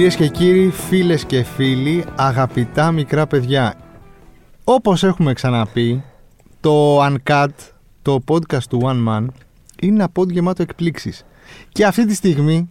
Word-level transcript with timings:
Κυρίες 0.00 0.18
και 0.18 0.28
κύριοι, 0.28 0.70
φίλες 0.70 1.24
και 1.24 1.42
φίλοι, 1.42 2.04
αγαπητά 2.16 2.92
μικρά 2.92 3.26
παιδιά 3.26 3.74
Όπως 4.64 5.04
έχουμε 5.04 5.32
ξαναπεί, 5.32 6.02
το 6.60 7.04
Uncut, 7.06 7.46
το 8.02 8.18
podcast 8.28 8.62
του 8.70 8.80
One 8.82 9.08
Man 9.08 9.26
Είναι 9.80 9.94
ένα 9.94 10.08
pod 10.14 10.30
γεμάτο 10.30 10.62
εκπλήξεις. 10.62 11.24
Και 11.68 11.84
αυτή 11.84 12.06
τη 12.06 12.14
στιγμή 12.14 12.70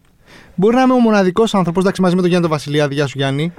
μπορεί 0.55 0.75
να 0.75 0.81
είμαι 0.81 0.93
ο 0.93 0.99
μοναδικός 0.99 1.53
άνθρωπος, 1.53 1.81
εντάξει 1.83 2.01
μαζί 2.01 2.15
με 2.15 2.21
τον 2.21 2.29
Γιάννη 2.29 2.47
τον 2.47 2.57
Βασιλιάδη, 2.57 2.93
γεια 2.93 3.07
σου 3.07 3.17
Γιάννη 3.17 3.53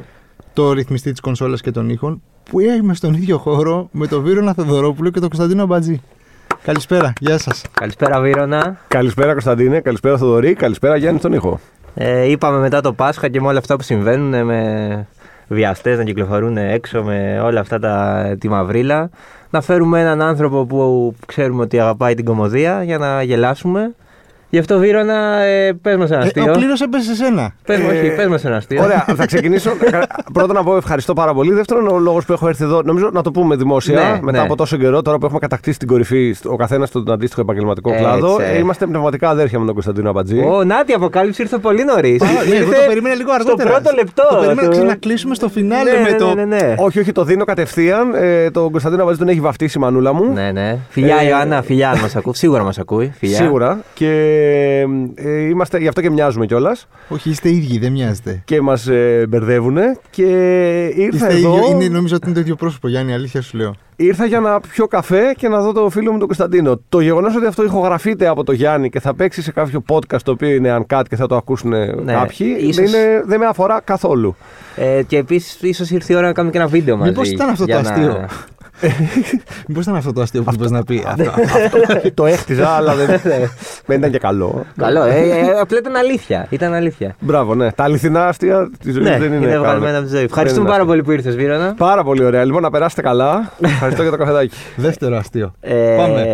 Το 0.53 0.73
ρυθμιστή 0.73 1.11
της 1.11 1.21
κονσόλας 1.21 1.61
και 1.61 1.71
των 1.71 1.89
ήχων 1.89 2.23
Που 2.51 2.61
είμαι 2.61 2.95
στον 2.95 3.15
ίδιο 3.15 3.39
χώρο 3.39 3.89
με 3.93 4.07
τον 4.07 4.23
Βίρονα 4.23 4.55
Θεοδωρόπουλο 4.55 5.11
και 5.11 5.21
τον 5.21 5.29
Κωνσταντίνο 5.29 5.67
Μπατζή. 5.67 6.01
Καλησπέρα, 6.63 7.13
γεια 7.21 7.39
σας. 7.39 7.63
Καλησπέρα 7.73 8.21
Βίρονα. 8.21 8.81
Καλησπέρα 8.89 9.33
Κωνσταντίνε, 9.33 9.81
καλησπέρα 9.81 10.19
Θοδωρή, 10.19 10.55
καλησπέρα 10.55 10.97
Γιάννη 10.97 11.19
στον 11.19 11.33
ήχο. 11.33 11.61
Ε, 12.03 12.31
είπαμε 12.31 12.59
μετά 12.59 12.81
το 12.81 12.93
Πάσχα 12.93 13.29
και 13.29 13.41
με 13.41 13.47
όλα 13.47 13.59
αυτά 13.59 13.77
που 13.77 13.83
συμβαίνουν 13.83 14.35
ε, 14.35 14.45
με 14.45 15.07
βιαστές 15.49 15.99
να 15.99 16.05
κυκλοφορούν 16.05 16.57
έξω 16.57 17.03
με 17.03 17.41
όλα 17.45 17.61
αυτά 17.61 17.79
τα, 17.79 18.25
τη 18.39 18.49
μαυρίλα 18.49 19.11
να 19.51 19.61
φέρουμε 19.61 20.01
έναν 20.01 20.23
άνθρωπο 20.23 20.67
που 20.67 21.15
ξέρουμε 21.27 21.63
ότι 21.63 21.81
αγαπάει 21.81 22.15
την 22.15 22.25
κομμωδία 22.25 22.83
για 22.83 22.99
να 22.99 23.23
γελάσουμε. 23.23 23.95
Γι' 24.51 24.59
αυτό 24.59 24.79
Βίρονα, 24.79 25.43
ε, 25.43 25.73
πες 25.73 25.97
μας 25.97 26.11
ένα 26.11 26.21
ε, 26.23 26.25
αστείο. 26.27 26.45
Ο 26.49 26.51
πλήρως 26.53 26.81
έπεσε 26.81 27.05
σε 27.05 27.15
σένα 27.15 27.53
Πες, 27.67 27.79
μου, 27.79 27.89
Ε, 27.91 27.99
όχι, 27.99 28.15
πες 28.17 28.27
μας 28.27 28.45
ένα 28.45 28.57
αστείο. 28.57 28.83
Ωραία, 28.83 29.05
θα 29.17 29.27
ξεκινήσω. 29.27 29.71
Πρώτα 30.33 30.53
να 30.53 30.63
πω 30.65 30.77
ευχαριστώ 30.77 31.13
πάρα 31.13 31.35
πολύ. 31.35 31.53
Δεύτερον, 31.53 31.87
ο 31.89 31.99
λόγος 31.99 32.25
που 32.25 32.33
έχω 32.33 32.49
έρθει 32.49 32.65
εδώ, 32.65 32.83
νομίζω 32.83 33.11
να 33.13 33.23
το 33.23 33.31
πούμε 33.31 33.57
δημόσια, 33.57 33.95
Ναι, 34.01 34.19
μετά 34.23 34.39
ναι. 34.39 34.45
από 34.45 34.57
τόσο 34.57 34.77
καιρό, 34.77 35.03
τώρα 35.03 35.19
που 35.19 35.25
έχουμε 35.25 35.41
κατακτήσει 35.41 35.79
την 35.79 35.89
κορυφή, 35.89 36.35
ο 36.45 36.57
καθένας 36.57 36.89
στον 36.89 37.11
αντίστοιχο 37.13 37.41
επαγγελματικό 37.41 37.91
Έτσι. 37.91 38.03
κλάδο, 38.03 38.41
ε, 38.41 38.59
είμαστε 38.59 38.87
πνευματικά 38.87 39.29
αδέρφια 39.29 39.59
με 39.59 39.65
τον 39.65 39.75
Κωνσταντίνο 39.75 40.09
Αμπατζή. 40.11 40.39
Ω, 40.41 40.65
να 40.65 40.85
τη 40.85 40.93
αποκάλυψη 40.93 41.43
ήρθε 41.43 41.59
πολύ 41.59 41.85
νωρίς. 41.85 42.21
Ναι, 42.23 42.57
εγώ 42.57 42.71
το 42.71 42.77
περίμενα 42.87 43.15
λίγο 43.15 43.33
αργότερα. 43.33 43.71
Στο 43.71 43.81
πρώτο 43.81 43.97
λεπτό. 43.97 44.23
Το 44.31 44.35
περίμενα 44.37 44.63
Το- 44.63 44.69
ξέρεις, 44.71 44.89
να 44.89 44.97
κλείσουμε 44.97 45.35
στο 45.35 45.49
φινάλε 45.49 45.91
ναι, 45.91 46.01
με 46.01 46.11
ναι, 46.11 46.17
το. 46.17 46.35
ναι, 46.35 46.45
ναι, 46.45 46.57
ναι. 46.57 46.75
Όχι, 46.79 46.99
όχι, 47.01 47.13
το 47.13 47.25
δίνω 47.25 47.45
κατευθείαν. 47.45 48.15
Ε, 48.15 48.51
τον 48.51 48.71
Κωνσταντίνο 48.71 49.03
Αμπατζή 49.03 49.19
τον 49.21 49.29
έχει 49.29 49.41
βαφτίσει 49.41 49.79
η 49.79 49.81
μανούλα 49.81 50.13
μου. 50.13 50.33
Ναι, 50.33 50.51
ναι. 50.53 50.77
Φιλιά, 50.89 51.17
Ε, 51.21 51.27
Ιωάννα, 51.29 51.63
φιλιά, 51.63 51.91
αν 51.91 51.99
μας 51.99 52.17
ακούει. 52.17 52.35
Σίγουρα 52.35 52.63
μας 52.63 52.79
ακούει. 52.79 53.13
Φιλιά. 53.19 53.37
Σίγουρα. 53.37 53.79
Και 53.95 54.09
ε, 55.15 55.41
είμαστε, 55.49 55.79
γι' 55.79 55.89
αυτό 55.89 56.01
και 56.01 56.11
μοιάζουμε 56.11 56.47
κιόλας. 56.47 56.89
Όχι, 57.09 57.31
είστε 57.31 57.49
ίδιοι, 57.51 57.79
δεν 57.79 57.93
μοιάζετε. 57.93 58.43
Και 58.45 58.61
μας 58.61 58.87
ε, 58.87 59.27
μπερδεύουν. 59.29 59.77
Και 60.11 60.25
ήρθα 60.97 61.27
Είστε 61.29 61.39
εδώ. 61.39 61.57
ίδιο, 61.57 61.71
είναι, 61.71 61.89
νομίζω 61.89 62.15
ότι 62.17 62.25
είναι 62.27 62.35
το 62.35 62.41
ίδιο 62.41 62.55
πρόσωπο, 62.55 62.89
Γιάννη, 62.89 63.13
αλήθεια 63.13 63.43
σου 63.43 63.57
λέω. 63.57 63.75
Ήρθα 63.97 64.27
για 64.27 64.41
να 64.41 64.61
πιω 64.61 64.87
καφέ 64.87 65.35
και 65.37 65.49
να 65.49 65.61
δω 65.61 65.73
το 65.73 65.91
φίλο 65.91 66.13
μου 66.13 66.19
τον 66.19 66.27
Κωνσταντίνο. 66.27 66.81
Το 66.89 67.01
γεγονός 67.01 67.37
ότι 67.37 67.47
αυτό 67.47 67.65
ηχογραφείται 67.65 68.27
από 68.27 68.45
το 68.45 68.53
Γιάννη 68.53 68.91
και 68.91 69.01
θα 69.01 69.15
παίξει 69.15 69.43
σε 69.43 69.53
κάποιο 69.53 69.85
podcast 69.89 70.21
το 70.25 70.31
οποίο 70.31 70.49
είναι 70.49 70.79
uncut 70.89 71.03
και 71.09 71.17
θα 71.17 71.27
το 71.27 71.37
ακούσουν 71.37 71.71
κάποιοι, 72.07 72.57
ίσως. 72.61 72.75
δεν, 72.77 72.85
είναι, 72.87 73.23
δεν 73.27 73.39
με 73.39 73.47
αφορά 73.47 73.81
καθόλου. 73.85 74.37
Ε, 74.77 75.03
και 75.07 75.17
επίσης, 75.17 75.59
ίσως 75.63 75.91
ήρθε 75.91 76.13
η 76.13 76.17
ώρα 76.17 76.27
να 76.27 76.33
κάνουμε 76.33 76.53
και 76.53 76.59
ένα 76.61 76.67
βίντεο 76.69 76.97
μαζί. 76.97 77.11
Μήπως 77.11 77.31
ήταν 77.31 77.49
αυτό 77.49 77.65
το 77.67 77.73
για 77.73 77.81
να- 77.83 77.91
αστείο; 77.91 78.27
Μήπως 79.67 79.85
ήταν 79.85 79.97
αυτό 79.97 80.13
το 80.13 80.21
αστείο 80.21 80.43
που 80.43 80.53
μπορείς 80.57 80.71
να 80.71 80.85
πει. 80.85 81.05
Αυτό. 81.07 81.31
το 82.15 82.27
έχτιζα, 82.27 82.69
αλλά 82.69 82.95
δεν, 82.99 83.21
δεν 83.87 83.99
ήταν 83.99 84.11
και 84.11 84.19
καλό. 84.19 84.65
Καλό, 84.77 85.03
ε, 85.05 85.19
ε, 85.21 85.51
απλά 85.61 85.79
ήταν 85.79 85.97
αλήθεια. 85.97 86.47
Ήταν 86.51 86.73
αλήθεια. 86.73 87.17
Μπράβο, 87.21 87.55
ναι. 87.55 87.73
Τα 87.73 87.85
αληθινά 87.85 88.27
αστεία 88.27 88.71
της 88.83 88.93
ζωής 88.95 89.07
Ναι, 89.07 89.19
δεν 89.19 89.33
είναι. 89.33 89.37
είναι 89.37 89.53
καν. 89.53 89.61
βγαλμένα 89.63 89.97
από 89.97 90.03
τη 90.07 90.09
ζωή. 90.11 90.19
Δεν 90.19 90.25
Ευχαριστούμε 90.29 90.61
είναι 90.69 90.71
πάρα 90.71 90.83
αστεία. 90.83 91.03
πολύ 91.03 91.03
που 91.03 91.11
ήρθες, 91.11 91.37
Βίρονα. 91.37 91.75
Πάρα 91.75 92.05
πολύ 92.05 92.25
ωραία. 92.25 92.45
Λοιπόν, 92.45 92.63
να 92.63 92.71
περάσετε 92.71 93.03
καλά. 93.03 93.53
Ευχαριστώ 93.61 94.03
για 94.03 94.11
το 94.11 94.17
καφεδάκι. 94.17 94.57
Δεύτερο 94.77 95.17
αστείο. 95.17 95.53
Ε, 95.61 95.95
Πάμε. 95.97 96.25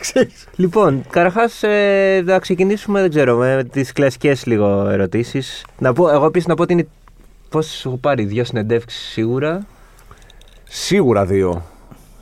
Ξέρεις. 0.00 0.46
Λοιπόν, 0.56 1.02
καταρχάς 1.10 1.62
ε, 1.62 2.22
να 2.24 2.38
ξεκινήσουμε, 2.38 3.00
δεν 3.00 3.10
ξέρω, 3.10 3.36
με 3.36 3.64
τις 3.72 3.92
κλασικές 3.92 4.46
λίγο 4.46 4.88
ερωτήσεις. 4.90 5.64
Να 5.78 5.92
πω, 5.92 6.08
εγώ 6.10 6.26
επίσης 6.26 6.48
να 6.48 6.54
πω 6.54 6.62
ότι 6.62 6.72
είναι. 6.72 6.86
Πώς 7.48 7.66
σου 7.66 7.88
έχω 7.88 7.96
πάρει, 7.96 8.24
δύο 8.24 8.44
συνεντεύξεις 8.44 9.00
σίγουρα; 9.12 9.66
Σίγουρα 10.64 11.24
δύο. 11.24 11.62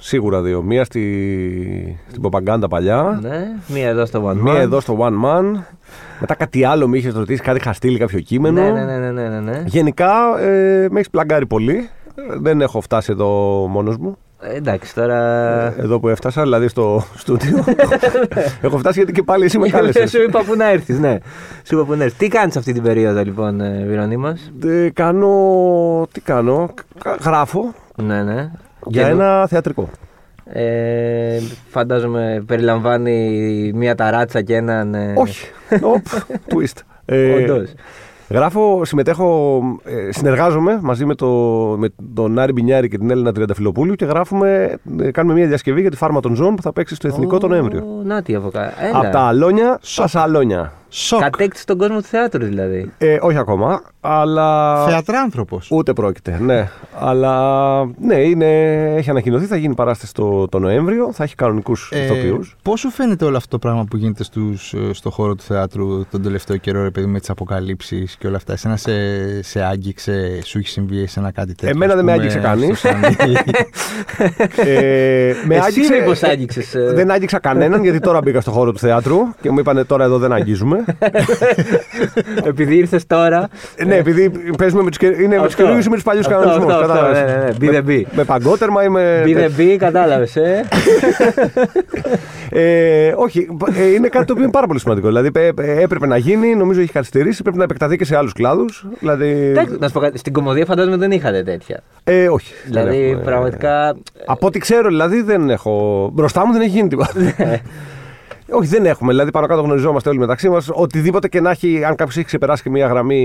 Σίγουρα 0.09 0.41
δύο. 0.43 0.63
Μία 0.63 0.85
στη, 0.85 1.99
στην 2.09 2.23
Ποπαγκάντα 2.23 2.69
παλιά. 2.69 3.19
Ναι, 3.23 3.47
μία 3.67 3.89
εδώ 3.89 4.07
στο 4.07 4.29
One 4.31 4.37
Μία 4.37 4.53
Man. 4.55 4.57
εδώ 4.57 4.81
στο 4.81 4.97
One 5.01 5.25
Man. 5.27 5.45
Μετά 6.21 6.35
κάτι 6.35 6.65
άλλο 6.65 6.89
με 6.89 6.97
είχες 6.99 7.15
ρωτήσει, 7.15 7.43
κάτι 7.43 7.59
είχα 7.59 7.73
στείλει 7.73 7.99
κάποιο 7.99 8.21
κείμενο. 8.21 8.61
Ναι, 8.61 8.71
ναι, 8.71 8.85
ναι, 8.85 8.99
ναι, 8.99 9.11
ναι, 9.11 9.29
ναι, 9.29 9.41
ναι. 9.41 9.63
Γενικά 9.67 10.11
ε, 10.41 10.87
με 10.91 10.95
έχεις 10.95 11.11
πλαγκάρει 11.11 11.47
πολύ. 11.47 11.89
Ε, 12.15 12.23
Δεν 12.41 12.61
έχω 12.61 12.81
φτάσει 12.81 13.13
εδώ 13.13 13.27
μόνος 13.71 13.97
μου. 13.97 14.17
Ε, 14.41 14.57
εντάξει, 14.57 14.95
τώρα. 14.95 15.17
Εδώ 15.79 16.01
που 16.01 16.09
έφτασα, 16.09 16.43
δηλαδή 16.43 16.69
στο 16.69 17.05
στούντιο. 17.17 17.65
έχω 18.61 18.79
φτάσει 18.79 18.99
γιατί 18.99 19.13
και 19.13 19.23
πάλι 19.23 19.45
εσύ 19.45 19.59
με 19.59 19.69
κάλεσες. 19.69 20.11
Σου 20.11 20.23
είπα 20.23 20.43
που 20.45 20.55
να 20.57 20.71
έρθεις, 20.71 20.99
ναι. 20.99 21.19
Σου 21.65 21.75
είπα 21.75 21.85
που 21.85 21.95
να 21.95 22.03
έρθεις. 22.03 22.19
Τι 22.19 22.29
κάνεις 22.29 22.57
αυτή 22.57 22.73
την 22.73 22.83
περίοδο, 22.83 23.23
λοιπόν, 23.23 23.61
ε, 23.61 23.85
Βυρονή 23.89 24.17
μα. 24.17 24.37
Ε, 24.67 24.91
κάνω. 24.91 26.07
Τι 26.13 26.21
κάνω; 26.21 26.71
Κα- 27.05 27.17
Γράφω 27.25 27.75
Ναι, 27.97 28.23
ναι. 28.23 28.51
Για 28.89 29.03
Και- 29.03 29.09
ένα 29.11 29.47
θεατρικό. 29.47 29.89
Ε, 30.53 31.39
φαντάζομαι 31.69 32.43
περιλαμβάνει 32.47 33.31
μία 33.75 33.95
ταράτσα 33.95 34.43
και 34.43 34.55
έναν. 34.55 34.95
ε, 34.95 35.13
Όχι. 35.17 35.47
Οπ, 35.83 36.05
twist. 36.55 36.81
Ε, 37.05 37.33
Όντως. 37.35 37.73
Γράφω, 38.31 38.85
συμμετέχω, 38.85 39.61
ε, 39.85 40.13
συνεργάζομαι 40.13 40.79
μαζί 40.83 41.05
με, 41.05 41.15
το, 41.15 41.27
με 41.79 41.89
τον 42.15 42.39
Άρη 42.39 42.53
Μπινιάρη 42.53 42.89
και 42.89 42.99
την 42.99 43.11
Έλληνα 43.11 43.33
Τριανταφυλοπούλου 43.33 43.95
και 43.95 44.05
γράφουμε, 44.05 44.79
ε, 45.01 45.11
κάνουμε 45.11 45.35
μια 45.35 45.47
διασκευή 45.47 45.81
για 45.81 45.91
τη 45.91 45.97
φάρμα 45.97 46.21
των 46.21 46.35
ζώων 46.35 46.55
που 46.55 46.63
θα 46.63 46.73
παίξει 46.73 46.95
στο 46.95 47.09
Εθνικό 47.09 47.39
τον 47.39 47.51
Νοέμβριο. 47.51 47.81
Ω, 47.81 48.03
Να 48.05 48.23
τι 48.23 48.35
από 48.35 48.49
κάτω. 48.51 48.73
Έλα. 48.89 48.99
Από 48.99 49.11
τα 49.11 49.21
αλόνια 49.21 49.79
στα 49.81 50.07
σαλόνια. 50.07 50.73
Σοκ. 50.91 51.21
Κατέκτησε 51.21 51.65
τον 51.65 51.79
κόσμο 51.79 51.97
του 51.97 52.03
θεάτρου 52.03 52.45
δηλαδή. 52.45 52.93
Ε, 52.99 53.19
όχι 53.21 53.37
ακόμα, 53.37 53.83
αλλά. 54.01 54.85
Θεατράνθρωπο. 54.89 55.61
Ούτε 55.71 55.93
πρόκειται, 55.93 56.39
ναι. 56.41 56.69
Αλλά 56.99 57.85
ναι, 57.85 58.15
είναι, 58.15 58.73
έχει 58.97 59.11
ανακοινωθεί, 59.11 59.47
θα 59.47 59.57
γίνει 59.57 59.75
παράσταση 59.75 60.15
το, 60.15 60.49
το 60.49 60.59
Νοέμβριο, 60.59 61.13
θα 61.13 61.25
έχει 61.25 61.35
κανονικούς 61.35 61.91
ε, 61.93 62.05
ηθοποιούς. 62.05 62.57
Πώ 62.63 62.77
σου 62.77 62.91
φαίνεται 62.91 63.25
όλο 63.25 63.37
αυτό 63.37 63.49
το 63.49 63.59
πράγμα 63.59 63.85
που 63.91 63.97
γίνεται 63.97 64.25
στους, 64.25 64.73
ε, 64.73 64.93
στο 64.93 65.11
χώρο 65.11 65.35
του 65.35 65.43
θεάτρου 65.43 66.07
τον 66.11 66.23
τελευταίο 66.23 66.57
καιρό, 66.57 66.83
ρε 66.83 66.91
παιδί, 66.91 67.07
με 67.07 67.19
τις 67.21 67.31
αποκαλύψεις 67.31 68.17
και 68.17 68.27
όλα 68.27 68.37
αυτά; 68.37 68.53
Εσένα 68.53 68.77
σε, 68.77 68.93
σε 69.43 69.63
άγγιξε, 69.63 70.41
σου 70.45 70.59
έχει 70.59 70.69
συμβεί 70.69 71.03
εσένα 71.03 71.31
κάτι 71.31 71.55
τέτοιο. 71.55 71.69
Εμένα 71.69 71.93
ας 71.93 71.97
δεν 71.97 72.05
με 72.05 72.13
πούμε, 72.13 72.23
άγγιξε 72.25 72.39
κανείς. 72.49 72.79
στο 72.79 72.89
Σανί. 72.89 73.35
ε, 74.57 75.33
με 75.47 75.55
Εσύ 75.55 75.65
άγγιξε- 75.67 75.99
μήπως 75.99 76.23
άγγιξες, 76.23 76.75
ε; 76.75 76.93
Δεν 76.95 77.11
άγγιξα 77.11 77.39
κανέναν 77.39 77.83
γιατί 77.83 77.99
τώρα 78.01 78.21
μπήκα 78.21 78.41
στο 78.41 78.51
χώρο 78.51 78.73
του 78.73 78.79
θεάτρου 78.79 79.17
και 79.41 79.51
μου 79.51 79.59
είπανε 79.59 79.85
τώρα 79.85 80.05
εδώ 80.05 80.19
δεν 80.19 80.33
αγγίζουμε. 80.33 80.78
Επειδή 82.51 82.77
ήρθες 82.77 83.07
τώρα. 83.07 83.49
Ε, 83.77 83.85
ναι, 83.85 83.95
επειδή 83.97 84.31
παίζουμε 84.59 84.83
με 84.83 84.91
τους 84.91 85.09
είναι 85.09 85.27
με 85.27 85.35
τους 85.37 85.45
Αυτό. 85.45 85.57
καινούριου 85.63 85.83
ή 85.87 85.89
με 85.89 85.95
τους 85.95 86.03
παλιούς 86.03 86.27
Αυτό, 86.27 86.39
κανονισμούς. 86.39 86.73
αυτό, 86.75 86.93
αυτό, 86.93 87.13
ναι, 87.13 87.21
ναι, 87.21 87.37
ναι. 87.37 87.51
Be 87.61 87.75
the 87.75 87.89
bee. 87.91 88.03
Με 88.13 88.25
παγκότερμα 88.25 88.85
ή 88.85 88.89
με. 88.89 89.23
Be 89.27 89.37
the 89.37 89.61
bee, 89.61 89.77
κατάλαβες, 89.79 90.37
ε. 90.37 90.65
Ε, 92.51 93.13
όχι, 93.17 93.49
ε, 93.79 93.85
είναι 93.93 94.09
κάτι 94.09 94.25
το 94.25 94.33
οποίο 94.33 94.43
είναι 94.45 94.53
πάρα 94.53 94.67
πολύ 94.67 94.81
σημαντικό. 94.81 95.07
Δηλαδή 95.07 95.31
ε, 95.35 95.49
ε, 95.61 95.83
έπρεπε 95.83 96.07
να 96.07 96.17
γίνει, 96.17 96.55
νομίζω 96.55 96.81
έχει 96.81 96.93
καθυστερήσει, 96.93 97.43
πρέπει 97.43 97.57
να 97.59 97.65
επεκταθεί 97.65 97.97
και 97.97 98.05
σε 98.05 98.17
άλλους 98.17 98.33
κλάδους. 98.33 98.87
Δηλαδή. 98.99 99.29
Εντάξει, 99.29 99.77
Να 99.81 99.87
σου 99.87 99.93
πω 99.93 100.01
κάτι, 100.01 100.19
στην 100.19 100.33
κομμωδία 100.33 100.65
φαντάζομαι 100.65 100.97
δεν 100.97 101.11
είχατε 101.11 101.43
τέτοια. 101.43 101.81
Ε, 102.05 102.29
όχι. 102.29 102.53
δεν 102.69 102.83
Δηλαδή 102.83 103.05
έχουμε. 103.09 103.25
πραγματικά. 103.25 103.97
Από 104.27 104.47
ό,τι 104.47 104.59
ξέρω, 104.59 104.89
δηλαδή 104.89 105.23
δεν 105.23 105.51
έχω. 105.51 106.09
Μπροστά 106.13 106.47
μου 106.47 106.53
δεν 106.53 106.61
έχει 106.61 106.71
γίνει 106.71 106.89
τίποτα. 106.89 107.13
Ναι. 108.49 108.57
Όχι, 108.57 108.69
δεν 108.69 108.87
έχουμε. 108.87 109.11
Δηλαδή 109.11 109.31
πάνω 109.31 109.47
κάτω 109.47 109.61
γνωριζόμαστε 109.61 110.09
όλοι 110.09 110.19
μεταξύ 110.19 110.49
μας. 110.49 110.69
Οτιδήποτε 110.73 111.29
και 111.29 111.41
να 111.41 111.51
έχει, 111.51 111.85
αν 111.85 111.95
κάποιος 111.95 112.17
έχει 112.17 112.27
ξεπεράσει 112.27 112.63
και 112.63 112.71
μία 112.71 112.87
γραμμή 112.87 113.17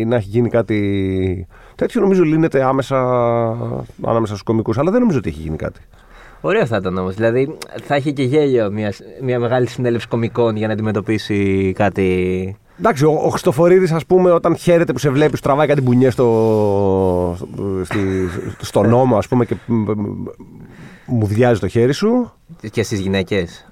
ή 0.00 0.04
να 0.04 0.16
έχει 0.16 0.28
γίνει 0.28 0.48
κάτι 0.48 1.46
τέτοιο, 1.74 2.00
νομίζω 2.00 2.22
λύνεται 2.22 2.62
άμεσα 2.64 2.98
ανάμεσα 4.02 4.32
στους 4.32 4.42
κομικούς. 4.42 4.78
Αλλά 4.78 4.90
δεν 4.90 5.00
νομίζω 5.00 5.18
ότι 5.18 5.28
έχει 5.28 5.40
γίνει 5.40 5.56
κάτι. 5.56 5.80
Ωραίο 6.40 6.66
θα 6.66 6.76
ήταν 6.76 6.98
όμως. 6.98 7.14
Δηλαδή 7.14 7.56
θα 7.82 7.96
είχε 7.96 8.10
και 8.10 8.22
γέλιο 8.22 8.70
μια, 8.70 8.92
μια 9.22 9.38
μεγάλη 9.38 9.66
συνέλευση 9.66 10.08
κομικών 10.08 10.56
για 10.56 10.66
να 10.66 10.72
αντιμετωπίσει 10.72 11.72
κάτι. 11.76 12.56
Εντάξει, 12.78 13.04
ο, 13.04 13.20
ο 13.24 13.28
Χριστοφορίδης, 13.28 13.92
ας 13.92 14.06
πούμε, 14.06 14.30
όταν 14.30 14.56
χαίρεται 14.56 14.92
που 14.92 14.98
σε 14.98 15.10
βλέπει, 15.10 15.36
σου 15.36 15.42
τραβάει 15.42 15.66
κάτι 15.66 15.80
μπουνιέ 15.80 16.10
στο, 16.10 17.36
στη, 17.82 17.98
στο 18.60 18.82
νόμο, 18.82 19.16
ας 19.16 19.28
πούμε, 19.28 19.44
και 19.44 19.54
μ, 19.66 19.74
μ, 19.74 20.24
μου 21.06 21.26
διάζει 21.26 21.60
το 21.60 21.68
χέρι 21.68 21.92
σου. 21.92 22.32
και 22.70 22.82
στις 22.82 23.00
γυναίκες. 23.00 23.71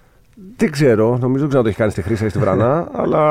Δεν 0.56 0.70
ξέρω, 0.70 1.06
νομίζω 1.20 1.31
δεν 1.31 1.48
ξέρω 1.48 1.58
αν 1.58 1.62
το 1.62 1.69
έχει 1.69 1.76
κάνει 1.78 1.90
στη 1.90 2.02
Χρήσα 2.02 2.25
ή 2.25 2.28
στη 2.28 2.38
Βρανά, 2.38 2.88
αλλά 3.00 3.25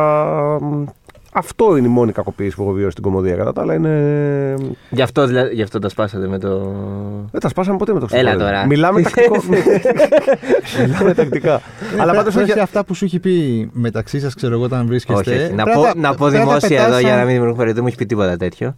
μ, 0.62 0.86
αυτό 1.34 1.78
είναι 1.78 1.88
η 1.88 1.90
μόνη 1.90 2.12
κακοποίηση 2.12 2.56
που 2.56 2.62
έχω 2.62 2.72
βιώσει 2.72 2.92
στην 2.92 3.04
κομμωδία. 3.04 3.36
Κατά 3.36 3.54
τα 3.54 3.62
άλλα 3.62 3.74
είναι. 3.74 4.54
Γι' 4.90 5.02
αυτό, 5.02 5.26
δηλα- 5.26 5.52
γι' 5.52 5.62
αυτό 5.62 5.80
τα 5.80 5.90
σπάσατε 5.90 6.28
με 6.28 6.40
το. 6.40 6.58
Δεν 7.32 7.42
τα 7.42 7.50
σπάσαμε 7.50 7.78
ποτέ 7.78 7.94
με 7.94 8.00
το 8.00 8.08
Έλα 8.12 8.30
Χριστοφορίδη. 8.30 8.52
τώρα. 8.56 8.66
Μιλάμε 8.68 9.02
τακτικό. 9.02 9.36
αλλά 11.00 11.14
τακτικά. 11.14 11.62
αλλά 12.00 12.14
πάντως 12.14 12.34
Πες 12.36 12.50
όχι. 12.50 12.60
αυτά 12.60 12.84
που 12.84 12.94
σου 12.94 13.06
έχει 13.06 13.20
πει 13.20 13.70
μεταξύ 13.74 14.20
σας, 14.20 14.34
ξέρω 14.34 14.54
εγώ, 14.54 14.64
όταν 14.64 14.86
βρίσκεστε. 14.88 15.32
Όχι, 15.32 15.44
όχι. 15.44 15.54
Να 15.54 15.64
πρέπει 15.64 15.78
πω, 15.80 15.84
τα- 15.86 15.94
να 15.96 16.10
πω 16.10 16.16
πρέπει 16.20 16.34
τα 16.38 16.40
δημόσια 16.44 16.70
πετάς 16.70 16.86
εδώ 16.86 16.94
σαν- 16.94 17.02
για 17.04 17.16
να 17.16 17.24
μην 17.24 17.34
δημιουργούμε 17.34 17.66
Δεν 17.66 17.78
μου 17.82 17.88
έχει 17.88 17.98
πει 17.98 18.06
τίποτα 18.06 18.38
τέτοιο. 18.38 18.74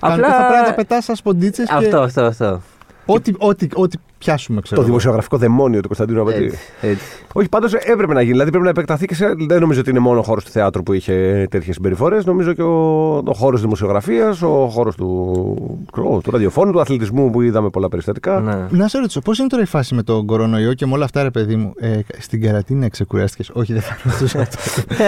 Απλά 0.00 0.28
θα 0.28 0.46
πρέπει 0.46 0.60
να 0.60 0.66
τα 0.68 0.74
πετά 0.74 1.00
σαν 1.00 1.16
σποντίτσε. 1.16 1.64
Αυτό, 1.70 2.00
αυτό, 2.00 2.22
αυτό. 2.22 2.60
Ό,τι, 3.06 3.32
ό,τι, 3.38 3.66
ό,τι 3.74 3.98
πιάσουμε, 4.18 4.60
ξέρω. 4.60 4.74
Το 4.76 4.80
εγώ. 4.80 4.86
δημοσιογραφικό 4.90 5.36
δαιμόνιο 5.36 5.80
του 5.80 5.86
Κωνσταντίνου 5.86 6.20
Απατή. 6.20 6.44
Έτσι, 6.44 6.58
έτσι. 6.80 7.04
Όχι, 7.32 7.48
πάντως 7.48 7.72
έπρεπε 7.74 8.12
να 8.12 8.20
γίνει. 8.20 8.32
Δηλαδή 8.32 8.50
πρέπει 8.50 8.64
να 8.64 8.70
επεκταθεί 8.70 9.06
και 9.06 9.14
σε. 9.14 9.26
Δεν 9.48 9.60
νομίζω 9.60 9.80
ότι 9.80 9.90
είναι 9.90 9.98
μόνο 9.98 10.18
ο 10.18 10.22
χώρος 10.22 10.44
του 10.44 10.50
θεάτρου 10.50 10.82
που 10.82 10.92
είχε 10.92 11.46
τέτοιες 11.50 11.74
συμπεριφορές. 11.74 12.24
Νομίζω 12.24 12.52
και 12.52 12.62
ο, 12.62 13.16
ο 13.16 13.32
χώρος 13.34 13.60
δημοσιογραφίας, 13.60 14.42
ο 14.42 14.68
χώρος 14.70 14.96
του, 14.96 15.86
ξέρω, 15.92 16.20
του 16.24 16.30
ραδιοφώνου, 16.30 16.72
του 16.72 16.80
αθλητισμού 16.80 17.30
που 17.30 17.40
είδαμε 17.40 17.68
πολλά 17.70 17.88
περιστατικά. 17.88 18.40
Ναι. 18.40 18.78
Να 18.78 18.88
σε 18.88 18.98
ρωτήσω, 18.98 19.20
πώς 19.20 19.38
είναι 19.38 19.48
τώρα 19.48 19.62
η 19.62 19.66
φάση 19.66 19.94
με 19.94 20.02
τον 20.02 20.26
κορονοϊό 20.26 20.74
και 20.74 20.86
με 20.86 20.92
όλα 20.92 21.04
αυτά, 21.04 21.22
ρε 21.22 21.30
παιδί 21.30 21.56
μου; 21.56 21.72
Ε, 21.78 21.98
στην 22.18 22.40
καρατίνα 22.42 22.88
ξεκουράστηκες; 22.88 23.50
Όχι, 23.52 23.72
δεν 23.72 23.82
θα 23.82 23.96
ρωτήσω 24.04 24.38
αυτό. 24.46 24.58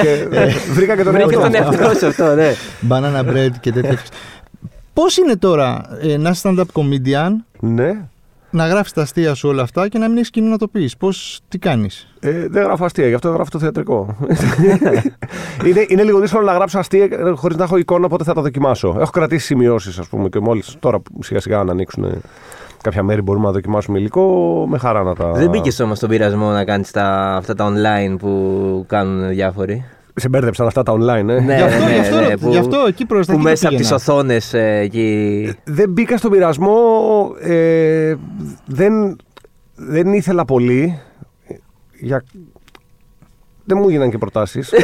και 0.02 0.26
ε, 0.31 0.49
βρήκα 0.75 0.96
και 0.96 1.02
τον 1.02 1.12
Βρήκε 1.12 1.34
εαυτό 1.34 1.40
τον 1.40 1.50
μου. 1.50 1.78
εαυτό 1.81 1.99
σου 1.99 2.06
αυτό, 2.06 2.34
ναι. 2.34 2.52
Banana 2.90 3.31
bread 3.32 3.50
και 3.60 3.72
τέτοια. 3.72 3.99
Πώς 5.00 5.16
είναι 5.16 5.37
τώρα 5.37 5.98
ε, 6.00 6.16
να 6.16 6.31
είσαι 6.31 6.48
stand-up 6.48 6.81
comedian, 6.81 7.31
Ναι. 7.60 8.08
να 8.50 8.66
γράφεις 8.66 8.93
τα 8.93 9.02
αστεία 9.02 9.34
σου 9.34 9.48
όλα 9.48 9.62
αυτά 9.62 9.88
και 9.88 9.98
να 9.98 10.08
μην 10.08 10.16
έχεις 10.16 10.31
κοινή 10.31 10.48
να 10.48 10.58
το 10.58 10.69
πεις. 10.69 10.96
Πώς, 10.96 11.40
τι 11.48 11.58
κάνεις; 11.58 12.08
Ε, 12.20 12.48
δεν 12.48 12.62
γράφω 12.62 12.84
αστεία, 12.84 13.08
γι' 13.08 13.14
αυτό 13.14 13.28
γράφω 13.31 13.50
το 13.50 13.58
θεατρικό. 13.58 14.16
είναι, 15.66 15.84
είναι 15.88 16.02
λίγο 16.02 16.20
δύσκολο 16.20 16.44
να 16.44 16.52
γράψω 16.52 16.78
αστεία 16.78 17.08
χωρίς 17.34 17.56
να 17.56 17.64
έχω 17.64 17.76
εικόνα 17.76 18.08
πότε 18.08 18.25
θα 18.25 18.32
τα 18.34 18.43
δοκιμάσω. 18.43 18.96
Έχω 19.00 19.10
κρατήσει 19.10 19.46
σημειώσεις, 19.46 19.98
ας 19.98 20.08
πούμε, 20.08 20.28
και 20.28 20.40
μόλις 20.40 20.76
τώρα 20.81 20.99
που 21.00 21.22
σιγά 21.22 21.40
σιγά 21.40 21.64
να 21.64 21.72
ανοίξουν 21.72 22.04
ε, 22.04 22.19
κάποια 22.82 23.02
μέρη 23.02 23.22
μπορούμε 23.22 23.46
να 23.46 23.52
δοκιμάσουμε 23.52 23.99
υλικό, 23.99 24.25
με 24.69 24.78
χαρά 24.78 25.02
να 25.02 25.14
τα. 25.14 25.32
Δεν 25.32 25.49
μπήκες 25.50 25.81
όμως 25.81 25.96
στον 25.96 26.08
πειρασμό 26.08 26.50
να 26.50 26.64
κάνεις 26.64 26.96
αυτά 26.96 27.54
τα 27.54 27.72
online 27.72 28.16
που 28.19 28.84
κάνουν 28.88 29.28
διάφοροι; 29.28 29.84
Σε 30.18 30.28
μπέρδεψαν 30.28 30.66
αυτά 30.66 30.82
τα 30.82 30.92
online, 30.92 31.28
ε. 31.28 31.40
Ναι, 31.40 31.56
γι' 31.56 31.62
αυτό, 31.62 31.84
ναι, 31.84 31.92
γι' 31.92 31.98
αυτό, 32.00 32.20
ναι, 32.20 32.36
που- 32.36 32.48
γι' 32.50 32.58
αυτό 32.58 32.84
εκεί 32.88 33.06
προς 33.06 33.26
τα 33.26 33.32
Που 33.32 33.38
εκεί 33.38 33.48
μέσα 33.48 33.68
από 33.68 33.76
τις 33.76 33.88
πήγαινα. 33.88 34.12
οθόνες 34.12 34.54
εκεί. 34.54 35.52
Δεν 35.64 35.90
μπήκα 35.90 36.16
στον 36.16 36.30
πειρασμό. 36.30 36.78
Ε, 37.40 38.14
δεν, 38.66 39.16
δεν 39.74 40.12
ήθελα 40.12 40.44
πολύ. 40.44 40.98
Για... 42.00 42.24
Δεν 43.64 43.78
μου 43.80 43.88
έγιναν 43.88 44.10
και 44.10 44.18
προτάσεις. 44.18 44.72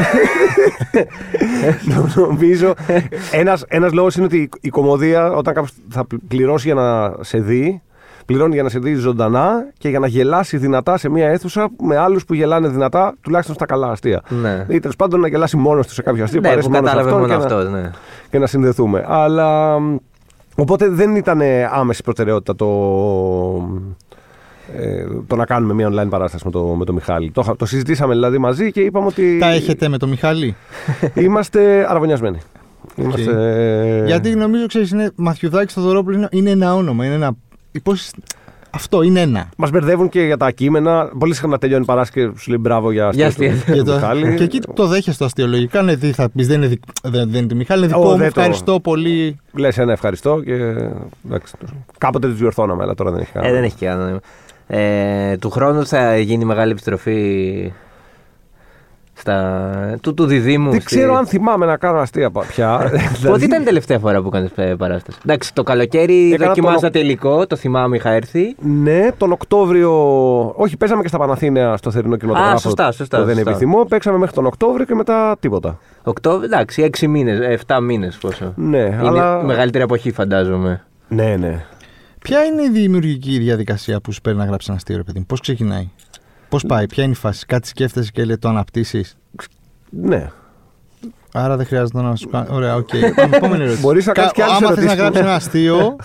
Νομίζω. 2.14 2.74
Ένας 3.32 3.64
ένας 3.68 3.92
λόγος 3.92 4.16
είναι 4.16 4.24
ότι 4.24 4.36
η- 4.38 4.48
η 4.60 4.68
κομμωδία, 4.68 5.32
όταν 5.32 5.54
κάποιος 5.54 5.72
θα 5.90 6.04
πλη- 6.04 6.20
πληρώσει 6.28 6.66
για 6.66 6.74
να 6.74 7.14
σε 7.20 7.38
δει, 7.38 7.82
πληρώνει 8.26 8.54
για 8.54 8.62
να 8.62 8.68
σε 8.68 8.78
δει 8.78 8.94
ζωντανά 8.94 9.66
και 9.78 9.88
για 9.88 9.98
να 9.98 10.06
γελάσει 10.06 10.56
δυνατά 10.56 10.96
σε 10.96 11.08
μια 11.08 11.28
αίθουσα 11.28 11.68
με 11.82 11.96
άλλους 11.96 12.24
που 12.24 12.34
γελάνε 12.34 12.68
δυνατά, 12.68 13.14
τουλάχιστον 13.20 13.54
στα 13.54 13.66
καλά 13.66 13.90
αστεία. 13.90 14.22
Ναι. 14.28 14.66
Ή 14.68 14.80
τέλος 14.80 14.96
πάντων 14.96 15.20
να 15.20 15.28
γελάσει 15.28 15.56
μόνος 15.56 15.86
τους 15.86 15.94
σε 15.94 16.02
κάποιο 16.02 16.24
αστείο 16.24 16.40
που 16.40 16.46
Ναι, 16.46 16.52
αρέσει 16.52 16.68
που 16.68 16.74
μόνος 16.74 16.90
σε 16.90 16.96
κατάλαβε 16.96 17.16
αυτόν 17.24 17.28
μόνο 17.38 17.42
και 17.42 17.54
να- 17.54 17.60
αυτός. 17.62 17.80
Ναι. 17.82 17.90
και 18.30 18.38
να 18.38 18.46
συνδεθούμε. 18.46 19.04
Αλλά 19.08 19.78
μ, 19.78 19.96
οπότε 20.56 20.88
δεν 20.88 21.16
ήταν 21.16 21.40
άμεση 21.72 22.02
προτεραιότητα 22.02 22.54
το, 22.56 22.66
ε, 24.76 25.04
το 25.26 25.36
να 25.36 25.44
κάνουμε 25.44 25.74
μια 25.74 25.88
online 25.88 26.08
παράσταση 26.10 26.44
με 26.44 26.50
το, 26.50 26.62
με 26.64 26.84
το 26.84 26.92
Μιχάλη. 26.92 27.30
Το, 27.30 27.40
είχα- 27.44 27.56
το 27.56 27.66
συζητήσαμε 27.66 28.14
δηλαδή 28.14 28.38
μαζί 28.38 28.70
και 28.72 28.80
είπαμε 28.80 29.06
ότι 29.06 29.38
Τα 29.38 29.50
έχετε 29.50 29.88
με 29.88 29.98
τον 29.98 30.08
Μιχάλη; 30.08 30.56
είμαστε 31.14 31.86
αραβωνιασμένοι. 31.88 32.38
Είμαστε, 32.96 34.02
Γιατί 34.06 34.34
νομίζω, 34.34 34.66
ξέρεις, 34.66 34.90
είναι 34.90 35.10
Μαθιουδάκης 35.14 35.74
Θοδωρόπουλος 35.74 36.16
είναι, 36.18 36.28
είναι 36.30 36.50
ένα 36.50 36.74
όνομα. 36.74 37.04
Είναι 37.04 37.14
ένα. 37.14 37.32
Πώς, 37.82 38.10
αυτό 38.70 39.02
είναι 39.02 39.20
ένα. 39.20 39.48
Μας 39.56 39.70
μπερδεύουν 39.70 40.08
και 40.08 40.20
για 40.22 40.36
τα 40.36 40.50
κείμενα. 40.50 41.10
Πολύ 41.18 41.34
συχνά 41.34 41.58
τελειώνει 41.58 41.82
η 41.82 41.86
παράσταση 41.86 42.26
και 42.26 42.38
σου 42.38 42.48
λέει 42.50 42.58
μπράβο 42.60 42.92
για 42.92 43.10
Για 43.12 43.26
αστείο 43.26 43.48
του- 43.48 43.54
αστεία. 43.56 43.74
του 43.74 43.78
Και, 43.78 43.82
το, 43.90 43.94
Μιχάλη. 43.94 44.34
και 44.36 44.44
εκεί 44.44 44.58
το 44.74 44.86
δέχεσαι 44.86 45.24
αστιολογικά. 45.24 45.82
Ναι, 45.82 45.96
τι 45.96 46.12
θα 46.12 46.28
πεις, 46.30 46.46
δεν 46.46 46.56
είναι, 46.56 46.66
δικ- 46.66 46.82
δεν, 47.02 47.30
δεν 47.30 47.38
είναι 47.38 47.46
του 47.48 47.56
Μιχάλη, 47.56 47.84
είναι 47.84 47.94
Ω, 47.94 47.98
δικό 47.98 48.10
μου. 48.10 48.16
δεν 48.16 48.32
το- 48.32 48.40
Ευχαριστώ 48.40 48.80
πολύ. 48.80 49.36
Λες 49.52 49.78
ένα 49.78 49.92
ευχαριστώ 49.92 50.40
και. 50.44 50.54
Εντάξει, 51.26 51.54
κάποτε 51.98 52.26
του 52.28 52.34
διορθώναμε, 52.34 52.82
αλλά 52.82 52.94
τώρα 52.94 53.10
δεν 53.10 53.20
έχει 53.20 53.32
κανένα. 53.32 53.52
Ε, 53.52 53.56
δεν 53.56 53.64
έχει 53.64 53.76
κανένα 53.84 54.02
νόημα. 54.04 54.20
Ε, 54.66 55.36
του 55.36 55.50
χρόνου 55.50 55.86
θα 55.86 56.18
γίνει 56.18 56.44
μεγάλη 56.44 56.70
επιστροφή 56.70 57.72
στα... 59.14 59.98
του, 60.02 60.14
του 60.14 60.26
διδήμου. 60.26 60.70
Δεν 60.70 60.80
στη- 60.80 60.94
ξέρω 60.96 61.14
αν 61.14 61.26
θυμάμαι 61.26 61.66
να 61.66 61.76
κάνω 61.76 61.98
αστεία 61.98 62.30
πα- 62.30 62.44
πια. 62.46 62.76
Πότε 62.82 62.98
Δηλαδή, 63.20 63.44
ήταν 63.44 63.62
η 63.62 63.64
τελευταία 63.64 63.98
φορά 63.98 64.22
που 64.22 64.30
έκανε 64.34 64.76
παράσταση; 64.76 65.18
Εντάξει, 65.24 65.54
το 65.54 65.62
καλοκαίρι 65.62 66.32
Έκανα 66.32 66.48
δοκιμάζα 66.48 66.78
τον- 66.80 66.90
τελικό, 66.90 67.46
το 67.46 67.56
θυμάμαι, 67.56 67.96
είχα 67.96 68.10
έρθει. 68.10 68.54
Ναι, 68.60 69.08
τον 69.16 69.32
Οκτώβριο. 69.32 69.92
Όχι, 70.56 70.76
παίζαμε 70.76 71.02
και 71.02 71.08
στα 71.08 71.18
Παναθήναια 71.18 71.76
στο 71.76 71.90
θερινό 71.90 72.16
κινηματογράφο. 72.16 72.56
Α, 72.56 72.58
σωστά, 72.60 72.92
σωστά, 72.92 73.18
Το 73.18 73.24
δεν 73.24 73.34
σωστά. 73.34 73.50
επιθυμώ. 73.50 73.84
Παίξαμε 73.84 74.18
μέχρι 74.18 74.34
τον 74.34 74.46
Οκτώβριο 74.46 74.84
και 74.86 74.94
μετά 74.94 75.36
τίποτα. 75.40 75.78
Οκτώβριο, 76.02 76.44
εντάξει, 76.44 76.82
έξι 76.82 77.08
μήνες, 77.08 77.60
7 77.66 77.78
μήνες 77.82 78.16
πόσο. 78.16 78.52
Ναι, 78.56 78.78
Είναι 78.78 78.98
αλλά. 79.02 79.40
η 79.42 79.44
μεγαλύτερη 79.44 79.84
εποχή, 79.84 80.12
φαντάζομαι. 80.12 80.84
Ναι, 81.08 81.36
ναι. 81.36 81.64
Ποια 82.18 82.44
είναι 82.44 82.62
η 82.62 82.70
δημιουργική 82.70 83.38
διαδικασία 83.38 84.00
που 84.00 84.12
σου 84.12 84.20
παίρνει 84.20 84.38
να 84.38 84.44
γράψεις 84.44 84.68
ένα 84.68 84.76
αστείο, 84.76 84.96
ρε 84.96 85.02
παιδί 85.02 85.18
μου, 85.18 85.24
Πώς 85.28 85.40
ξεκινάει; 85.40 85.88
Πώς 86.52 86.64
πάει, 86.66 86.86
ποια 86.86 87.02
είναι 87.02 87.12
η 87.12 87.16
φάση, 87.16 87.46
κάτι 87.46 87.68
σκέφτεσαι 87.68 88.10
και 88.10 88.24
λέει 88.24 88.38
το 88.38 88.48
αναπτύσσεις; 88.48 89.16
ναι. 89.90 90.30
Άρα 91.32 91.56
δεν 91.56 91.66
χρειάζεται 91.66 92.00
να 92.02 92.16
σου 92.16 92.28
κάνει. 92.28 92.46
Ωραία, 92.50 92.74
οκ. 92.76 92.88
Πάμε, 93.16 93.36
επόμενη 93.36 93.62
ερώτηση. 93.62 93.82
Μπορείς 93.82 94.06
να 94.06 94.12
κάνεις 94.12 94.32
και 94.32 94.42
άλλες 94.42 94.56
Άμα 94.56 94.68
θες 94.74 94.84
να 94.84 94.92
ερωτήσεις. 94.92 95.00
γράψεις 95.00 95.20
ένα 95.22 95.34
αστείο, 95.34 95.96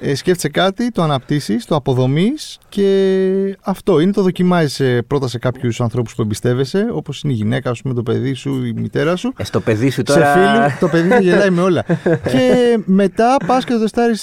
ε, 0.00 0.14
σκέφτεσαι 0.14 0.48
κάτι, 0.48 0.90
το 0.90 1.02
αναπτύσσεις, 1.02 1.64
το 1.64 1.74
αποδομείς 1.74 2.58
και 2.68 3.56
αυτό 3.60 4.00
είναι 4.00 4.12
το 4.12 4.22
δοκιμάζει 4.22 5.02
πρώτα 5.02 5.28
σε 5.28 5.38
κάποιους 5.38 5.80
ανθρώπους 5.80 6.14
που 6.14 6.22
εμπιστεύεσαι, 6.22 6.86
όπως 6.92 7.22
είναι 7.22 7.32
η 7.32 7.36
γυναίκα 7.36 7.74
σου, 7.74 7.88
με 7.88 7.94
το 7.94 8.02
παιδί 8.02 8.32
σου, 8.32 8.64
η 8.64 8.72
μητέρα 8.72 9.16
σου. 9.16 9.32
Ε, 9.36 9.44
στο 9.44 9.60
παιδί 9.60 9.90
σου 9.90 10.02
Σε 10.06 10.14
τώρα. 10.14 10.32
φίλου, 10.32 10.78
το 10.80 10.88
παιδί 10.88 11.08
θα 11.08 11.20
γελάει 11.20 11.50
με 11.50 11.60
όλα. 11.62 11.84
και 12.04 12.78
μετά 12.84 13.36
πας 13.46 13.64
και 13.64 13.72
το 13.72 13.78
τεστάρει 13.80 14.14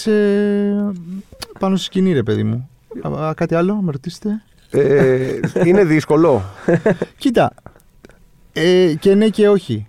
πάνω 1.60 1.76
στη 1.76 1.86
σκηνή, 1.86 2.14
ρε 2.14 2.24
παιδί 2.24 2.44
μου. 2.44 2.70
Α, 3.04 3.28
α, 3.28 3.34
κάτι 3.34 3.56
άλλο, 3.56 3.76
με 3.76 3.92
ρωτήσετε; 3.92 4.44
Ε, 4.76 5.40
είναι 5.66 5.84
δύσκολο. 5.84 6.44
Κοίτα. 7.18 7.52
Ε, 8.54 8.94
και 9.00 9.16
ναι 9.16 9.28
και 9.28 9.50
όχι. 9.50 9.88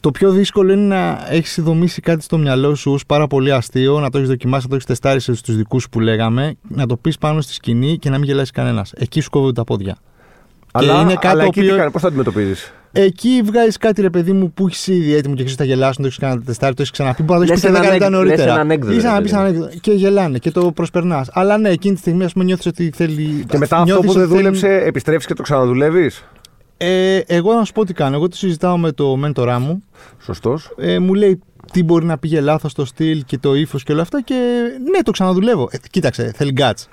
Το 0.00 0.10
πιο 0.10 0.30
δύσκολο 0.30 0.72
είναι 0.72 0.94
να 0.94 1.26
έχεις 1.28 1.60
δομήσει 1.62 2.00
κάτι 2.00 2.22
στο 2.22 2.38
μυαλό 2.38 2.74
σου 2.74 2.92
ως 2.92 3.06
πάρα 3.06 3.26
πολύ 3.26 3.52
αστείο, 3.52 4.00
να 4.00 4.10
το 4.10 4.18
έχεις 4.18 4.30
δοκιμάσει, 4.30 4.62
να 4.62 4.68
το 4.68 4.74
έχεις 4.74 4.86
τεστάρει 4.86 5.20
στου 5.20 5.52
δικούς 5.52 5.82
σου 5.82 5.88
που 5.88 6.00
λέγαμε, 6.00 6.54
να 6.68 6.86
το 6.86 6.96
πεις 6.96 7.18
πάνω 7.18 7.40
στη 7.40 7.52
σκηνή 7.52 7.98
και 7.98 8.10
να 8.10 8.18
μην 8.18 8.26
γελάσεις 8.26 8.50
κανένας. 8.50 8.92
Εκεί 8.96 9.20
σου 9.20 9.30
κόβονται 9.30 9.52
τα 9.52 9.64
πόδια. 9.64 9.96
αλλά 10.72 11.00
είναι 11.00 11.14
κάτι 11.14 11.26
αλλά 11.26 11.40
το 11.40 11.46
εκεί 11.46 11.58
οποίο- 11.58 11.72
τι 11.72 11.76
κάνεις, 11.78 11.92
πώς 11.92 12.02
το 12.02 12.08
αντιμετωπίζεις; 12.08 12.72
Εκεί 13.00 13.40
βγάζεις 13.44 13.76
κάτι 13.76 14.00
ρε 14.00 14.10
παιδί 14.10 14.32
μου 14.32 14.52
που 14.52 14.66
έχεις 14.66 14.86
ήδη 14.86 15.14
έτοιμο 15.14 15.34
και 15.34 15.44
ξέρει 15.44 15.60
ότι 15.60 15.68
θα 15.70 15.74
γελάσουν, 15.74 16.00
το 16.02 16.06
έχεις 16.06 16.18
κάνει 16.18 16.40
τεστάρι, 16.42 16.74
το 16.74 16.82
έχεις 16.82 16.92
ξαναπεί. 16.92 17.22
Μπορεί 17.22 17.40
να 17.40 17.46
το 17.46 17.52
Λες 17.52 17.64
έχει 17.64 17.72
πει 17.72 17.80
και 17.80 17.86
ένα 17.86 17.88
10 17.88 17.92
λεπτά 17.92 18.06
ανέκ- 18.06 18.18
νωρίτερα. 18.24 18.44
λες 18.44 18.52
ένα 18.52 18.60
ανέκδοτο, 18.60 18.96
Ή 18.96 19.00
σαν 19.00 19.10
να 19.10 19.16
ρε 19.16 19.22
πεις 19.22 19.30
παιδί 19.32 19.42
ένα 19.42 19.50
ανέκδοτο. 19.50 19.78
Και 19.80 19.92
γελάνε 19.92 20.38
και 20.38 20.50
το 20.50 20.72
προσπερνάς. 20.72 21.28
Αλλά 21.32 21.58
ναι, 21.58 21.68
εκείνη 21.68 21.94
τη 21.94 22.00
στιγμή 22.00 22.24
ας 22.24 22.32
πούμε 22.32 22.44
νιώθεις 22.44 22.66
ότι 22.66 22.90
θέλει. 22.94 23.44
Και 23.48 23.58
μετά 23.58 23.76
αυτό 23.76 23.84
νιώθεις 23.92 24.06
που 24.06 24.12
δεν 24.12 24.22
ότι 24.22 24.30
θέλει- 24.32 24.44
δούλεψε, 24.44 24.86
επιστρέφεις 24.86 25.26
και 25.26 25.34
το 25.34 25.42
ξαναδουλεύεις; 25.42 26.24
Ε, 26.76 27.16
εγώ 27.26 27.54
να 27.54 27.64
σου 27.64 27.72
πω 27.72 27.84
τι 27.84 27.92
κάνω. 27.92 28.16
Εγώ 28.16 28.28
το 28.28 28.36
συζητάω 28.36 28.78
με 28.78 28.92
το 28.92 29.16
μέντορά 29.16 29.58
μου. 29.58 29.82
Σωστός. 30.22 30.74
Ε, 30.78 30.98
μου 30.98 31.14
λέει 31.14 31.40
τι 31.72 31.82
μπορεί 31.82 32.04
να 32.04 32.18
πήγε 32.18 32.40
λάθος 32.40 32.72
το 32.74 32.84
στυλ 32.84 33.22
και 33.26 33.38
το 33.38 33.54
ύφος 33.54 33.82
και 33.82 33.92
όλα 33.92 34.02
αυτά. 34.02 34.22
Και 34.22 34.34
ναι, 34.92 35.02
το 35.02 35.10
ξαναδουλεύω. 35.10 35.68
Ε, 35.72 35.76
κοίταξε, 35.90 36.32
θέλει 36.36 36.52
guts. 36.56 36.84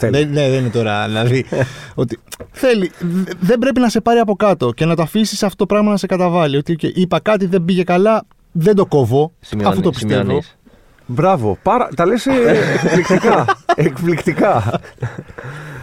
Θέλει. 0.00 0.16
Δεν, 0.24 0.28
ναι, 0.32 0.48
δεν 0.50 0.58
είναι 0.60 0.68
τώρα 0.68 1.06
δηλαδή. 1.06 1.44
ότι 1.94 2.18
θέλει. 2.50 2.90
Δε- 2.98 3.32
Δεν 3.40 3.58
πρέπει 3.58 3.80
να 3.80 3.88
σε 3.88 4.00
πάρει 4.00 4.18
από 4.18 4.34
κάτω 4.36 4.70
και 4.72 4.84
να 4.84 4.96
το 4.96 5.02
αφήσεις 5.02 5.42
αυτό 5.42 5.56
το 5.56 5.66
πράγμα 5.66 5.90
να 5.90 5.96
σε 5.96 6.06
καταβάλει. 6.06 6.56
Ότι 6.56 6.72
οκ, 6.72 6.82
είπα 6.82 7.20
κάτι, 7.20 7.46
δεν 7.46 7.64
πήγε 7.64 7.82
καλά, 7.84 8.22
δεν 8.52 8.74
το 8.74 8.86
κόβω. 8.86 9.32
Σημειώνει- 9.40 9.70
αυτό 9.72 9.82
το 9.82 9.90
πιστεύω. 9.90 10.20
σημειώνεις. 10.20 10.58
Μπράβο. 11.06 11.58
Πάρα... 11.62 11.88
Τα 11.96 12.06
λες 12.06 12.26
εκπληκτικά. 12.26 13.44
εκπληκτικά. 13.76 14.80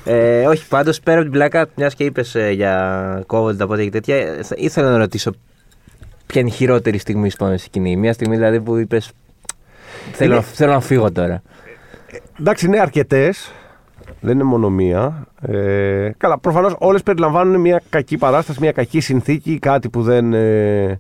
Ε, 0.04 0.46
όχι, 0.46 0.68
πάντως 0.68 1.00
πέρα 1.00 1.16
από 1.18 1.24
την 1.26 1.34
πλάκα, 1.34 1.68
μιας 1.76 1.94
και 1.96 2.04
είπες 2.04 2.36
για 2.52 3.24
κόβονται 3.26 3.58
τα 3.58 3.68
πόδια 3.68 3.84
και 3.84 3.90
τέτοια, 3.90 4.16
ε, 4.16 4.44
θα- 4.44 4.56
ήθελα 4.58 4.90
να 4.92 4.98
ρωτήσω 4.98 5.32
ποια 6.26 6.42
είναι 6.42 6.50
η 6.50 6.54
χειρότερη 6.54 6.98
στιγμή 6.98 7.30
σου 7.30 7.38
πάνω 7.38 7.58
στη 7.58 7.66
σκηνή; 7.66 7.96
Μια 7.96 8.14
στιγμή 8.14 8.36
δηλαδή 8.36 8.62
που 8.62 8.76
είπες. 8.78 9.12
Θέλω, 10.12 10.34
Είναι- 10.34 10.44
θέλω 10.54 10.72
να 10.72 10.80
φύγω 10.80 11.12
τώρα. 11.12 11.42
Εντάξει, 12.40 12.66
είναι 12.66 12.80
αρκετές. 12.80 13.52
Δεν 14.22 14.34
είναι 14.34 14.44
μόνο 14.44 14.70
μία. 14.70 15.28
Ε, 15.42 16.12
καλά, 16.18 16.40
προφανώς 16.40 16.76
όλες 16.80 17.04
περιλαμβάνουν 17.04 17.62
μια 17.62 17.82
κακή 17.90 18.18
παράσταση, 18.18 18.60
μια 18.62 18.72
κακή 18.72 19.00
συνθήκη, 19.00 19.60
κάτι 19.60 19.90
που 19.90 20.02
δεν. 20.02 20.34
Ε, 20.34 21.00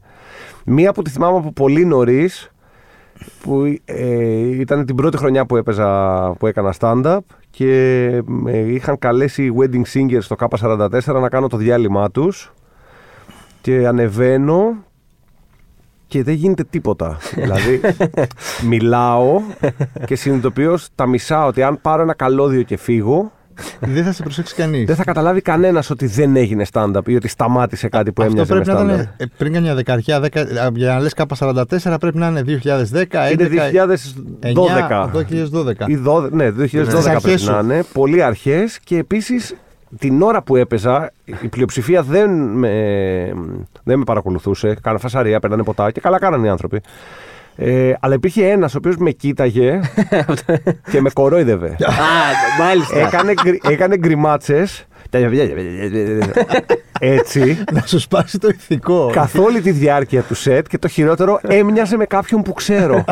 μία 0.66 0.94
που 0.94 1.02
τη 1.02 1.10
θυμάμαι 1.10 1.38
από 1.38 1.52
πολύ 1.52 1.86
νωρίς, 1.86 2.52
που 3.42 3.78
ε, 3.86 4.60
ήταν 4.60 4.86
την 4.86 4.96
πρώτη 4.96 5.18
χρονιά 5.18 5.46
που 5.46 5.56
έπαιζα, 5.56 6.32
που 6.40 6.48
έκανα 6.48 6.74
stand-up 6.80 7.20
και 7.50 8.22
με 8.26 8.52
είχαν 8.58 8.98
καλέσει 9.00 9.54
wedding 9.60 9.84
singers 9.94 10.22
στο 10.22 10.36
K44 10.40 11.22
να 11.22 11.30
κάνω 11.30 11.48
το 11.48 11.58
διάλειμμα 11.58 12.12
τους 12.12 12.54
και 13.62 13.88
ανεβαίνω 13.88 14.86
και 16.08 16.24
δεν 16.24 16.34
γίνεται 16.34 16.64
τίποτα. 16.64 17.18
δηλαδή, 17.36 17.82
μιλάω 18.64 19.42
και 20.06 20.16
συνειδητοποιώ 20.16 20.78
στα 20.78 21.08
μισά 21.08 21.46
ότι 21.46 21.64
αν 21.64 21.82
πάρω 21.82 22.02
ένα 22.02 22.14
καλώδιο 22.14 22.62
και 22.62 22.78
φύγω, 22.78 23.32
δεν 23.80 24.04
θα 24.04 24.12
σε 24.12 24.24
προσέξει 24.24 24.56
κανείς. 24.56 24.86
Δεν 24.86 24.96
θα 24.96 25.04
καταλάβει 25.04 25.42
κανένας 25.42 25.90
ότι 25.90 26.06
δεν 26.08 26.36
έγινε 26.36 26.66
stand-up 26.74 27.02
ή 27.08 27.16
ότι 27.16 27.28
σταμάτησε 27.28 27.88
κάτι 27.90 28.12
που 28.12 28.22
Αυτό 28.22 28.34
έμοιαζε 28.34 28.54
πρέπει 28.54 28.68
με 28.68 28.74
να 28.74 28.80
stand-up. 28.82 28.94
ήταν 29.00 29.14
ε, 29.18 29.26
πριν 29.38 29.54
καμιά 29.54 29.76
δεκαετία, 29.76 30.20
δεκα, 30.20 30.42
α, 30.42 30.70
για 30.74 30.94
να 30.94 31.00
λες 31.00 31.14
K44 31.16 31.96
πρέπει 32.00 32.18
να 32.18 32.28
είναι 32.28 32.44
2010, 32.46 32.54
11, 33.02 33.32
Είναι 33.32 33.50
2012. 34.54 35.10
2012. 35.14 35.88
Ή 35.88 36.00
12, 36.08 36.32
ναι, 36.32 36.50
2012 36.50 36.68
Στις 36.68 36.84
πρέπει 36.86 37.10
αρχές 37.10 37.46
να 37.46 37.58
σου. 37.60 37.64
είναι. 37.64 37.84
Πολύ 37.94 38.24
αρχές 38.24 38.80
και 38.84 38.98
επίσης 38.98 39.56
την 40.00 40.22
ώρα 40.22 40.42
που 40.42 40.56
έπαιζα, 40.56 41.12
η 41.42 41.48
πλειοψηφία 41.48 42.02
δεν 42.02 42.30
με, 42.58 42.72
δεν 43.84 43.98
με 43.98 44.04
παρακολουθούσε. 44.04 44.78
Κάνα 44.82 44.98
φασαρία, 44.98 45.40
παίρνανε 45.40 45.64
ποτά 45.64 45.92
και 45.92 46.02
καλά 46.02 46.20
κάνανε 46.20 46.48
οι 46.48 46.50
άνθρωποι. 46.50 46.82
Ε, 47.56 47.94
αλλά 48.00 48.14
υπήρχε 48.14 48.48
ένας 48.50 48.74
ο 48.74 48.78
οποίος 48.78 48.96
με 48.98 49.12
κοίταγε 49.12 49.80
και 50.92 51.02
με 51.02 51.10
κορόιδευε. 51.10 51.68
Α, 51.68 51.76
μάλιστα. 52.60 52.98
έκανε, 53.00 53.34
γκρι- 53.44 53.70
έκανε 53.70 53.98
γκριμάτσες. 53.98 54.88
Έτσι. 57.00 57.64
Να 57.72 57.82
σου 57.86 58.00
σπάσει 58.00 58.38
το 58.40 58.48
ηθικό. 58.48 59.10
καθ' 59.14 59.36
όλη 59.40 59.62
τη 59.62 59.72
διάρκεια 59.72 60.22
του 60.22 60.36
σετ 60.36 60.68
και 60.68 60.78
το 60.78 60.88
χειρότερο 60.88 61.40
έμοιαζε 61.48 61.98
με 61.98 62.06
κάποιον 62.06 62.42
που 62.42 62.54
ξέρω. 62.54 63.04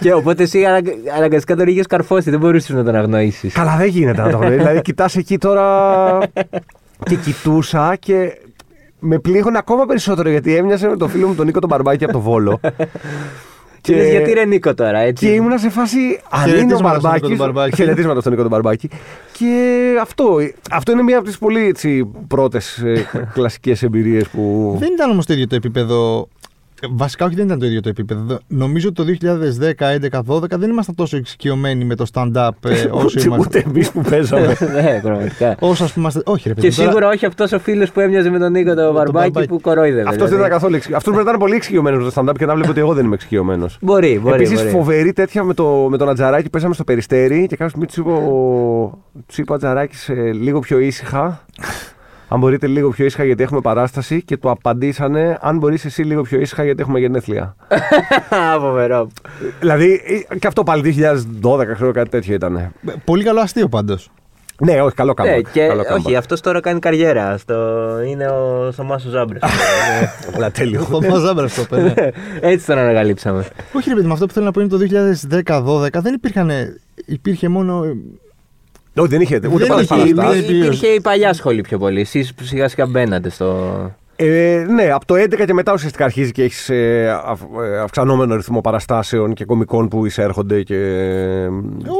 και 0.00 0.12
οπότε 0.12 0.42
εσύ 0.42 0.64
αναγκα- 0.64 0.94
αναγκαστικά 1.16 1.56
τον 1.56 1.66
είχες 1.66 1.86
καρφώσει, 1.86 2.30
δεν 2.30 2.38
μπορούσες 2.38 2.76
να 2.76 2.84
τον 2.84 2.94
αγνοήσεις. 2.94 3.52
Καλά, 3.54 3.76
δεν 3.76 3.86
γίνεται 3.88 4.22
να 4.22 4.30
το 4.30 4.36
γνωρίζει. 4.36 4.58
δηλαδή, 4.58 4.80
κοιτάς 4.80 5.16
εκεί 5.16 5.38
τώρα. 5.38 6.18
και 7.04 7.14
κοιτούσα 7.14 7.96
και 7.98 8.38
με 8.98 9.18
πλήγωνε 9.18 9.58
ακόμα 9.58 9.84
περισσότερο 9.86 10.28
γιατί 10.28 10.56
έμοιαζε 10.56 10.88
με 10.88 10.96
τον 10.96 11.08
φίλο 11.08 11.26
μου 11.26 11.34
τον 11.34 11.46
Νίκο 11.46 11.58
τον 11.60 11.68
Μπαρμπάκη 11.68 12.04
από 12.04 12.12
το 12.12 12.20
Βόλο. 12.20 12.60
Και 13.84 13.96
λες, 13.96 14.10
γιατί 14.10 14.32
ρε 14.32 14.44
Νίκο 14.44 14.74
τώρα, 14.74 14.98
έτσι; 14.98 15.26
Και 15.26 15.32
ήμουνα 15.32 15.58
σε 15.58 15.70
φάση. 15.70 15.98
Αν 16.30 16.48
είναι 16.48 16.74
ο 16.74 16.76
Χαιρετίσματα 16.76 16.98
στον 16.98 17.12
Νίκο 17.12 17.16
Μπαρμπάκης, 17.16 17.28
τον 17.28 17.36
Μπαρμπάκη. 17.36 17.76
Χαιρετίσματα 17.76 18.20
στον 18.20 18.32
Νίκο 18.32 18.42
τον 18.42 18.50
Μπαρμπάκη. 18.50 18.88
Και 19.32 19.82
αυτό, 20.00 20.36
αυτό 20.70 20.92
είναι 20.92 21.02
μία 21.02 21.16
από 21.16 21.26
τις 21.26 21.38
πολύ 21.38 21.66
έτσι, 21.66 22.10
πρώτες 22.28 22.82
κλασικές 23.32 23.82
εμπειρίες 23.82 24.28
που. 24.28 24.76
Δεν 24.78 24.92
ήταν 24.92 25.10
όμως 25.10 25.26
το 25.26 25.32
ίδιο 25.32 25.46
το 25.46 25.54
επίπεδο. 25.54 26.28
Ε, 26.82 26.86
Βασικά, 26.90 27.24
όχι, 27.24 27.34
δεν 27.34 27.44
ήταν 27.46 27.58
το 27.58 27.66
ίδιο 27.66 27.80
το 27.80 27.88
επίπεδο. 27.88 28.38
Νομίζω 28.46 28.92
το 28.92 29.04
2010, 29.04 29.72
11, 30.10 30.20
12 30.26 30.50
δεν 30.58 30.70
ήμασταν 30.70 30.94
τόσο 30.94 31.16
εξοικειωμένοι 31.16 31.84
με 31.84 31.94
το 31.94 32.04
stand-up 32.12 32.48
ε, 32.66 32.70
όσο 32.70 32.88
Ούτε, 32.90 33.22
είμαστε. 33.26 33.34
ούτε 33.58 33.64
εμείς 33.68 33.90
που 33.90 34.00
παίζαμε. 34.00 34.46
ναι, 34.82 35.00
πραγματικά. 35.02 35.56
Όσο 35.60 35.84
ας 35.84 35.92
πούμε. 35.92 36.02
είμαστε- 36.02 36.22
Όχι, 36.32 36.48
ρε 36.48 36.54
παιδί. 36.54 36.68
Και 36.68 36.74
τώρα- 36.74 36.88
σίγουρα 36.88 37.08
όχι 37.08 37.26
αυτός 37.26 37.52
ο 37.52 37.58
φίλος 37.58 37.90
που 37.92 38.00
έμοιαζε 38.00 38.30
με 38.30 38.38
τον 38.38 38.52
Νίκο 38.52 38.74
τον 38.74 38.92
Μπαρμπάκη 38.92 39.12
Μπαρμπάκη. 39.12 39.46
που 39.48 39.60
κορόιδευε. 39.60 40.00
Αυτός 40.00 40.16
δεν 40.16 40.26
δηλαδή. 40.26 40.36
ήταν 40.40 40.50
καθόλου 40.50 40.74
εξοικειωμένο. 40.74 40.96
Αυτό 40.96 41.10
πρέπει 41.10 41.24
να 41.24 41.30
ήταν 41.30 41.40
πολύ 41.40 41.54
εξοικειωμένο 41.56 41.96
με 42.04 42.10
το 42.10 42.12
stand-up 42.20 42.34
και 42.38 42.46
να 42.46 42.54
βλέπει 42.54 42.70
ότι 42.70 42.80
εγώ 42.80 42.94
δεν 42.94 43.04
είμαι 43.04 43.14
εξοικειωμένος. 43.14 43.78
Μπορεί, 43.80 44.18
μπορεί. 44.22 44.34
Επίσης, 44.34 44.58
μπορεί. 44.58 44.68
φοβερή 44.70 45.12
τέτοια 45.12 45.44
με, 45.44 45.54
το, 45.54 45.86
με 45.90 45.96
τον 45.96 46.08
Ατζαράκη. 46.08 46.50
Πέσαμε 46.50 46.74
στο 46.74 46.84
περιστέρι 46.84 47.46
και 47.46 47.56
κάποια 47.56 47.68
στιγμή 47.68 47.86
του 47.86 48.00
είπε 48.00 48.10
ο, 48.10 49.22
τους 49.26 49.38
είπε 49.38 49.52
ο 49.52 49.54
Ατζαράκη 49.54 49.96
λίγο 50.40 50.58
πιο 50.60 50.78
ήσυχα. 50.78 51.44
Αν 52.28 52.38
μπορείτε 52.38 52.66
λίγο 52.66 52.88
πιο 52.90 53.04
ήσυχα 53.04 53.24
γιατί 53.24 53.42
έχουμε 53.42 53.60
παράσταση 53.60 54.22
και 54.22 54.36
του 54.36 54.50
απαντήσανε 54.50 55.38
αν 55.40 55.58
μπορείς 55.58 55.84
εσύ 55.84 56.02
λίγο 56.02 56.22
πιο 56.22 56.40
ήσυχα 56.40 56.64
γιατί 56.64 56.82
έχουμε 56.82 56.98
γενέθλια. 56.98 57.56
Φοβερό. 58.60 59.08
δηλαδή 59.60 60.00
ε, 60.28 60.36
και 60.38 60.46
αυτό 60.46 60.62
πάλι 60.62 60.94
2012, 61.42 61.66
ξέρω 61.74 61.92
κάτι 61.92 62.08
τέτοιο 62.08 62.34
ήταν. 62.34 62.56
Ε, 62.56 62.72
Πολύ 63.04 63.24
καλό 63.24 63.40
αστείο 63.40 63.68
πάντως. 63.68 64.10
Ναι, 64.58 64.80
όχι, 64.82 64.94
καλό 64.94 65.14
κάμπα. 65.14 65.30
Ναι, 65.30 65.40
και 65.40 65.66
καλό 65.66 65.82
κάμπα. 65.82 65.94
όχι, 65.94 66.16
αυτός 66.16 66.40
τώρα 66.40 66.60
κάνει 66.60 66.78
καριέρα. 66.78 67.36
Στο... 67.38 67.54
Είναι 68.06 68.26
ο 68.26 68.70
Σωμάσο 68.72 69.08
Ζάμπρες. 69.08 69.42
Απλά 70.32 70.50
τέλειο. 70.50 70.86
Ο 70.92 71.00
Μαζάμπρα 71.06 71.46
το 71.46 71.62
είπε. 71.62 71.80
ναι. 71.80 71.94
Έτσι 72.50 72.66
τον 72.66 72.78
ανακαλύψαμε. 72.78 73.46
Όχι, 73.72 73.88
ρε 73.88 73.94
παιδί, 73.94 74.06
με 74.06 74.12
αυτό 74.12 74.26
που 74.26 74.32
θέλω 74.32 74.44
να 74.44 74.50
πω 74.50 74.60
είναι 74.60 74.68
το 74.68 74.78
2010-12 75.44 75.88
δεν 76.02 76.14
υπήρχαν. 76.14 76.50
Υπήρχε 77.06 77.48
μόνο. 77.48 77.84
Όχι, 78.96 79.08
δεν 79.08 79.20
είχε 79.20 79.36
ούτε 79.36 79.48
Δεν 79.48 79.66
πολλέ 79.66 79.80
είχε, 79.80 79.86
παραστάσει. 79.94 80.12
μη- 80.14 80.44
Υπήρχε, 80.44 80.56
υπήρχε 80.64 80.86
η 80.86 81.00
παλιά 81.00 81.32
σχολή 81.32 81.60
πιο 81.60 81.78
πολύ. 81.78 82.00
Εσείς 82.00 82.32
σιγά 82.42 82.68
σιγά 82.68 82.86
μπαίνατε 82.86 83.30
στο. 83.30 83.56
Ε, 84.16 84.66
ναι, 84.74 84.90
από 84.90 85.06
το 85.06 85.14
11 85.14 85.44
και 85.46 85.52
μετά 85.54 85.72
ουσιαστικά 85.72 86.04
αρχίζει 86.04 86.32
και 86.32 86.42
έχεις 86.42 86.68
ε, 86.70 87.20
αυ- 87.24 87.42
ε, 87.62 87.78
αυξανόμενο 87.78 88.36
ρυθμό 88.36 88.60
παραστάσεων 88.60 89.34
και 89.34 89.44
κομικών 89.44 89.88
που 89.88 90.06
εισέρχονται 90.06 90.62
και. 90.62 90.76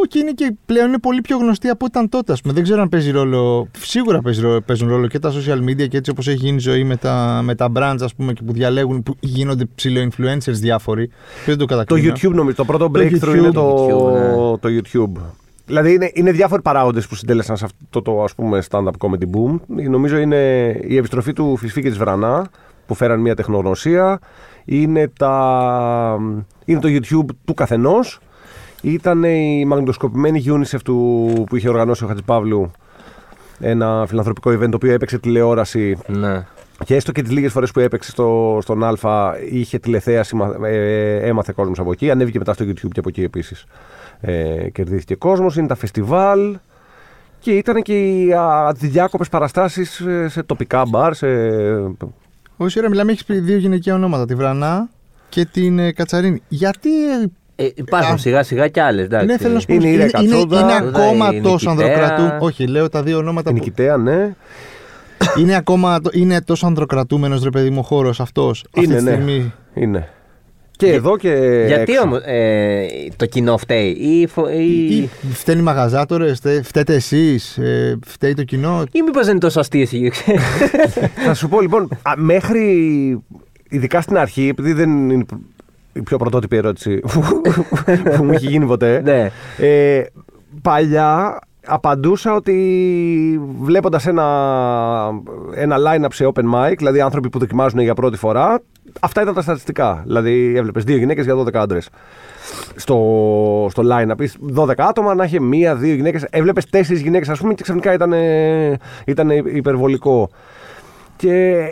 Όχι, 0.03 0.19
είναι 0.21 0.31
και 0.35 0.55
πλέον 0.67 0.89
είναι 0.89 0.99
πολύ 0.99 1.21
πιο 1.21 1.37
γνωστή 1.37 1.69
από 1.69 1.87
ήταν 1.87 2.09
τότε. 2.09 2.33
Ας 2.33 2.41
πούμε. 2.41 2.53
Δεν 2.55 2.63
ξέρω 2.63 2.83
αν 2.83 2.89
παίζει 2.89 3.11
ρόλο. 3.11 3.69
Σίγουρα 3.79 4.21
παίζει 4.21 4.41
ρόλο, 4.41 4.61
παίζουν 4.61 4.89
ρόλο 4.89 5.07
και 5.07 5.19
τα 5.19 5.33
social 5.33 5.69
media 5.71 5.89
και 5.89 5.97
έτσι 5.97 6.11
όπως 6.11 6.29
έχει 6.29 6.37
γίνει 6.37 6.57
η 6.57 6.59
ζωή 6.59 6.85
με 6.85 6.97
τα, 6.97 7.41
με 7.45 7.55
τα 7.55 7.73
brands 7.77 7.99
ας 8.01 8.15
πούμε, 8.15 8.33
και 8.33 8.43
που 8.47 8.53
διαλέγουν, 8.53 9.03
που 9.03 9.17
γίνονται 9.21 9.65
ψηλο-influencers 9.75 10.53
διάφοροι. 10.53 11.07
Ποιο 11.07 11.57
δεν 11.57 11.59
το 11.59 11.67
Το 11.67 11.75
κατακρίνω. 11.77 12.13
YouTube 12.15 12.35
νομίζω. 12.35 12.57
Το 12.57 12.65
πρώτο 12.65 12.91
Το 12.91 13.01
breakthrough 13.01 13.33
YouTube. 13.33 13.37
είναι 13.39 13.51
το, 13.51 13.87
YouTube, 13.87 14.13
ναι. 14.13 14.59
το 14.59 14.69
YouTube. 14.83 15.21
Δηλαδή 15.66 15.92
είναι, 15.94 16.11
είναι 16.14 16.30
διάφοροι 16.30 16.62
παράγοντες 16.62 17.06
που 17.06 17.14
συντέλεσαν 17.14 17.56
σε 17.56 17.64
αυτό 17.64 18.02
το 18.02 18.23
ας 18.23 18.35
πούμε 18.35 18.62
stand-up 18.71 18.90
comedy 18.99 19.25
boom. 19.37 19.56
Νομίζω 19.88 20.16
είναι 20.16 20.68
η 20.85 20.97
επιστροφή 20.97 21.33
του 21.33 21.56
Φυσφή 21.56 21.83
και 21.83 21.88
της 21.88 21.99
Βρανά 21.99 22.47
που 22.87 22.94
φέραν 22.94 23.21
μια 23.21 23.35
τεχνογνωσία. 23.35 24.18
Είναι, 24.64 25.09
τα, 25.18 26.16
είναι 26.64 26.80
το 26.80 26.88
YouTube 26.88 27.35
του 27.44 27.54
καθενός. 27.54 28.18
Ήταν 28.83 29.23
η 29.23 29.64
μαγνητοσκοπημένη 29.64 30.44
UNICEF 30.47 30.78
του, 30.85 31.33
που 31.49 31.56
είχε 31.56 31.68
οργανώσει 31.68 32.04
ο 32.04 32.06
Χατζηπαύλου 32.06 32.71
ένα 33.61 34.04
φιλανθρωπικό 34.09 34.50
event 34.50 34.68
το 34.71 34.76
οποίο 34.76 34.92
έπαιξε 34.92 35.18
τηλεόραση 35.18 35.97
Ναι. 36.06 36.47
και 36.85 36.94
έστω 36.94 37.12
και 37.12 37.23
τις 37.23 37.30
λίγες 37.33 37.52
φορές 37.52 37.71
που 37.71 37.80
έπαιξε 37.80 38.11
στο, 38.11 38.59
στον 38.62 38.85
Α, 38.85 39.35
είχε 39.50 39.78
τηλεθέαση, 39.78 40.37
μα- 40.37 40.68
ε, 40.68 41.16
έμαθε 41.28 41.52
κόσμος 41.56 41.78
από 41.78 41.92
εκεί. 41.92 42.11
Ανέβηκε 42.11 42.38
μετά 42.38 42.52
στο 42.52 42.64
YouTube 42.64 42.88
και 42.92 42.99
από 42.99 43.09
εκεί 43.09 43.23
επίσης. 43.23 43.64
Ε, 44.26 44.69
κερδίθηκε 44.73 45.14
κόσμος. 45.14 45.57
Είναι 45.57 45.66
τα 45.66 45.75
φεστιβάλ. 45.75 46.57
Και 47.38 47.50
ήταν 47.52 47.83
και 47.83 47.99
οι 47.99 48.33
αδιάκοπε 48.35 49.25
παραστάσεις 49.31 50.02
σε 50.26 50.43
τοπικά 50.43 50.83
μπαρ. 50.88 51.14
Σε... 51.14 51.26
Όχι, 52.57 52.81
ρε, 52.81 52.88
μιλάμε, 52.88 53.11
έχεις 53.12 53.25
πει 53.25 53.38
δύο 53.38 53.57
γυναικεία 53.57 53.95
ονόματα, 53.95 54.25
τη 54.26 54.35
Βρανά 54.35 54.88
και 55.28 55.45
την 55.45 55.78
ε, 55.78 55.93
Κατσαρίνη. 55.93 56.43
Γιατί. 56.49 56.90
ε, 57.11 57.64
Ε, 57.64 57.69
υπάρχουν 57.75 58.14
Α, 58.14 58.16
σιγά 58.16 58.43
σιγά 58.43 58.69
κι 58.69 58.81
άλλες. 58.81 59.09
ναι, 59.09 59.38
θέλω 59.38 59.54
να 59.54 59.61
σου 59.61 59.66
πω. 59.66 59.75
Είναι 59.75 59.85
η 59.85 59.93
είναι, 59.93 59.95
είναι, 59.95 60.04
Ρεκατσούδα, 60.04 60.61
είναι 60.61 60.73
είναι 60.73 60.88
ακόμα 60.88 61.35
η 61.35 61.40
τόσο 61.40 61.71
Νικητέα. 61.71 61.93
ανδροκρατούμενο. 61.95 62.45
Όχι, 62.45 62.66
λέω 62.66 62.88
τα 62.88 63.02
δύο 63.02 63.19
ονόματα 63.19 63.50
Η 63.50 63.52
που. 63.52 63.59
Νικητέα, 63.59 63.97
ναι. 63.97 64.35
είναι 65.38 65.54
ακόμα 65.57 66.00
είναι 66.12 66.40
τόσο 66.40 66.66
ανδροκρατούμενος 66.66 67.43
ρε 67.43 67.50
παιδί 67.50 67.71
μου 67.71 67.78
ο 67.78 67.83
χώρος 67.83 68.21
αυτός. 68.21 68.64
Αυτή 68.75 68.87
Είναι, 68.87 68.97
τη 68.99 69.02
ναι. 69.04 69.11
στιγμή. 69.11 69.52
Είναι. 69.75 70.09
Και 70.76 70.87
Για- 70.87 70.95
εδώ 70.95 71.16
και. 71.16 71.64
Γιατί 71.66 71.93
έξω. 71.93 72.02
όμως 72.04 72.21
ε, 72.25 72.87
το 73.16 73.26
κοινό 73.26 73.57
φταίει, 73.59 73.88
ή, 73.90 74.26
φο- 74.26 74.49
ή... 74.49 74.97
Ή 74.97 75.11
φταίνει 75.33 75.59
οι 75.61 75.62
μαγαζάτορες, 75.62 76.40
φταίτε 76.62 76.95
εσείς, 76.95 77.59
φταίει 78.07 78.35
το 78.35 78.45
κοινό; 78.45 78.83
ή 78.93 79.02
μήπως 79.02 79.23
δεν 79.23 79.31
είναι 79.31 79.40
τόσο 79.40 79.61
αστείε 79.61 79.87
οι 79.90 80.11
Θα 81.25 81.35
σου 81.35 81.49
πω 81.49 81.61
λοιπόν, 81.61 81.88
α, 82.02 82.12
μέχρι. 82.16 83.23
Ειδικά 83.69 84.00
στην 84.00 84.16
αρχή, 84.16 84.49
επειδή 84.49 84.73
δεν 84.73 85.11
είναι 85.11 85.25
η 85.93 86.02
πιο 86.02 86.16
πρωτότυπη 86.16 86.57
ερώτηση 86.57 87.00
που 88.16 88.25
μου 88.25 88.33
έχει 88.33 88.47
γίνει 88.47 88.66
ποτέ. 88.66 89.00
ναι. 89.04 89.31
Ε, 89.66 90.04
παλιά 90.62 91.38
απαντούσα 91.66 92.35
ότι 92.35 93.40
βλέποντας 93.61 94.06
ένα, 94.06 94.25
ένα 95.54 95.76
line-up 95.78 96.12
σε 96.12 96.30
open 96.35 96.54
mic, 96.54 96.75
δηλαδή 96.76 97.00
άνθρωποι 97.00 97.28
που 97.28 97.38
δοκιμάζουν 97.38 97.80
για 97.80 97.94
πρώτη 97.94 98.16
φορά, 98.16 98.62
αυτά 99.00 99.23
ήταν 99.23 99.35
τα 99.35 99.42
στατιστικά. 99.42 100.02
Δηλαδή 100.04 100.52
έβλεπες 100.56 100.85
δύο 100.85 100.97
γυναίκες 100.97 101.25
για 101.25 101.35
12 101.35 101.54
άντρες. 101.54 101.88
Στο, 102.76 102.97
στο 103.71 103.83
line-up, 103.87 104.21
Είσαι 104.21 104.38
12 104.56 104.73
άτομα, 104.76 105.14
να 105.14 105.25
είχε 105.25 105.40
μία, 105.40 105.76
δύο 105.76 105.94
γυναίκες. 105.94 106.26
Έβλεπες 106.30 106.66
τέσσερις 106.71 107.02
γυναίκες, 107.02 107.28
ας 107.28 107.40
πούμε, 107.40 107.54
και 107.54 107.62
ξαφνικά 107.62 107.92
ήταν, 107.92 108.12
ήταν 109.04 109.30
υπερβολικό. 109.30 110.30
Και 111.16 111.62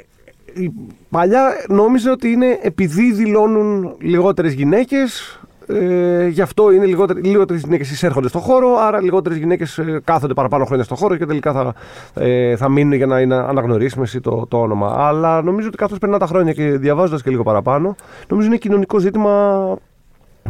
η 0.52 0.72
παλιά 1.10 1.64
νόμιζε 1.68 2.10
ότι 2.10 2.28
είναι 2.28 2.58
επειδή 2.62 3.12
δηλώνουν 3.12 3.94
λιγότερες 4.00 4.52
γυναίκες, 4.52 5.40
ε, 5.66 6.26
γι' 6.26 6.40
αυτό 6.40 6.70
είναι 6.70 6.86
λιγότερε 6.86 7.20
λιγότερες 7.20 7.62
γυναίκες 7.62 7.90
εισέρχονται 7.90 8.28
στο 8.28 8.38
χώρο, 8.38 8.76
άρα 8.76 9.00
λιγότερες 9.00 9.38
γυναίκες 9.38 9.80
κάθονται 10.04 10.34
παραπάνω 10.34 10.64
χρόνια 10.64 10.84
στο 10.84 10.94
χώρο 10.94 11.16
και 11.16 11.26
τελικά 11.26 11.52
θα, 11.52 11.74
ε, 12.14 12.56
θα 12.56 12.68
μείνουν 12.68 12.92
για 12.92 13.06
να 13.06 13.20
είναι 13.20 13.34
αναγνωρίσιμες 13.34 14.18
το, 14.22 14.46
το 14.48 14.60
όνομα. 14.60 14.94
Αλλά 15.06 15.42
νομίζω 15.42 15.68
ότι 15.68 15.76
καθώς 15.76 15.98
περνά 15.98 16.18
τα 16.18 16.26
χρόνια 16.26 16.52
και 16.52 16.70
διαβάζοντας 16.70 17.22
και 17.22 17.30
λίγο 17.30 17.42
παραπάνω, 17.42 17.94
νομίζω 18.28 18.46
είναι 18.46 18.56
κοινωνικό 18.56 18.98
ζήτημα. 18.98 19.76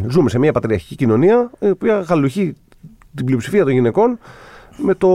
Ζούμε 0.09 0.29
σε 0.29 0.39
μια 0.39 0.53
πατριαρχική 0.53 0.95
κοινωνία, 0.95 1.51
η 1.59 1.71
οποία 1.71 2.01
γαλουχεί 2.01 2.57
την 3.15 3.25
πλειοψηφία 3.25 3.65
των 3.65 3.73
γυναικών 3.73 4.19
με 4.77 4.95
το 4.95 5.09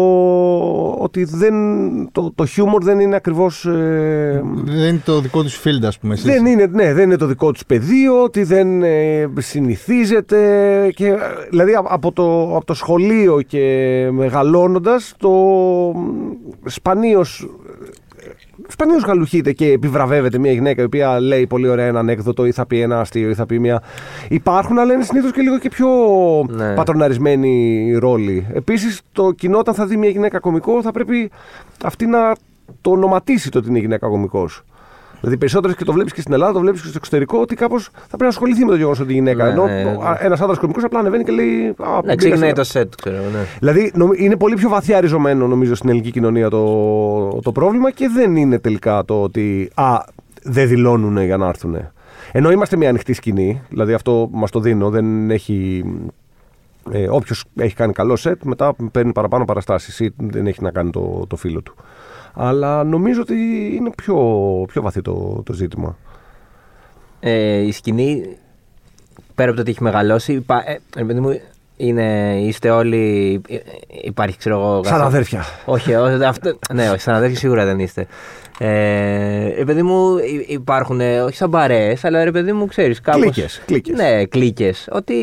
ότι 0.91 1.23
δεν, 1.23 1.53
το, 2.11 2.31
το 2.35 2.45
χιούμορ 2.45 2.83
δεν 2.83 2.99
είναι 2.99 3.15
ακριβώς... 3.15 3.65
ε, 3.65 4.43
Δεν 4.65 4.87
είναι 4.89 5.01
το 5.05 5.19
δικό 5.21 5.43
τους 5.43 5.61
field, 5.63 5.83
ας 5.85 5.99
πούμε. 5.99 6.13
Εσείς. 6.13 6.25
δεν 6.25 6.45
είναι, 6.45 6.65
ναι, 6.71 6.93
δεν 6.93 7.03
είναι 7.03 7.17
το 7.17 7.25
δικό 7.25 7.51
τους 7.51 7.65
πεδίο, 7.65 8.23
ότι 8.23 8.43
δεν 8.43 8.83
ε, 8.83 9.27
συνηθίζεται. 9.37 10.37
Και, 10.95 11.07
ε, 11.07 11.15
δηλαδή 11.49 11.73
α- 11.73 11.83
από 11.87 12.11
το, 12.11 12.55
από 12.55 12.65
το 12.65 12.73
σχολείο 12.73 13.41
και 13.41 14.07
μεγαλώνοντας, 14.11 15.13
το 15.17 15.31
σπανίως 16.65 17.47
σπανίως 18.67 19.03
γαλουχείται 19.03 19.51
και 19.51 19.71
επιβραβεύεται 19.71 20.37
μια 20.37 20.51
γυναίκα 20.51 20.81
η 20.81 20.85
οποία 20.85 21.19
λέει 21.19 21.47
πολύ 21.47 21.67
ωραία 21.67 21.85
ένα 21.85 21.99
ανέκδοτο 21.99 22.45
ή 22.45 22.51
θα 22.51 22.65
πει 22.65 22.81
ένα 22.81 22.99
αστείο 22.99 23.29
ή 23.29 23.33
θα 23.33 23.45
πει 23.45 23.59
μια. 23.59 23.81
Υπάρχουν, 24.29 24.79
αλλά 24.79 24.93
είναι 24.93 25.03
συνήθως 25.03 25.31
και 25.31 25.41
λίγο 25.41 25.57
και 25.59 25.69
πιο 25.69 25.87
Ναι. 26.49 26.73
πατροναρισμένοι 26.73 27.93
ρόλοι. 27.99 28.47
Επίσης, 28.53 29.01
το 29.11 29.31
κοινό 29.31 29.57
όταν 29.57 29.73
θα 29.73 29.85
δει 29.85 29.97
μια 29.97 30.09
γυναίκα 30.09 30.39
κωμικό 30.39 30.81
θα 30.81 30.91
πρέπει 30.91 31.31
αυτή 31.83 32.05
να 32.05 32.35
το 32.81 32.91
ονοματίσει 32.91 33.49
το 33.51 33.57
ότι 33.57 33.69
είναι 33.69 33.79
γυναίκα 33.79 34.07
κωμικός. 34.07 34.63
Δηλαδή, 35.19 35.37
περισσότερε 35.37 35.73
και 35.73 35.83
το 35.83 35.93
βλέπεις 35.93 36.13
και 36.13 36.21
στην 36.21 36.33
Ελλάδα, 36.33 36.53
το 36.53 36.59
βλέπεις 36.59 36.81
και 36.81 36.87
στο 36.87 36.97
εξωτερικό, 36.97 37.39
ότι 37.39 37.55
κάπως 37.55 37.83
θα 37.93 38.07
πρέπει 38.07 38.21
να 38.23 38.27
ασχοληθεί 38.27 38.63
με 38.65 38.69
το 38.71 38.75
γεγονός 38.77 38.99
ότι 38.99 39.11
η 39.11 39.13
γυναίκα. 39.13 39.43
Ναι, 39.43 39.49
ενώ 39.51 39.65
ναι, 39.65 39.83
ναι. 39.83 39.95
ένας 40.19 40.41
άντρας 40.41 40.57
κωμικό 40.57 40.79
απλά 40.83 40.99
ανεβαίνει 40.99 41.23
και 41.23 41.31
λέει. 41.31 41.47
Α, 41.77 41.89
Ναι, 41.93 41.99
μπήκα 42.01 42.15
ξεκινάει 42.15 42.47
σε- 42.49 42.55
το 42.55 42.63
σετ, 42.63 42.93
ξέρω 42.95 43.15
εγώ, 43.15 43.25
ναι. 43.29 43.39
Δηλαδή 43.59 43.91
νομ- 43.95 44.19
είναι 44.19 44.35
πολύ 44.37 44.55
πιο 44.55 44.69
βαθιά 44.69 44.99
ριζωμένο 45.01 45.47
νομίζω 45.47 45.75
στην 45.75 45.89
ελληνική 45.89 46.11
κοινωνία 46.11 46.49
το, 46.49 47.39
το 47.43 47.51
πρόβλημα 47.51 47.91
και 47.91 48.07
δεν 48.13 48.35
είναι 48.35 48.59
τελικά 48.59 49.05
το 49.05 49.21
ότι 49.21 49.69
α, 49.75 49.97
δεν 50.43 50.67
δηλώνουν 50.67 51.17
για 51.23 51.37
να 51.37 51.47
έρθουν. 51.47 51.77
Ενώ 52.31 52.51
είμαστε 52.51 52.75
μια 52.77 52.89
ανοιχτή 52.89 53.13
σκηνή, 53.13 53.61
δηλαδή 53.69 53.93
αυτό 53.93 54.29
μας 54.31 54.51
το 54.51 54.59
δίνω, 54.59 54.89
δεν 54.89 55.29
έχει. 55.31 55.83
Ε, 56.91 57.07
Όποιος 57.09 57.43
έχει 57.55 57.75
κάνει 57.75 57.93
καλό 57.93 58.15
σετ, 58.15 58.43
μετά 58.43 58.75
παίρνει 58.91 59.11
παραπάνω 59.11 59.45
παραστάσεις 59.45 59.99
ή 59.99 60.13
δεν 60.17 60.47
έχει 60.47 60.63
να 60.63 60.71
κάνει 60.71 60.89
το, 60.89 61.25
το 61.27 61.35
φίλο 61.35 61.61
του. 61.61 61.75
Αλλά 62.39 62.83
νομίζω 62.83 63.21
ότι 63.21 63.35
είναι 63.75 63.91
πιο, 63.95 64.15
πιο 64.67 64.81
βαθύ 64.81 65.01
το, 65.01 65.41
το 65.45 65.53
ζήτημα. 65.53 65.97
Ε, 67.19 67.57
η 67.57 67.71
σκηνή, 67.71 68.37
πέρα 69.35 69.47
από 69.47 69.55
το 69.55 69.61
ότι 69.61 69.71
έχει 69.71 69.83
μεγαλώσει, 69.83 70.33
υπά, 70.33 70.63
ε, 70.69 70.79
ρε 70.95 71.03
παιδί 71.03 71.19
μου, 71.19 71.39
είναι, 71.77 72.35
είστε 72.41 72.69
όλοι. 72.69 73.41
ε, 73.49 73.55
Υπάρχει, 74.01 74.37
ξέρω 74.37 74.55
εγώ. 74.55 74.73
Σαν 74.73 74.83
καθόλου- 74.83 75.05
αδέρφια. 75.07 75.43
Όχι, 75.65 75.95
όχι, 75.95 76.23
αυτό, 76.23 76.57
ναι, 76.73 76.89
όχι, 76.89 76.99
σαν 76.99 77.15
αδέρφια 77.15 77.37
σίγουρα 77.37 77.65
δεν 77.65 77.79
είστε. 77.79 78.07
Ε, 78.59 78.67
ρε 79.57 79.63
παιδί 79.65 79.81
μου, 79.81 80.17
υ- 80.17 80.51
υπάρχουν, 80.51 80.99
ε, 81.01 81.21
όχι 81.21 81.35
σαν 81.35 81.49
παρέες, 81.49 82.05
αλλά 82.05 82.23
ρε 82.23 82.31
παιδί 82.31 82.51
μου, 82.51 82.65
ξέρεις, 82.65 83.01
κάπως... 83.01 83.21
Κλίκες, 83.21 83.61
κλίκες. 83.65 83.95
Ναι, 83.97 84.25
κλίκες. 84.25 84.87
Ότι, 84.91 85.13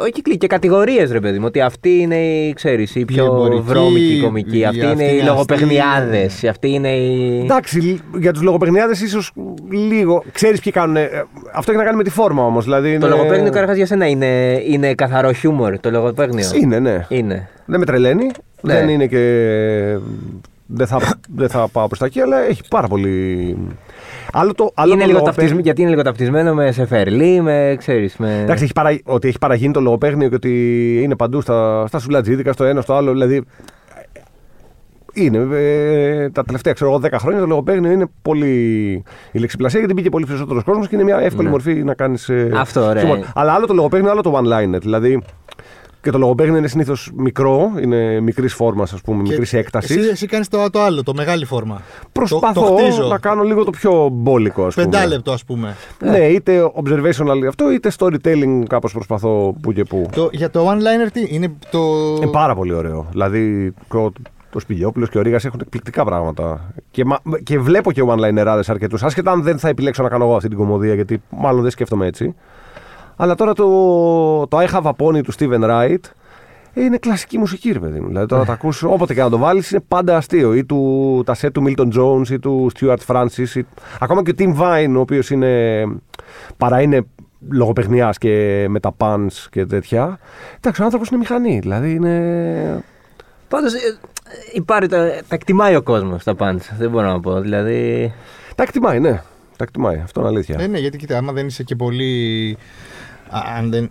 όχι 0.00 0.22
κλίκες, 0.22 0.48
κατηγορίες 0.48 1.10
ρε 1.12 1.20
παιδί 1.20 1.38
μου, 1.38 1.44
ότι 1.46 1.60
αυτή 1.60 1.98
είναι 1.98 2.16
η, 2.16 2.52
ξέρεις, 2.52 2.94
η 2.94 3.04
πιο 3.04 3.24
εμπορική, 3.24 3.60
βρώμικη 3.62 4.20
κομική, 4.22 4.58
η- 4.58 4.64
αυτή 4.64 4.80
αυτή 4.84 4.92
είναι 4.92 5.02
είναι 5.02 5.12
οι 5.12 5.16
αστεία. 5.16 5.30
λογοπαιχνιάδες, 5.32 6.44
αυτή 6.44 6.70
είναι 6.70 6.88
η... 6.88 7.40
Εντάξει, 7.42 8.00
για 8.18 8.32
τους 8.32 8.42
λογοπαιχνιάδε 8.42 8.92
ίσως 8.92 9.32
λίγο. 9.70 10.22
Ξέρεις 10.32 10.60
ποιοι 10.60 10.72
κάνουν. 10.72 10.96
ε, 10.96 11.08
Αυτό 11.54 11.70
έχει 11.70 11.80
να 11.80 11.86
κάνει 11.86 11.96
με 11.96 12.02
τη 12.04 12.10
φόρμα 12.10 12.44
όμως. 12.44 12.64
Δηλαδή 12.64 12.88
Το 12.88 13.06
είναι- 13.06 13.16
λογοπαίγνιο 13.16 13.50
καταρχάς 13.50 13.76
για 13.76 13.86
σένα 13.86 14.06
είναι, 14.08 14.62
είναι 14.68 14.94
καθαρό 14.94 15.32
χιούμορ, 15.32 15.78
το 15.80 15.90
λογοπαίγνιο. 15.92 16.48
Είναι, 16.62 16.78
ναι. 16.78 17.06
Είναι. 17.08 17.48
Δεν 17.66 17.78
με 17.78 17.84
τρελαίνει. 17.86 18.26
Ναι. 18.60 18.74
Δεν 18.74 18.88
είναι 18.88 19.06
και. 19.06 19.98
Δεν 20.66 20.86
θα, 20.86 21.00
δεν 21.34 21.48
θα 21.48 21.68
πάω 21.72 21.86
προς 21.86 21.98
τα 21.98 22.06
εκεί, 22.06 22.20
αλλά 22.20 22.38
έχει 22.40 22.62
πάρα 22.70 22.86
πολύ. 22.88 23.56
Άλλο 24.32 24.54
το, 24.54 24.70
άλλο 24.74 24.92
είναι 24.92 25.00
το 25.00 25.06
λίγο 25.06 25.18
λογοπαίγνιο- 25.18 25.24
ταυτισμένο, 25.24 25.60
γιατί 25.60 25.80
είναι 25.80 25.90
λίγο 25.90 26.02
ταυτισμένο 26.02 26.54
με 26.54 26.72
Σεφερλί, 26.72 27.40
με, 27.40 27.74
ξέρεις, 27.78 28.16
με... 28.16 28.40
Εντάξει, 28.42 28.64
έχει 28.64 28.72
παρα... 28.72 28.98
ότι 29.04 29.28
έχει 29.28 29.38
παραγίνει 29.38 29.72
το 29.72 29.80
λογοπαίγνιο 29.80 30.28
και 30.28 30.34
ότι 30.34 30.98
είναι 31.02 31.16
παντού 31.16 31.40
στα, 31.40 31.86
στα 31.86 31.98
σουλατζίδικα, 31.98 32.52
στο 32.52 32.64
ένα, 32.64 32.80
στο 32.80 32.94
άλλο. 32.94 33.12
Δηλαδή. 33.12 33.44
Είναι. 35.14 35.38
ε, 35.52 36.30
τα 36.30 36.44
τελευταία 36.44 36.72
ξέρω 36.72 36.90
εγώ 36.90 37.00
10 37.04 37.08
χρόνια 37.18 37.40
το 37.40 37.46
λογοπαίγνιο 37.46 37.90
είναι 37.90 38.06
πολύ. 38.22 38.50
Η 39.32 39.38
λεξιπλασία 39.38 39.78
γιατί 39.78 39.94
μπήκε 39.94 40.08
πολύ 40.08 40.26
περισσότερο 40.26 40.62
κόσμος 40.62 40.88
και 40.88 40.94
είναι 40.94 41.04
μια 41.04 41.18
εύκολη 41.18 41.44
Ναι. 41.44 41.50
μορφή 41.50 41.74
να 41.74 41.94
κάνεις. 41.94 42.30
Αυτό, 42.54 42.84
ωραία. 42.84 43.04
Αλλά 43.34 43.52
άλλο 43.52 43.66
το 43.66 43.74
λογοπαίγνιο, 43.74 44.10
άλλο 44.10 44.20
το 44.20 44.40
one-liner. 44.42 44.80
Δηλαδή. 44.80 45.22
Και 46.02 46.10
το 46.10 46.18
λογοπαίγνιο 46.18 46.58
είναι 46.58 46.68
συνήθως 46.68 47.10
μικρό, 47.16 47.72
είναι 47.82 48.20
μικρής 48.20 48.54
φόρμας, 48.54 48.92
ας 48.92 49.00
πούμε, 49.00 49.22
μικρής 49.22 49.52
έκτασης. 49.52 49.96
Εσύ, 49.96 50.08
εσύ 50.08 50.26
κάνεις 50.26 50.48
το, 50.48 50.70
το 50.70 50.80
άλλο, 50.82 51.02
το 51.02 51.14
μεγάλη 51.14 51.44
φόρμα. 51.44 51.80
Προσπαθώ 52.12 52.60
το, 52.60 52.66
το 52.66 52.76
χτίζω. 52.76 53.06
να 53.06 53.18
κάνω 53.18 53.42
λίγο 53.42 53.64
το 53.64 53.70
πιο 53.70 54.08
μπόλικο, 54.12 54.64
ας 54.66 54.74
πούμε. 54.74 54.86
Πεντάλεπτο, 54.86 55.32
ας 55.32 55.44
πούμε. 55.44 55.76
Ναι, 55.98 56.18
είτε 56.18 56.72
observational 56.84 57.46
αυτό, 57.48 57.70
είτε 57.72 57.90
storytelling 57.98 58.62
κάπως 58.68 58.92
προσπαθώ 58.92 59.54
που 59.62 59.72
και 59.72 59.84
που. 59.84 60.08
Το, 60.14 60.28
για 60.32 60.50
το 60.50 60.70
one-liner 60.70 61.10
τι 61.12 61.26
είναι 61.28 61.52
το. 61.70 61.80
Είναι 62.16 62.30
πάρα 62.30 62.54
πολύ 62.54 62.72
ωραίο. 62.72 63.06
Δηλαδή, 63.10 63.74
ο, 63.94 63.98
ο 64.54 64.58
Σπηλιόπουλος 64.60 65.08
και 65.08 65.18
ο 65.18 65.22
Ρίγα 65.22 65.38
έχουν 65.44 65.60
εκπληκτικά 65.62 66.04
πράγματα. 66.04 66.72
Και, 66.90 67.04
μα- 67.04 67.20
και 67.42 67.58
βλέπω 67.58 67.92
και 67.92 68.02
one-linerάδε 68.06 68.60
αρκετούς. 68.66 69.02
Άσχετα 69.02 69.30
αν 69.30 69.42
δεν 69.42 69.58
θα 69.58 69.68
επιλέξω 69.68 70.02
να 70.02 70.08
κάνω 70.08 70.24
εγώ 70.24 70.36
αυτή 70.36 70.48
την 70.48 70.58
κομμωδία, 70.58 70.94
γιατί 70.94 71.22
μάλλον 71.30 71.62
δεν 71.62 71.70
σκέφτομαι 71.70 72.06
έτσι. 72.06 72.34
Αλλά 73.16 73.34
τώρα 73.34 73.52
το, 73.52 73.66
το 74.46 74.58
I 74.58 74.66
have 74.66 74.82
a 74.82 74.92
pony 74.98 75.22
του 75.22 75.32
Steven 75.38 75.60
Wright 75.60 76.00
είναι 76.74 76.96
κλασική 76.96 77.38
μουσική, 77.38 77.72
ρε 77.72 77.78
παιδί 77.78 78.00
μου. 78.00 78.06
Δηλαδή 78.06 78.26
τώρα 78.26 78.44
τα 78.44 78.52
ακούς 78.52 78.82
όποτε 78.82 79.14
και 79.14 79.22
να 79.22 79.30
το 79.30 79.38
βάλεις 79.38 79.70
είναι 79.70 79.82
πάντα 79.88 80.16
αστείο. 80.16 80.54
Ή 80.54 80.64
του, 80.64 81.22
τα 81.26 81.34
σετ 81.34 81.52
του 81.52 81.64
Milton 81.66 81.88
Jones 81.98 82.28
ή 82.28 82.38
του 82.38 82.70
Stuart 82.80 82.96
Francis. 83.06 83.48
Ή, 83.54 83.66
ακόμα 84.00 84.22
και 84.22 84.30
ο 84.30 84.34
Tim 84.38 84.60
Vine, 84.60 84.94
ο 84.96 85.00
οποίος 85.00 85.30
είναι. 85.30 85.84
παρά 86.56 86.80
είναι 86.80 87.06
λογοπαιχνιάς 87.48 88.18
και 88.18 88.66
με 88.68 88.80
τα 88.80 88.94
pants 88.98 89.46
και 89.50 89.66
τέτοια. 89.66 90.18
Εντάξει, 90.56 90.80
ο 90.82 90.84
άνθρωπος 90.84 91.08
είναι 91.08 91.18
μηχανή. 91.18 91.58
Δηλαδή 91.58 91.94
είναι. 91.94 92.84
Πάντως, 93.48 93.72
υπάρχει, 94.52 94.88
τα, 94.88 94.98
τα 95.28 95.34
εκτιμάει 95.34 95.76
ο 95.76 95.82
κόσμος 95.82 96.24
τα 96.24 96.34
πάντα. 96.34 96.62
Δεν 96.78 96.90
μπορώ 96.90 97.06
να 97.06 97.20
πω. 97.20 97.40
Δηλαδή. 97.40 98.12
Τα 98.54 98.62
εκτιμάει, 98.62 99.00
ναι. 99.00 99.22
Τα 99.62 99.68
εκτιμάει. 99.68 100.00
Αυτό 100.04 100.20
είναι 100.20 100.28
αλήθεια. 100.28 100.56
Ε, 100.60 100.66
ναι, 100.66 100.78
γιατί 100.78 100.96
κοίτα, 100.98 101.16
άμα 101.18 101.32
δεν 101.32 101.46
είσαι 101.46 101.62
και 101.62 101.76
πολύ. 101.76 102.56
α, 103.30 103.40
Αν 103.58 103.70
δεν, 103.70 103.90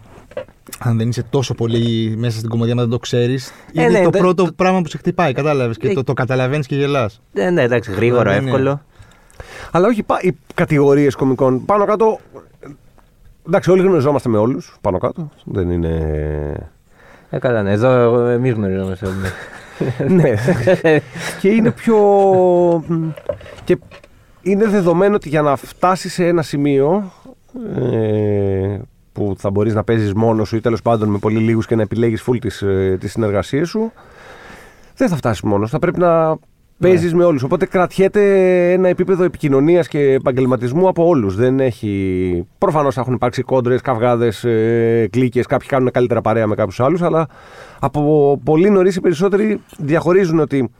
αν 0.80 0.98
δεν 0.98 1.10
είσαι 1.10 1.24
τόσο 1.30 1.54
πολύ 1.54 2.14
μέσα 2.18 2.38
στην 2.38 2.50
κομμωδία, 2.50 2.74
άμα 2.74 2.82
δεν 2.82 2.92
το 2.92 3.00
ξέρεις, 3.00 3.52
είναι 3.72 3.88
ναι, 3.88 4.04
το 4.04 4.10
δεν- 4.10 4.22
πρώτο 4.22 4.44
το- 4.46 4.52
πράγμα 4.52 4.82
που 4.82 4.88
σε 4.90 4.98
χτυπάει. 4.98 5.34
Κατάλαβες. 5.34 5.78
Και 5.78 5.88
Ε, 5.88 5.94
το, 5.94 6.04
το 6.04 6.14
καταλαβαίνεις 6.14 6.68
και 6.68 6.76
γελάς. 6.76 7.22
Ε, 7.34 7.50
ναι, 7.50 7.62
εντάξει, 7.62 7.92
γρήγορο, 7.92 8.32
Ναι, 8.32 8.40
ναι. 8.40 8.46
εύκολο. 8.46 8.82
Αλλά 9.72 9.88
όχι 9.88 10.04
πα- 10.04 10.22
οι 10.22 10.36
κατηγορίες 10.54 11.16
κομικών. 11.16 11.66
Πάνω 11.66 11.86
κάτω. 11.86 12.20
Εντάξει, 13.48 13.72
όλοι 13.72 13.82
γνωριζόμαστε 13.82 14.30
με 14.30 14.38
όλους. 14.38 14.78
Πάνω 14.82 14.98
κάτω. 14.98 15.30
Δεν 15.44 15.72
είναι. 15.72 16.70
Ε, 17.30 17.38
καλά, 17.40 17.62
ναι. 17.64 17.72
Εδώ 17.72 18.18
εμείς 18.28 18.54
γνωριζόμαστε. 18.54 19.06
όλοι. 19.08 19.18
ναι. 20.22 20.34
και 21.42 21.50
είναι 21.50 21.72
πιο. 21.72 21.96
και 23.64 23.78
είναι 24.42 24.66
δεδομένο 24.66 25.16
ότι 25.16 25.30
για 25.30 25.42
να 25.42 25.56
φτάσει 25.56 26.10
σε 26.10 26.28
ένα 26.28 26.42
σημείο. 26.42 27.12
Ε, 27.76 28.80
που 29.14 29.36
θα 29.38 29.50
μπορείς 29.50 29.74
να 29.74 29.84
παίζεις 29.84 30.14
μόνος 30.14 30.48
σου 30.48 30.56
ή 30.56 30.62
τέλος 30.62 30.82
πάντων 30.82 31.10
με 31.10 31.18
πολύ 31.18 31.40
λίγους 31.40 31.66
και 31.66 31.76
να 31.76 31.82
επιλέγεις 31.82 32.24
full 32.28 32.38
τις, 32.40 32.62
ε, 32.62 32.98
τις 33.00 33.12
συνεργασίες 33.12 33.70
σου 33.70 33.92
δεν 34.96 35.10
θα 35.10 35.16
φτάσεις 35.16 35.42
μόνος, 35.42 35.70
θα 35.70 35.80
πρέπει 35.80 36.00
να 36.00 36.38
παίζεις 36.80 37.14
με 37.14 37.24
όλους. 37.24 37.44
Οπότε 37.44 37.66
κρατιέται 37.66 38.22
ένα 38.72 38.88
επίπεδο 38.88 39.24
επικοινωνίας 39.24 39.88
και 39.88 40.00
επαγγελματισμού 40.00 40.88
από 40.88 41.08
όλους. 41.08 41.36
Δεν 41.36 41.60
έχει... 41.60 42.48
προφανώς 42.58 42.94
θα 42.94 43.02
έχουν 43.02 43.14
υπάρξει 43.14 43.42
κόντρες, 43.42 43.82
καυγάδες, 43.82 44.44
ε, 44.44 45.08
κλίκες. 45.12 45.46
Κάποιοι 45.46 45.68
κάνουν 45.68 45.92
καλύτερα 45.92 46.22
παρέα 46.22 46.48
με 46.48 46.56
κάποιους 46.56 46.80
άλλους 46.80 47.02
αλλά 47.02 47.28
από 47.80 48.40
πολύ 48.44 48.70
νωρίς 48.70 48.96
οι 48.96 49.02
περισσότεροι 49.02 49.62
διαχωρίζουν 49.78 50.40
ότι 50.40 50.72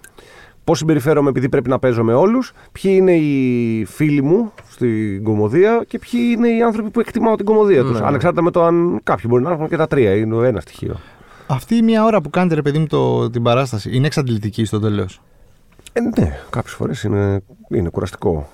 Πώς 0.72 0.80
συμπεριφέρομαι 0.80 1.30
επειδή 1.30 1.50
πρέπει 1.50 1.70
να 1.70 1.80
παίζω 1.80 2.04
με 2.04 2.14
όλους, 2.14 2.54
ποιοι 2.72 2.94
είναι 2.96 3.16
οι 3.16 3.86
φίλοι 3.86 4.22
μου 4.22 4.52
στην 4.70 5.24
κομμωδία 5.24 5.84
και 5.88 6.00
ποιοι 6.00 6.22
είναι 6.36 6.48
οι 6.48 6.62
άνθρωποι 6.62 6.90
που 6.90 7.00
εκτιμάω 7.00 7.36
την 7.36 7.46
κομμωδία 7.46 7.82
τους. 7.82 8.00
Ναι. 8.00 8.06
Ανεξάρτητα 8.06 8.42
με 8.42 8.52
το 8.52 8.64
αν 8.64 9.00
κάποιοι 9.04 9.26
μπορεί 9.28 9.44
να 9.44 9.52
έχουν 9.52 9.68
και 9.68 9.78
τα 9.78 9.88
τρία, 9.88 10.16
είναι 10.16 10.48
ένα 10.48 10.60
στοιχείο. 10.60 11.00
Αυτή 11.48 11.76
η 11.76 11.82
μία 11.82 12.06
ώρα 12.06 12.22
που 12.22 12.30
κάνετε, 12.30 12.56
ρε 12.56 12.62
παιδί 12.62 12.78
μου, 12.78 12.88
το, 12.88 13.30
την 13.30 13.44
παράσταση, 13.44 13.96
είναι 13.96 14.06
εξαντλητική 14.06 14.66
στο 14.66 14.80
τέλος; 14.80 15.22
Ε, 15.94 16.00
ναι, 16.02 16.38
κάποιες 16.50 16.74
φορές 16.74 17.04
είναι, 17.04 17.44
είναι 17.70 17.90
κουραστικό. 17.90 18.48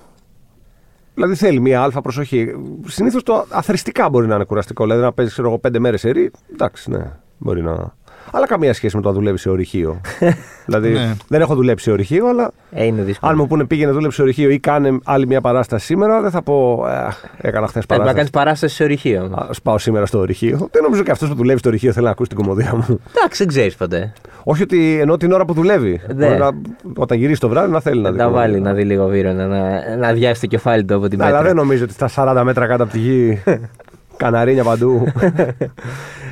Δηλαδή 1.13 1.35
θέλει 1.35 1.59
μία 1.59 1.81
αλφα 1.81 2.01
προσοχή. 2.01 2.51
Συνήθως 2.85 3.23
το 3.23 3.45
αθρηστικά 3.49 4.09
μπορεί 4.09 4.27
να 4.27 4.35
είναι 4.35 4.45
κουραστικό. 4.45 4.83
Δηλαδή 4.83 5.01
να 5.01 5.13
παίζεις 5.13 5.37
εγώ 5.37 5.59
πέντε 5.59 5.79
μέρες 5.79 5.99
σε 5.99 6.09
ρί, 6.09 6.31
εντάξει, 6.53 6.91
ναι, 6.91 7.11
μπορεί 7.37 7.61
να. 7.61 7.95
Αλλά 8.31 8.45
καμία 8.47 8.73
σχέση 8.73 8.95
με 8.95 9.01
το 9.01 9.07
να 9.07 9.13
δουλεύει 9.13 9.37
σε 9.37 9.49
ορυχείο. 9.49 10.01
δηλαδή 10.65 10.89
Ναι. 10.89 11.13
δεν 11.27 11.41
έχω 11.41 11.55
δουλέψει 11.55 11.83
σε 11.83 11.91
ορυχείο, 11.91 12.27
αλλά 12.27 12.51
Ε, 12.71 12.85
είναι 12.85 13.01
δύσκολο. 13.01 13.31
αν 13.31 13.37
μου 13.39 13.47
πούνε 13.47 13.65
πήγαινε 13.65 13.91
δούλεψε 13.91 14.15
σε 14.15 14.21
ορυχείο 14.21 14.49
ή 14.49 14.59
κάνε 14.59 14.97
άλλη 15.03 15.27
μια 15.27 15.41
παράσταση 15.41 15.85
σήμερα, 15.85 16.21
δεν 16.21 16.31
θα 16.31 16.41
πω. 16.41 16.85
Ε, 16.87 17.47
έκανα 17.47 17.67
χθες 17.67 17.85
Πρέπει 17.85 18.01
να 18.01 18.07
παράσταση. 18.07 18.15
κάνεις 18.15 18.29
παράσταση 18.29 18.75
σε 18.75 18.83
ορυχείο. 18.83 19.23
Α, 19.23 19.47
Σπάω 19.53 19.77
σήμερα 19.77 20.05
στο 20.05 20.19
ορυχείο. 20.19 20.67
Δεν 20.71 20.83
νομίζω 20.83 21.03
και 21.03 21.11
αυτός 21.11 21.29
που 21.29 21.35
δουλεύει 21.35 21.59
στο 21.59 21.69
ορυχείο 21.69 21.91
θέλει 21.91 22.05
να 22.05 22.11
ακούσει 22.11 22.29
την 22.29 22.37
κομμωδία 22.37 22.71
μου. 22.75 22.85
Εντάξει, 23.17 23.37
δεν 23.37 23.47
ξέρεις 23.47 23.75
ποτέ. 23.75 24.13
Όχι 24.43 24.63
ότι 24.63 24.99
ενώ 25.01 25.17
την 25.17 25.31
ώρα 25.31 25.45
που 25.45 25.53
δουλεύει. 25.53 26.01
Ναι. 26.15 26.25
Μπορεί 26.27 26.37
να, 26.39 26.49
όταν 26.97 27.17
γυρίσει 27.17 27.39
το 27.39 27.49
βράδυ 27.49 27.71
να 27.71 27.79
θέλει 27.79 28.01
να 28.01 28.03
Να 28.03 28.11
δει. 28.11 28.17
τα 28.17 28.23
κομμωδία. 28.23 28.47
βάλει 28.47 28.59
να 28.61 28.73
δει 28.73 28.83
λίγο 28.83 29.07
βίρο, 29.07 29.31
να, 29.31 29.47
να, 29.47 29.95
να 29.97 30.07
αδειάσει 30.07 30.41
το 30.41 30.47
κεφάλι 30.47 30.85
του 30.85 30.95
από 30.95 31.07
την 31.07 31.21
Αλλά 31.21 31.31
πέτρα. 31.31 31.45
δεν 31.47 31.55
νομίζω 31.55 31.83
ότι 31.83 31.93
στα 31.93 32.09
40 32.39 32.41
μέτρα 32.43 32.67
κάτω 32.67 32.83
από 32.83 32.91
τη 32.91 32.99
γη. 32.99 33.43
Καναρίνια 34.17 34.63
παντού. 34.63 35.03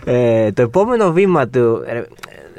Ε, 0.08 0.52
το 0.52 0.62
επόμενο 0.62 1.12
βήμα 1.12 1.48
του. 1.48 1.84
ε, 1.88 2.04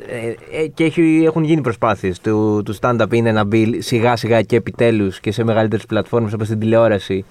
ε, 0.08 0.62
ε, 0.62 0.66
και 0.66 0.84
έχει, 0.84 1.22
έχουν 1.26 1.44
γίνει 1.44 1.60
προσπάθειες 1.60 2.20
του, 2.20 2.62
του 2.64 2.76
stand-up 2.80 3.12
είναι 3.12 3.32
να 3.32 3.44
μπει 3.44 3.80
σιγά 3.80 4.16
σιγά 4.16 4.42
και 4.42 4.56
επιτέλους 4.56 5.20
και 5.20 5.32
σε 5.32 5.44
μεγαλύτερες 5.44 5.86
πλατφόρμες 5.86 6.32
όπως 6.32 6.48
την 6.48 6.58
τηλεόραση. 6.58 7.24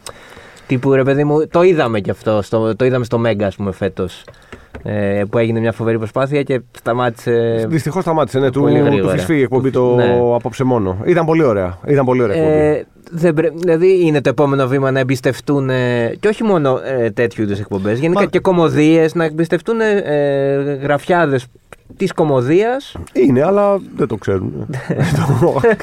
Τύπου 0.68 0.94
ρε 0.94 1.04
παιδί 1.04 1.24
μου, 1.24 1.48
το 1.48 1.62
είδαμε 1.62 2.00
κι 2.00 2.10
αυτό. 2.10 2.42
Στο, 2.42 2.76
το 2.76 2.86
είδαμε 2.86 3.06
στο 3.06 3.18
Μέγκα, 3.18 3.48
ας 3.48 3.56
πούμε, 3.56 3.72
φέτος. 3.72 4.24
Ε, 4.84 5.24
που 5.30 5.38
έγινε 5.38 5.60
μια 5.60 5.72
φοβερή 5.72 5.98
προσπάθεια 5.98 6.44
και 6.44 6.62
σταμάτησε. 6.78 7.66
Δυστυχώς 7.70 8.02
σταμάτησε. 8.04 8.40
Ναι, 8.40 8.52
του, 8.52 8.60
Πολύ 8.60 8.80
του 8.80 8.86
γρήγορα. 8.86 9.14
φυσφή 9.14 9.36
η 9.38 9.42
εκπομπή 9.42 9.72
το 9.72 9.96
Ναι. 9.96 10.18
απόψε 10.36 10.64
μόνο. 10.64 10.98
Ήταν 11.06 11.26
πολύ 11.26 11.44
ωραία. 11.44 11.78
Ήταν 11.88 12.06
πολύ 12.06 12.22
ωραία 12.22 12.36
εκπομπή. 12.36 12.58
Ε, 12.58 12.86
δεν 13.12 13.34
πρέ- 13.34 13.54
δηλαδή 13.58 14.06
είναι 14.06 14.22
το 14.22 14.30
επόμενο 14.30 14.68
βήμα 14.68 14.92
να 14.92 15.00
εμπιστευτούν 15.00 15.70
ε, 15.70 16.16
και 16.20 16.28
όχι 16.28 16.44
μόνο 16.44 16.80
ε, 17.00 17.10
τέτοιου 17.12 17.44
είδους 17.44 17.60
εκπομπές, 17.60 18.00
γενικά 18.00 18.20
Μα- 18.20 18.26
και 18.26 18.40
κομμωδίες, 18.40 19.16
να 19.16 19.24
εμπιστευτούν 19.26 19.80
ε, 19.80 20.02
ε, 20.06 20.74
γραφιάδες 20.74 21.46
της 21.98 22.12
κομμωδίας. 22.14 22.96
Είναι, 23.14 23.44
αλλά 23.44 23.80
δεν 23.96 24.08
το 24.08 24.16
ξέρουν. 24.16 24.54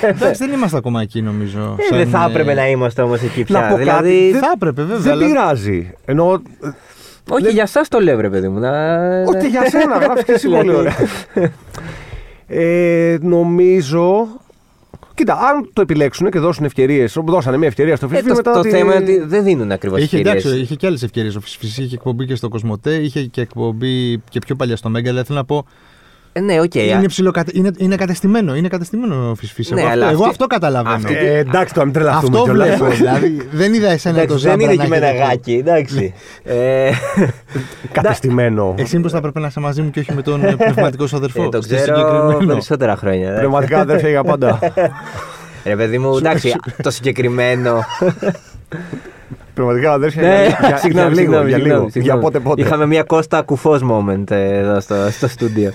Εντάξει, 0.03 0.45
δεν 0.47 0.53
είμαστε 0.53 0.77
ακόμα 0.77 1.03
εκεί 1.03 1.23
νομίζω. 1.23 1.77
Ε, 1.79 1.83
σαν, 1.88 1.99
δεν 1.99 2.09
θα 2.09 2.25
ε, 2.25 2.31
έπρεπε 2.31 2.55
να 2.55 2.69
είμαστε 2.69 3.03
όμως 3.03 3.23
εκεί 3.23 3.45
πια. 3.45 3.61
Να 3.61 3.67
πω 3.67 3.73
κάτι, 3.75 3.83
δηλαδή, 3.85 4.31
δεν- 4.31 4.41
Θα 4.41 4.51
έπρεπε 4.55 4.83
βέβαια. 4.83 4.99
δεν 4.99 5.12
αλλά- 5.12 5.27
πειράζει. 5.27 5.95
Ενώ. 6.05 6.43
όχι 7.31 7.49
για 7.51 7.62
εσά 7.62 7.81
το 7.88 7.99
λέω, 8.01 8.21
ρε 8.21 8.31
παιδί 8.31 8.49
μου. 8.49 8.59
Να... 8.59 8.71
Ότι 9.23 9.49
για 9.49 9.69
σένα 9.71 9.99
γράφεις 10.03 10.25
και 10.25 10.33
εσύ 10.33 10.49
πολύ 10.49 10.61
Δηλαδή, 10.71 10.79
ωραία. 10.79 11.51
Ε, 12.47 13.19
νομίζω. 13.21 14.27
Κοίτα, 15.15 15.33
αν 15.35 15.71
το 15.73 15.81
επιλέξουν 15.81 16.31
και 16.31 16.38
δώσουν 16.38 16.65
ευκαιρίες, 16.65 17.17
δώσανε 17.25 17.57
μια 17.57 17.67
ευκαιρία 17.67 17.97
στο 17.97 18.09
Ε, 18.12 18.19
FIFA 18.19 18.23
το, 18.29 18.35
μετά. 18.35 18.53
το 18.53 18.59
ότι- 18.59 18.71
θέμα 18.71 18.95
είναι 18.95 19.03
ότι 19.05 19.19
δεν 19.27 19.45
δίνουν 19.45 19.73
ακριβώς 19.73 19.99
Είχε, 20.03 20.17
ευκαιρίες. 20.17 20.45
εντάξει, 20.45 20.62
είχε 20.62 20.75
και 20.75 20.87
άλλες 20.87 21.03
ευκαιρίες. 21.03 21.37
Ο 21.37 21.41
Φισφής 21.40 21.79
είχε 21.79 21.95
εκπομπή 21.95 22.27
και 22.27 22.35
στο 22.35 22.49
Κοσμοτέ, 22.49 22.95
είχε 22.95 23.23
και 23.23 23.41
εκπομπή 23.41 24.19
και 24.29 24.38
πιο 24.38 24.55
παλιά 24.55 24.77
στο 24.77 24.88
Μέγκα. 24.88 25.11
Αλλά 25.11 25.25
θέλω 25.25 25.38
να 25.38 25.45
πω. 25.45 25.67
Ε, 26.35 26.40
ναι, 26.40 26.61
οκ. 26.61 26.75
είναι, 26.75 27.07
ψιλοκατε... 27.07 27.51
είναι, 27.55 27.71
είναι 27.77 27.97
κατεστημένο. 27.97 28.55
Είναι 28.55 28.68
κατεστημένο 28.68 29.31
ο 29.31 29.35
Φισφής. 29.35 29.73
Ναι, 29.75 29.81
εγώ, 29.81 29.90
αλλά 29.90 30.03
αυτό, 30.07 30.14
εγώ 30.14 30.23
αυτή- 30.25 30.31
αυτό 30.31 30.47
καταλαβαίνω. 30.47 30.95
αυτή- 30.95 31.14
Ε, 31.14 31.38
εντάξει, 31.38 31.75
το 31.75 31.85
μην 31.85 31.92
τρελαθούμε 31.92 32.38
αυτό 32.38 32.42
κιόλας. 32.53 32.77
βλέπω. 32.77 32.92
δηλαδή, 32.95 33.49
δεν 33.53 33.75
είδα 33.75 33.90
εσένα 33.90 34.21
Εντάξει, 34.21 34.35
το 34.37 34.40
δεν 34.42 34.51
Ζάμπρα 34.51 34.66
είναι 34.73 34.75
να 34.75 34.83
εκεί 34.83 34.90
με 34.90 34.97
έχετε 34.97 35.16
ένα 35.23 35.27
γάκι, 35.29 35.53
εντάξει. 35.53 36.14
ε, 36.45 36.90
Κατεστημένο. 37.92 38.75
Εσύ 38.79 38.97
μήπως 38.97 39.12
θα 39.12 39.18
έπρεπε 39.18 39.40
να 39.40 39.47
είσαι 39.47 39.61
μαζί 39.61 39.83
μου 39.83 39.90
και 39.90 40.01
όχι 40.01 40.14
με 40.14 40.23
τον 40.23 40.45
ε, 40.45 40.55
πνευματικό 40.57 41.07
σου 41.07 41.16
αδερφό. 41.16 41.42
ε, 41.42 41.49
το 41.49 41.62
στο 41.62 41.75
ξέρω 41.75 41.97
συγκεκριμένο. 41.97 42.47
περισσότερα 42.47 42.97
χρόνια. 42.97 43.33
ε. 43.33 43.38
Πνευματικά 43.38 43.81
αδέρφια 43.81 44.09
για 44.09 44.25
πάντα. 44.25 44.59
Ρε 45.64 45.77
παιδί 45.77 45.99
μου, 45.99 46.16
εντάξει, 46.16 46.55
το 46.83 46.90
συγκεκριμένο. 46.90 47.81
Πνευματικά 49.55 49.92
αδέρφια 49.92 50.23
Ναι, 50.23 50.29
για, 50.29 50.45
για, 50.45 50.59
για 50.68 50.77
συγγνώμη, 50.77 51.09
λίγο. 51.09 51.18
συγγνώμη, 51.21 51.49
για, 51.49 51.57
λίγο. 51.59 51.66
συγγνώμη, 51.68 51.90
για 51.92 52.03
συγγνώμη. 52.03 52.23
πότε 52.23 52.38
πότε. 52.38 52.61
Είχαμε 52.62 52.87
μια 52.87 53.03
Κώστα 53.03 53.42
κουφός 53.42 53.81
moment 53.90 54.31
ε, 54.31 54.59
εδώ 54.59 54.81
στο, 54.81 54.95
στο 55.11 55.29
στούντιο. 55.29 55.73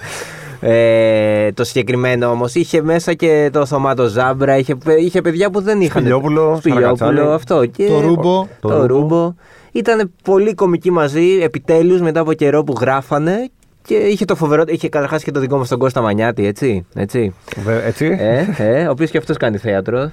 Ε, 0.60 1.52
το 1.52 1.64
συγκεκριμένο 1.64 2.28
όμως 2.30 2.56
είχε 2.56 2.82
μέσα 2.82 3.14
και 3.14 3.50
το 3.54 3.66
Θωμάτο 3.66 4.06
Ζάμπρα, 4.08 4.58
είχε, 4.58 4.76
είχε 5.00 5.22
παιδιά 5.22 5.50
που 5.50 5.62
δεν 5.62 5.82
είχαν. 5.82 6.02
Σπηλιόπουλο, 6.02 6.56
Σπηλιόπουλο, 6.60 6.96
Σαρακατσάνη. 6.98 7.34
αυτό. 7.34 7.66
Και 7.66 7.88
Το 7.88 8.00
Ρούμπο. 8.00 8.48
Το 8.60 8.68
Το, 8.70 8.76
Ρούμπο. 8.86 8.86
Ρούμπο. 9.00 9.34
Ήταν 9.72 10.12
πολύ 10.24 10.54
κομικοί 10.54 10.92
μαζί, 10.92 11.40
επιτέλους 11.42 12.02
μετά 12.02 12.20
από 12.20 12.34
καιρό 12.34 12.64
που 12.64 12.76
γράφανε. 12.80 13.50
Και 13.82 13.94
είχε 13.96 14.26
το 14.26 14.36
φοβερό. 14.36 14.64
Είχε 14.68 14.90
καταρχάς 14.90 15.24
και 15.24 15.32
το 15.32 15.40
δικό 15.40 15.58
μας 15.58 15.68
τον 15.68 15.80
Κώστα 15.80 16.02
Μανιάτη, 16.02 16.46
έτσι. 16.46 16.86
έτσι. 16.96 17.34
Βε- 17.64 17.86
Έτσι. 17.86 18.18
ε, 18.20 18.46
ε, 18.58 18.88
ο 18.88 18.92
οποίος 18.92 19.10
και 19.10 19.18
αυτός 19.18 19.38
κάνει 19.38 19.58
θέατρο. 19.58 20.12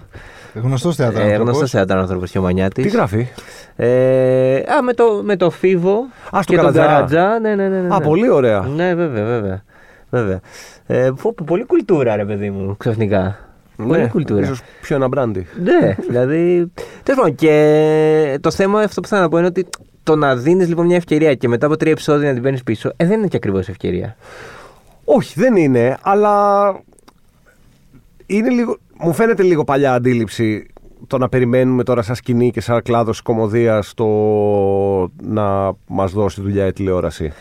Γνωστός 0.54 0.96
θέατρο. 0.96 1.22
Ε, 1.22 1.34
Γνωστός 1.36 1.70
θέατρο 1.70 1.98
άνθρωπο 2.00 2.26
και 2.26 2.38
ο 2.38 2.42
Μανιάτης. 2.42 2.84
Τι 2.84 2.90
γράφει; 2.90 3.28
Ε, 3.76 4.56
α, 4.56 4.82
με 4.82 4.92
το, 4.92 5.20
με 5.24 5.36
το 5.36 5.50
Φίβο 5.50 5.96
Α, 6.36 6.42
στο 6.42 6.52
και 6.52 6.58
τον 6.60 6.72
Καρατζά. 6.72 7.16
Καρατζά. 7.16 7.38
Ναι, 7.40 7.54
ναι, 7.54 7.68
ναι, 7.68 7.80
ναι, 7.80 7.94
Α, 7.94 7.98
ναι. 7.98 8.04
πολύ 8.04 8.30
ωραία. 8.30 8.60
Ναι, 8.76 8.94
βέβαια, 8.94 9.24
βέβαια. 9.24 9.62
Βέβαια. 10.14 10.40
Ε, 10.86 11.10
πω, 11.22 11.32
πω, 11.34 11.44
πολύ 11.46 11.64
κουλτούρα, 11.64 12.16
ρε 12.16 12.24
παιδί 12.24 12.50
μου, 12.50 12.76
ξαφνικά. 12.76 13.38
Πολύ 13.76 14.00
Ναι, 14.00 14.08
κουλτούρα. 14.08 14.40
Ίσως 14.42 14.60
πιο 14.80 14.96
ένα 14.96 15.08
μπράντι. 15.08 15.46
Ναι, 15.62 15.96
δηλαδή. 16.08 16.72
Τέλος 17.02 17.20
πάντων, 17.20 17.34
και 17.34 18.38
το 18.40 18.50
θέμα 18.50 18.80
αυτό 18.80 19.00
που 19.00 19.08
θέλω 19.08 19.20
να 19.20 19.28
πω 19.28 19.38
είναι 19.38 19.46
ότι 19.46 19.66
το 20.02 20.16
να 20.16 20.36
δίνεις 20.36 20.68
λοιπόν 20.68 20.86
μια 20.86 20.96
ευκαιρία 20.96 21.34
και 21.34 21.48
μετά 21.48 21.66
από 21.66 21.76
τρία 21.76 21.92
επεισόδια 21.92 22.28
να 22.28 22.34
την 22.34 22.42
παίρνεις 22.42 22.62
πίσω, 22.62 22.92
ε, 22.96 23.06
δεν 23.06 23.18
είναι 23.18 23.26
και 23.26 23.36
ακριβώς 23.36 23.68
ευκαιρία. 23.68 24.16
Όχι, 25.04 25.40
δεν 25.40 25.56
είναι, 25.56 25.96
αλλά 26.02 26.66
είναι 28.26 28.48
λίγο, 28.48 28.76
μου 28.98 29.12
φαίνεται 29.12 29.42
λίγο 29.42 29.64
παλιά 29.64 29.94
αντίληψη 29.94 30.66
το 31.06 31.18
να 31.18 31.28
περιμένουμε 31.28 31.82
τώρα 31.82 32.02
σαν 32.02 32.14
σκηνή 32.14 32.50
και 32.50 32.60
σαν 32.60 32.82
κλάδος 32.82 33.20
κομμωδίας 33.20 33.94
το 33.94 34.06
να 35.22 35.72
μας 35.86 36.12
δώσει 36.12 36.40
δουλειά 36.40 36.66
η 36.66 36.72
τηλεόραση. 36.72 37.32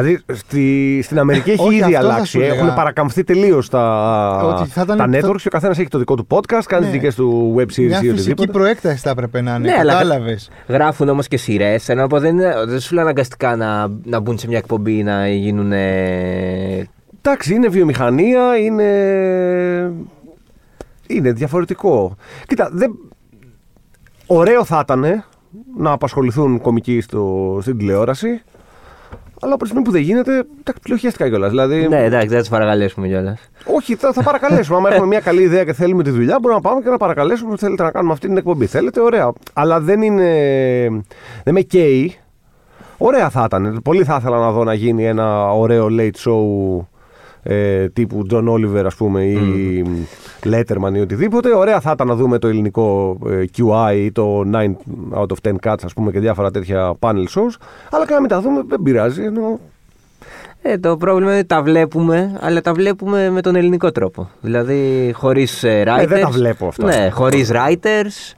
Δηλαδή 0.00 0.18
στη, 0.32 1.00
στην 1.02 1.18
Αμερική 1.18 1.50
έχει 1.50 1.62
Όχι, 1.66 1.74
ήδη 1.74 1.82
αυτό 1.94 2.06
θα 2.06 2.12
αλλάξει. 2.12 2.30
σου 2.30 2.40
έλεγα. 2.40 2.54
Έχουν 2.54 2.74
παρακαμφθεί 2.74 3.24
τελείως 3.24 3.68
τα, 3.68 4.56
Ότι 4.58 4.68
θα 4.68 4.82
ήταν- 4.82 4.96
τα 4.96 5.04
networks 5.08 5.20
θα- 5.32 5.38
και 5.40 5.48
ο 5.48 5.50
καθένας 5.50 5.78
έχει 5.78 5.88
το 5.88 5.98
δικό 5.98 6.14
του 6.14 6.26
podcast, 6.30 6.62
κάνει 6.66 6.84
Ναι. 6.84 6.90
τις 6.90 7.00
δικές 7.00 7.14
του 7.14 7.54
web 7.58 7.60
series 7.62 7.76
Μια 7.76 7.86
ή 7.86 7.90
φυσική 8.00 8.10
οτιδήποτε. 8.10 8.52
προέκταση 8.52 8.96
θα 8.96 9.10
έπρεπε 9.10 9.40
να 9.40 9.54
είναι. 9.54 9.68
Ναι, 9.68 9.74
αλλά- 9.78 9.92
Κατάλαβες. 9.92 10.50
Γράφουν 10.68 11.08
όμως 11.08 11.28
και 11.28 11.36
σειρές. 11.36 11.88
Ενώ 11.88 12.04
από 12.04 12.20
δεν, 12.20 12.34
είναι- 12.38 12.54
δεν 12.66 12.80
σου 12.80 12.94
λέει 12.94 13.02
αναγκαστικά 13.02 13.56
να, 13.56 13.86
να 14.04 14.20
μπουν 14.20 14.38
σε 14.38 14.46
μια 14.48 14.58
εκπομπή 14.58 15.02
να 15.02 15.28
γίνουν. 15.28 15.72
ε, 15.72 16.88
Εντάξει, 17.22 17.54
είναι 17.54 17.68
βιομηχανία, 17.68 18.56
είναι. 18.58 18.84
Είναι 21.06 21.32
διαφορετικό. 21.32 22.16
Κοίτα, 22.46 22.68
δεν... 22.72 22.98
ωραίο 24.26 24.64
θα 24.64 24.80
ήταν 24.82 25.24
να 25.76 25.90
απασχοληθούν 25.90 26.60
κομικοί 26.60 27.00
στο... 27.00 27.58
στην 27.62 27.78
τηλεόραση. 27.78 28.42
Αλλά 29.40 29.52
από 29.54 29.62
τη 29.62 29.68
στιγμή 29.68 29.84
που 29.84 29.90
δεν 29.90 30.00
γίνεται, 30.02 30.32
εντάξει, 30.32 30.82
πλειοχέστηκα 30.82 31.28
κιόλας. 31.28 31.50
Δηλαδή, 31.50 31.88
Ναι, 31.88 32.04
εντάξει, 32.04 32.26
δεν 32.28 32.36
θα 32.38 32.44
του 32.44 32.50
παρακαλέσουμε 32.50 33.06
κιόλας. 33.08 33.50
όχι, 33.74 33.94
θα, 33.94 34.12
θα 34.12 34.22
παρακαλέσουμε. 34.22 34.76
Αν 34.78 34.84
έχουμε 34.86 35.06
μια 35.06 35.20
καλή 35.20 35.42
ιδέα 35.42 35.64
και 35.64 35.72
θέλουμε 35.72 36.02
τη 36.02 36.10
δουλειά, 36.10 36.38
μπορούμε 36.40 36.60
να 36.62 36.68
πάμε 36.68 36.82
και 36.82 36.88
να 36.88 36.96
παρακαλέσουμε 36.96 37.50
ότι 37.50 37.60
θέλετε 37.60 37.82
να 37.82 37.90
κάνουμε 37.90 38.12
αυτή 38.12 38.26
την 38.26 38.36
εκπομπή. 38.36 38.66
Θέλετε, 38.66 39.00
ωραία. 39.00 39.32
Αλλά 39.52 39.80
δεν 39.80 40.02
είναι. 40.02 40.30
Δεν 41.44 41.54
με 41.54 41.60
καίει. 41.60 42.16
Ωραία 42.98 43.30
θα 43.30 43.42
ήταν. 43.46 43.80
Πολύ 43.84 44.04
θα 44.04 44.16
ήθελα 44.20 44.38
να 44.38 44.50
δω 44.50 44.64
να 44.64 44.74
γίνει 44.74 45.06
ένα 45.06 45.52
ωραίο 45.52 45.86
late 45.90 46.10
show 46.28 46.84
ε, 47.48 47.88
τύπου 47.88 48.26
John 48.30 48.48
Oliver, 48.48 48.84
ας 48.84 48.94
πούμε, 48.94 49.24
ή 49.24 49.84
Letterman 50.44 50.94
ή 50.94 51.00
οτιδήποτε. 51.00 51.56
Ωραία 51.56 51.80
θα 51.80 51.90
ήταν 51.90 52.06
να 52.06 52.14
δούμε 52.14 52.38
το 52.38 52.48
ελληνικό 52.48 53.18
ε, 53.26 53.44
QI 53.56 53.94
ή 53.96 54.12
το 54.12 54.42
9 54.52 54.74
out 55.14 55.26
of 55.26 55.52
10 55.52 55.52
cuts, 55.62 55.78
ας 55.84 55.92
πούμε, 55.92 56.10
και 56.10 56.20
διάφορα 56.20 56.50
τέτοια 56.50 56.94
panel 56.98 57.24
shows. 57.34 57.54
Αλλά 57.90 58.06
και 58.06 58.14
να 58.14 58.20
μην 58.20 58.28
τα 58.28 58.40
δούμε, 58.40 58.62
δεν 58.68 58.82
πειράζει. 58.82 59.22
Ενώ... 59.22 59.60
Ε, 60.62 60.78
το 60.78 60.96
πρόβλημα 60.96 61.30
είναι 61.30 61.38
ότι 61.38 61.48
τα 61.48 61.62
βλέπουμε, 61.62 62.38
αλλά 62.40 62.60
τα 62.60 62.72
βλέπουμε 62.72 63.30
με 63.30 63.40
τον 63.40 63.56
ελληνικό 63.56 63.92
τρόπο. 63.92 64.30
Δηλαδή 64.40 65.12
χωρίς 65.14 65.64
writers. 65.64 65.98
Ε, 65.98 66.06
δεν 66.06 66.20
τα 66.20 66.30
βλέπω 66.30 66.66
αυτά. 66.66 66.86
Ναι, 66.86 67.10
χωρίς 67.10 67.50
writers. 67.52 68.35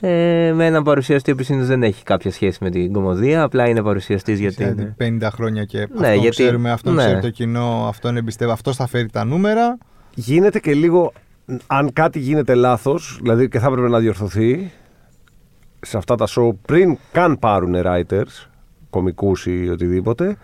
Ε, 0.00 0.52
με 0.54 0.66
έναν 0.66 0.82
παρουσιαστή 0.82 1.34
που 1.34 1.42
συνήθως 1.42 1.68
δεν 1.68 1.82
έχει 1.82 2.02
κάποια 2.02 2.30
σχέση 2.30 2.58
με 2.60 2.70
την 2.70 2.92
κομμωδία, 2.92 3.42
απλά 3.42 3.68
είναι 3.68 3.82
παρουσιαστής 3.82 4.40
γιατί. 4.40 4.62
είναι- 4.64 4.94
50 4.98 5.30
χρόνια 5.30 5.64
και 5.64 5.78
Ναι, 5.78 5.84
αυτό 6.06 6.20
γιατί- 6.20 6.28
ξέρουμε, 6.42 6.70
αυτό 6.70 6.90
ναι. 6.90 7.04
ξέρει 7.04 7.20
το 7.20 7.30
κοινό, 7.30 7.86
αυτόν 7.88 8.16
εμπιστεύει, 8.16 8.50
αυτός 8.50 8.76
θα 8.76 8.86
φέρει 8.86 9.08
τα 9.10 9.24
νούμερα. 9.24 9.78
γίνεται 10.14 10.58
και 10.60 10.74
λίγο 10.74 11.12
αν 11.66 11.92
κάτι 11.92 12.18
γίνεται 12.18 12.54
λάθος 12.54 13.18
δηλαδή 13.22 13.48
και 13.48 13.58
θα 13.58 13.66
έπρεπε 13.66 13.88
να 13.88 13.98
διορθωθεί 13.98 14.70
σε 15.80 15.96
αυτά 15.96 16.14
τα 16.14 16.26
show 16.28 16.50
πριν 16.66 16.98
καν 17.12 17.38
πάρουν 17.38 17.74
writers 17.84 18.46
κομικούς 18.90 19.46
ή 19.46 19.68
οτιδήποτε 19.68 20.36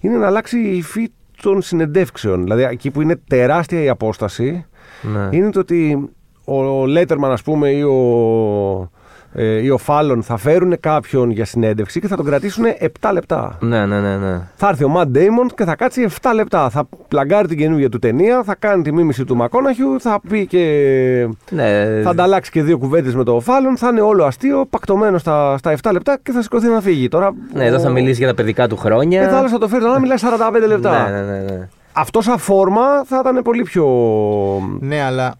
είναι 0.00 0.16
να 0.16 0.26
αλλάξει 0.26 0.58
η 0.58 0.76
υφή 0.76 1.10
των 1.42 1.62
συνεντεύξεων 1.62 2.42
δηλαδή 2.42 2.62
εκεί 2.62 2.90
που 2.90 3.00
είναι 3.00 3.20
τεράστια 3.28 3.82
η 3.82 3.88
απόσταση 3.88 4.64
Ναι. 5.02 5.28
είναι 5.36 5.50
το 5.50 5.60
ότι 5.60 6.08
ο 6.44 6.86
Λέτερμαν 6.86 7.30
ας 7.30 7.42
πούμε 7.42 7.70
ή 7.70 7.82
ο, 7.82 8.90
ε, 9.36 9.44
ή 9.62 9.70
ο 9.70 9.78
Φάλλον 9.78 10.22
θα 10.22 10.36
φέρουν 10.36 10.80
κάποιον 10.80 11.30
για 11.30 11.44
συνέντευξη 11.44 12.00
και 12.00 12.06
θα 12.08 12.16
τον 12.16 12.24
κρατήσουν 12.24 12.64
7 13.00 13.10
λεπτά 13.12 13.56
Ναι, 13.60 13.86
ναι, 13.86 14.00
ναι, 14.00 14.16
ναι. 14.16 14.40
θα 14.56 14.68
έρθει 14.68 14.84
ο 14.84 14.92
Matt 14.96 15.16
Damon 15.16 15.52
και 15.56 15.64
θα 15.64 15.76
κάτσει 15.76 16.08
7 16.22 16.30
λεπτά. 16.34 16.70
Θα 16.70 16.84
πλαγκάρει 17.08 17.48
την 17.48 17.58
καινούργια 17.58 17.88
του 17.88 17.98
ταινία, 17.98 18.42
θα 18.44 18.54
κάνει 18.58 18.82
τη 18.82 18.92
μίμηση 18.92 19.24
του 19.24 19.36
Μακόναχιου, 19.36 20.00
θα 20.00 20.20
πει 20.28 20.46
και. 20.46 21.28
ναι 21.50 22.00
θα 22.02 22.10
ανταλλάξει 22.10 22.50
και 22.50 22.62
δύο 22.62 22.78
κουβέντες 22.78 23.14
με 23.14 23.24
το 23.24 23.40
Φάλλον, 23.40 23.76
θα 23.76 23.88
είναι 23.88 24.00
όλο 24.00 24.24
αστείο, 24.24 24.66
πακτωμένο 24.70 25.18
στα, 25.18 25.58
στα 25.58 25.74
7 25.82 25.92
λεπτά 25.92 26.18
και 26.22 26.32
θα 26.32 26.42
σηκωθεί 26.42 26.68
να 26.68 26.80
φύγει. 26.80 27.08
Τώρα, 27.08 27.34
ναι, 27.52 27.64
εδώ 27.66 27.78
θα 27.78 27.88
ο- 27.88 27.92
μιλήσει 27.92 28.18
για 28.18 28.28
τα 28.28 28.34
παιδικά 28.34 28.68
του 28.68 28.76
χρόνια. 28.76 29.22
Εδώ 29.22 29.36
άλλο 29.36 29.48
θα 29.48 29.58
το 29.58 29.68
φέρει 29.68 29.82
τώρα 29.82 29.94
να 29.94 30.00
μιλάει 30.00 30.16
45 30.20 30.66
λεπτά. 30.66 31.10
Ναι, 31.10 31.20
ναι, 31.20 31.22
ναι, 31.32 31.38
ναι. 31.38 31.68
Αυτό 31.92 32.20
σαν 32.22 32.38
φόρμα 32.38 32.82
θα 33.04 33.18
ήταν 33.20 33.42
πολύ 33.42 33.62
πιο. 33.62 33.86
Ναι, 34.80 35.02
αλλά 35.02 35.34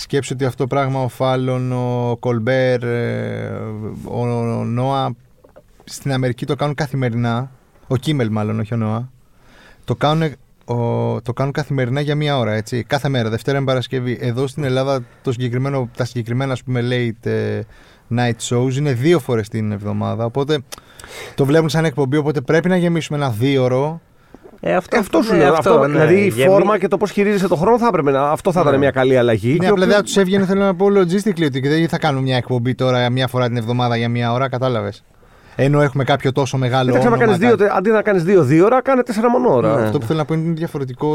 σκέψου 0.00 0.32
ότι 0.34 0.44
αυτό 0.44 0.62
το 0.62 0.66
πράγμα 0.66 1.02
ο 1.02 1.08
Φάλλον, 1.08 1.72
ο 1.72 2.16
Κολμπέρ, 2.20 2.82
ε, 2.82 3.48
ο 4.04 4.24
Νόα 4.64 5.14
στην 5.84 6.12
Αμερική 6.12 6.46
το 6.46 6.56
κάνουν 6.56 6.74
καθημερινά. 6.74 7.50
Ο 7.86 7.96
Κίμελ, 7.96 8.30
μάλλον, 8.30 8.60
όχι 8.60 8.74
ο 8.74 8.76
Νόα. 8.76 9.10
Το 9.84 9.94
κάνουν, 9.94 10.32
ο, 10.64 11.20
το 11.20 11.32
κάνουν 11.32 11.52
καθημερινά 11.52 12.00
για 12.00 12.14
μία 12.14 12.38
ώρα, 12.38 12.52
έτσι. 12.52 12.82
Κάθε 12.82 13.08
μέρα, 13.08 13.28
Δευτέρα 13.28 13.60
με 13.60 13.66
Παρασκευή. 13.66 14.18
Εδώ 14.20 14.46
στην 14.46 14.64
Ελλάδα 14.64 15.04
το 15.22 15.32
συγκεκριμένο, 15.32 15.88
τα 15.96 16.04
συγκεκριμένα, 16.04 16.52
ας 16.52 16.62
πούμε, 16.62 16.80
late 16.90 17.26
ε, 17.30 17.60
night 18.16 18.48
shows 18.48 18.74
είναι 18.76 18.92
δύο 18.92 19.18
φορές 19.18 19.48
την 19.48 19.72
εβδομάδα. 19.72 20.24
Οπότε 20.24 20.58
το 21.34 21.44
βλέπουν 21.44 21.68
σαν 21.68 21.84
εκπομπή, 21.84 22.16
οπότε 22.16 22.40
πρέπει 22.40 22.68
να 22.68 22.76
γεμίσουμε 22.76 23.18
ένα 23.18 23.30
δύο 23.30 23.64
ώρο. 23.64 24.00
Ε, 24.60 24.74
αυτό, 24.74 24.96
Ε, 24.96 24.98
αυτό 24.98 25.22
σου 25.22 25.32
ναι, 25.32 25.38
λέω. 25.38 25.52
Αυτό, 25.54 25.78
ναι. 25.78 25.86
δηλαδή 25.86 26.14
η 26.14 26.28
Γεμί- 26.28 26.50
φόρμα 26.50 26.78
και 26.78 26.88
το 26.88 26.96
πώς 26.96 27.10
χειρίζεσαι 27.10 27.48
το 27.48 27.56
χρόνο 27.56 27.78
θα 27.78 27.86
έπρεπε 27.86 28.10
να. 28.10 28.30
Αυτό 28.30 28.52
θα 28.52 28.60
ήταν 28.60 28.72
Ναι. 28.72 28.78
μια 28.78 28.90
καλή 28.90 29.16
αλλαγή. 29.16 29.50
Ναι, 29.52 29.56
και 29.58 29.66
απλά 29.66 29.82
όποιο- 29.84 29.94
δεν 29.94 30.04
τους 30.04 30.16
έβγαινε, 30.16 30.44
θέλω 30.44 30.60
να 30.60 30.74
πω 30.74 30.86
logistically, 30.86 31.44
ότι 31.46 31.60
δεν 31.68 31.88
θα 31.88 31.98
κάνουν 31.98 32.22
μια 32.22 32.36
εκπομπή 32.36 32.74
τώρα 32.74 33.10
μία 33.10 33.26
φορά 33.26 33.46
την 33.46 33.56
εβδομάδα 33.56 33.96
για 33.96 34.08
μία 34.08 34.32
ώρα, 34.32 34.48
κατάλαβες. 34.48 35.04
Ενώ 35.56 35.80
έχουμε 35.80 36.04
κάποιο 36.04 36.32
τόσο 36.32 36.56
μεγάλο. 36.56 36.88
Εντάξει, 36.90 37.06
άμα 37.06 37.16
όνομα, 37.16 37.32
κάνεις 37.32 37.46
δύο, 37.48 37.56
κάτι- 37.56 37.76
αντί 37.78 37.90
να 37.90 38.02
κάνεις 38.02 38.22
δύο 38.22 38.42
δύο 38.44 38.64
ώρα, 38.64 38.82
κάνε 38.82 39.02
τέσσερα 39.02 39.30
μόνο 39.30 39.54
ώρα. 39.54 39.76
Ναι. 39.76 39.82
Αυτό 39.82 39.98
που 39.98 40.06
θέλω 40.06 40.18
να 40.18 40.24
πω 40.24 40.34
είναι 40.34 40.52
διαφορετικό 40.52 41.08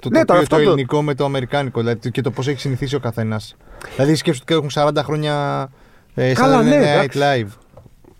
το, 0.00 0.08
Ναι, 0.08 0.18
τοπίο, 0.18 0.24
τώρα 0.24 0.40
αυτό 0.40 0.56
το 0.56 0.62
το- 0.62 0.68
ελληνικό 0.70 1.02
με 1.02 1.14
το 1.14 1.24
αμερικάνικο 1.24 1.80
δηλαδή, 1.80 2.10
και 2.10 2.20
το 2.20 2.30
πώς 2.30 2.48
έχει 2.48 2.60
συνηθίσει 2.60 2.94
ο 2.94 3.00
καθένας. 3.00 3.56
Δηλαδή 3.94 4.14
σκέφτομαι 4.14 4.44
ότι 4.58 4.68
έχουν 4.68 4.70
40 5.02 5.02
χρόνια 5.04 5.68
ε, 6.14 6.32
Καλά, 6.32 6.60
Saturday 6.60 6.64
ναι, 6.64 6.76
Night 6.80 7.02
εντάξει. 7.12 7.18
Live. 7.22 7.48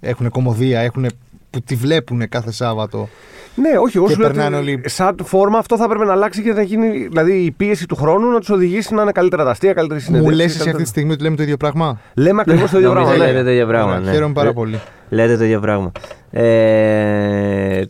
Έχουν 0.01 0.31
κομμωδία, 0.31 0.81
έχουν, 0.81 1.07
που 1.51 1.61
τη 1.61 1.75
βλέπουν 1.75 2.29
κάθε 2.29 2.53
Σάββατο. 2.53 3.09
Ναι, 3.55 3.79
όχι, 3.79 3.97
εγώ 3.97 4.07
Και 4.07 4.13
σου 4.13 4.19
λέω 4.21 4.29
περνάνε 4.31 4.57
ότι 4.57 4.65
όλοι- 4.71 4.83
σαν 4.89 5.17
φόρμα 5.25 5.59
αυτό 5.59 5.77
θα 5.77 5.85
έπρεπε 5.85 6.05
να 6.05 6.13
αλλάξει 6.13 6.43
και 6.43 6.53
να 6.53 6.63
γίνει. 6.63 7.07
Δηλαδή 7.07 7.33
η 7.33 7.51
πίεση 7.51 7.87
του 7.87 7.97
χρόνου 7.97 8.31
να 8.31 8.39
τους 8.39 8.51
οδηγήσει 8.51 8.95
να 8.95 9.03
είναι 9.03 9.13
καλύτερα 9.13 9.45
τα 9.45 9.51
αστεία, 9.51 9.73
καλύτερη 9.73 10.01
Μου 10.01 10.07
συνέντευξη. 10.07 10.37
λες 10.37 10.45
εσύ 10.47 10.55
καλύτερα- 10.57 10.77
αυτή 10.77 10.83
τη 10.85 10.89
στιγμή 10.99 11.13
ότι 11.13 11.23
λέμε 11.23 11.37
το 11.37 11.43
ίδιο 11.43 11.57
πράγμα; 11.57 12.01
Λέμε 12.15 12.41
ακριβώς 12.41 12.71
το 12.71 12.77
ίδιο 12.79 12.89
Νομίζω 12.93 13.07
πράγμα. 13.09 13.25
λέτε 13.27 13.39
ναι. 13.39 13.45
το 13.45 13.51
ίδιο 13.51 13.67
πράγμα. 13.67 13.91
Ωραία, 13.93 14.05
ναι. 14.05 14.11
Χαίρομαι 14.13 14.33
πάρα 14.33 14.49
Ε, 14.49 14.53
πολύ. 14.53 14.81
Λέτε 15.09 15.37
το 15.37 15.45
ίδιο 15.45 15.61
πράγμα. 15.61 15.93
Ε, 16.31 17.83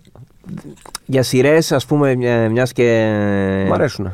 για 1.06 1.22
σειρές, 1.22 1.72
ας 1.72 1.86
πούμε, 1.86 2.14
μια 2.50 2.64
και. 2.72 3.12
Μ' 3.68 3.72
αρέσουν. 3.72 4.12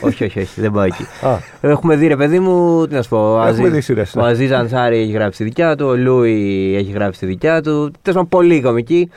Όχι, 0.00 0.24
όχι, 0.24 0.38
όχι, 0.40 0.60
δεν 0.60 0.72
πάω 0.72 0.82
εκεί. 0.84 1.02
Α, 1.02 1.38
Έχουμε 1.60 1.96
δει, 1.96 2.06
ρε 2.06 2.16
παιδί 2.16 2.40
μου, 2.40 2.86
τι 2.86 2.94
να 2.94 3.02
σου 3.02 3.08
πω. 3.08 3.16
Ο 3.18 3.28
Έχουμε 3.30 3.48
Αζί- 3.48 3.66
δει 3.66 3.80
σειρές, 3.80 4.14
ναι. 4.14 4.22
Ο 4.22 4.24
Αζίζ 4.24 4.52
Ανσάρη 4.52 4.98
έχει 4.98 5.10
γράψει 5.12 5.38
τη 5.38 5.44
δικιά 5.44 5.76
του, 5.76 5.86
ο 5.86 5.96
Λούι 5.96 6.74
έχει 6.78 6.90
γράψει 6.92 7.20
τη 7.20 7.26
δικιά 7.26 7.62
του. 7.62 7.70
Τέλος 7.80 7.92
πάντων, 8.02 8.28
πολύ 8.28 8.60
κομική. 8.60 9.10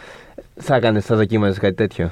Θα 0.61 0.75
έκανες, 0.75 1.05
θα 1.05 1.15
δοκίμαζες 1.15 1.57
κάτι 1.57 1.73
τέτοιο; 1.73 2.11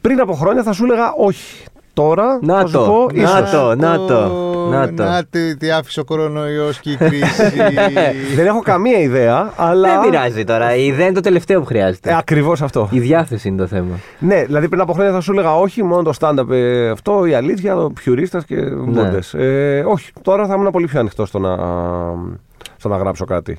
πριν 0.00 0.20
από 0.20 0.32
χρόνια 0.32 0.62
θα 0.62 0.72
σου 0.72 0.84
έλεγα 0.84 1.12
όχι. 1.12 1.64
Τώρα 1.92 2.38
Να 2.42 2.60
θα 2.60 2.66
σου 2.66 2.72
το, 2.72 2.78
πω 2.84 3.06
να 3.14 3.22
ίσως. 3.22 3.50
το. 3.50 3.74
να 3.74 3.96
το, 4.06 4.47
να 4.70 4.94
το. 4.94 5.02
Να 5.02 5.24
τι, 5.24 5.56
τι 5.56 5.70
άφησε 5.70 6.00
ο 6.00 6.04
κορονοϊός 6.04 6.80
και 6.80 6.90
η 6.90 6.96
κρίση. 6.96 7.42
Δεν 8.36 8.46
έχω 8.46 8.60
καμία 8.60 8.98
ιδέα, 8.98 9.52
αλλά. 9.56 10.00
Δεν 10.00 10.10
πειράζει 10.10 10.44
τώρα. 10.44 10.74
Η 10.76 10.86
ιδέα 10.86 11.04
είναι 11.06 11.14
το 11.14 11.20
τελευταίο 11.20 11.60
που 11.60 11.66
χρειάζεται. 11.66 12.10
Ε, 12.10 12.16
Ακριβώς 12.16 12.62
αυτό. 12.62 12.88
Η 12.92 12.98
διάθεση 13.00 13.48
είναι 13.48 13.56
το 13.56 13.66
θέμα. 13.66 13.98
Ναι, 14.18 14.44
δηλαδή 14.44 14.68
πριν 14.68 14.80
από 14.80 14.92
χρόνια 14.92 15.12
θα 15.12 15.20
σου 15.20 15.32
έλεγα 15.32 15.56
όχι, 15.56 15.82
μόνο 15.84 16.02
το 16.02 16.12
stand-up 16.20 16.50
ε, 16.50 16.88
αυτό, 16.90 17.26
η 17.26 17.34
αλήθεια, 17.34 17.74
το 17.74 17.90
πιουρίστας 18.02 18.44
και 18.44 18.56
μπούντε. 18.70 19.18
Ε, 19.32 19.80
όχι, 19.80 20.12
τώρα 20.22 20.46
θα 20.46 20.54
ήμουν 20.54 20.70
πολύ 20.70 20.86
πιο 20.86 21.00
ανοιχτό 21.00 21.26
στο 21.26 21.38
να, 21.38 21.56
στο 22.76 22.88
να 22.88 22.96
γράψω 22.96 23.24
κάτι. 23.24 23.58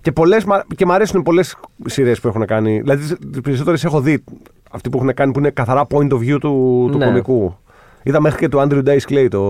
Και, 0.00 0.12
πολλές, 0.12 0.44
μα- 0.44 0.64
και 0.76 0.86
μ' 0.86 0.92
αρέσουν 0.92 1.22
πολλές 1.22 1.56
σειρές 1.86 2.20
που 2.20 2.28
έχουν 2.28 2.46
κάνει. 2.46 2.80
Δηλαδή, 2.80 3.16
τις 3.30 3.40
περισσότερες 3.42 3.84
έχω 3.84 4.00
δει. 4.00 4.24
Αυτοί 4.70 4.88
που 4.90 4.96
έχουν 4.98 5.14
κάνει 5.14 5.32
που 5.32 5.38
είναι 5.38 5.50
καθαρά 5.50 5.86
point 5.90 6.08
of 6.10 6.16
view 6.18 6.36
του, 6.40 6.88
του 6.92 6.98
Ναι. 6.98 7.04
κομικού. 7.04 7.56
Είδα 8.02 8.20
μέχρι 8.20 8.38
και 8.38 8.48
του 8.48 8.58
Andrew 8.58 8.82
Dice 8.84 9.12
Clay 9.12 9.26
το. 9.30 9.40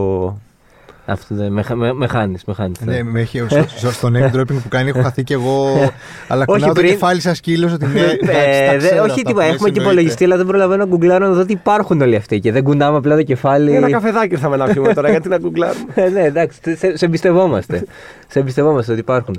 Αυτό 1.06 1.34
δεν 1.34 1.52
με, 1.52 1.64
με, 1.74 1.92
με 1.92 2.06
χάνει. 2.06 2.36
Με 2.46 2.54
χάνεις, 2.54 2.80
Ναι, 2.80 3.02
με 3.02 3.20
έχει, 3.20 3.38
στο, 3.48 3.64
στο, 3.76 3.90
στο 3.90 4.08
name 4.14 4.36
dropping 4.36 4.46
που 4.46 4.68
κάνει 4.68 4.88
έχω 4.88 5.02
χαθεί 5.02 5.22
κι 5.22 5.32
εγώ. 5.32 5.68
αλλά 6.28 6.44
Όχι, 6.48 6.58
κουνάω 6.60 6.74
το 6.74 6.80
πριν- 6.80 6.92
κεφάλι 6.92 7.20
σαν 7.20 7.34
σκύλος 7.34 7.72
ότι 7.72 7.86
ναι, 7.86 8.00
εντάξει, 8.00 8.26
τα 8.26 8.32
Ε, 8.32 8.70
δε- 8.70 8.76
ξέρω 8.86 9.02
όχι 9.02 9.10
αυτά 9.10 9.14
τίποτα. 9.14 9.32
που 9.34 9.40
Έχουμε 9.40 9.50
λες, 9.50 9.58
και 9.58 9.64
εννοείται. 9.66 9.80
υπολογιστή, 9.80 10.24
αλλά 10.24 10.36
δεν 10.36 10.46
προλαβαίνω 10.46 10.84
να 10.84 10.90
γκουγκλάρω 10.90 11.26
να 11.26 11.32
δω 11.32 11.40
ότι 11.40 11.52
υπάρχουν 11.52 12.00
όλοι 12.00 12.16
αυτοί. 12.16 12.40
Και 12.40 12.52
δεν 12.52 12.62
κουνάμε 12.62 12.96
απλά 12.96 13.16
το 13.16 13.22
κεφάλι. 13.22 13.74
Ένα 13.74 13.90
καφεδάκι 13.90 14.32
ήρθαμε 14.32 14.56
να 14.56 14.66
πιούμε 14.66 14.94
τώρα, 14.94 15.10
γιατί 15.10 15.28
να 15.28 15.38
γκουγκλάρουμε. 15.42 15.84
Ε, 15.94 16.08
ναι, 16.08 16.20
εντάξει, 16.22 16.58
σε, 16.76 16.96
σε 16.96 17.04
εμπιστευόμαστε. 17.04 17.84
σε 18.28 18.38
εμπιστευόμαστε 18.38 18.92
ότι 18.92 19.00
υπάρχουν. 19.00 19.36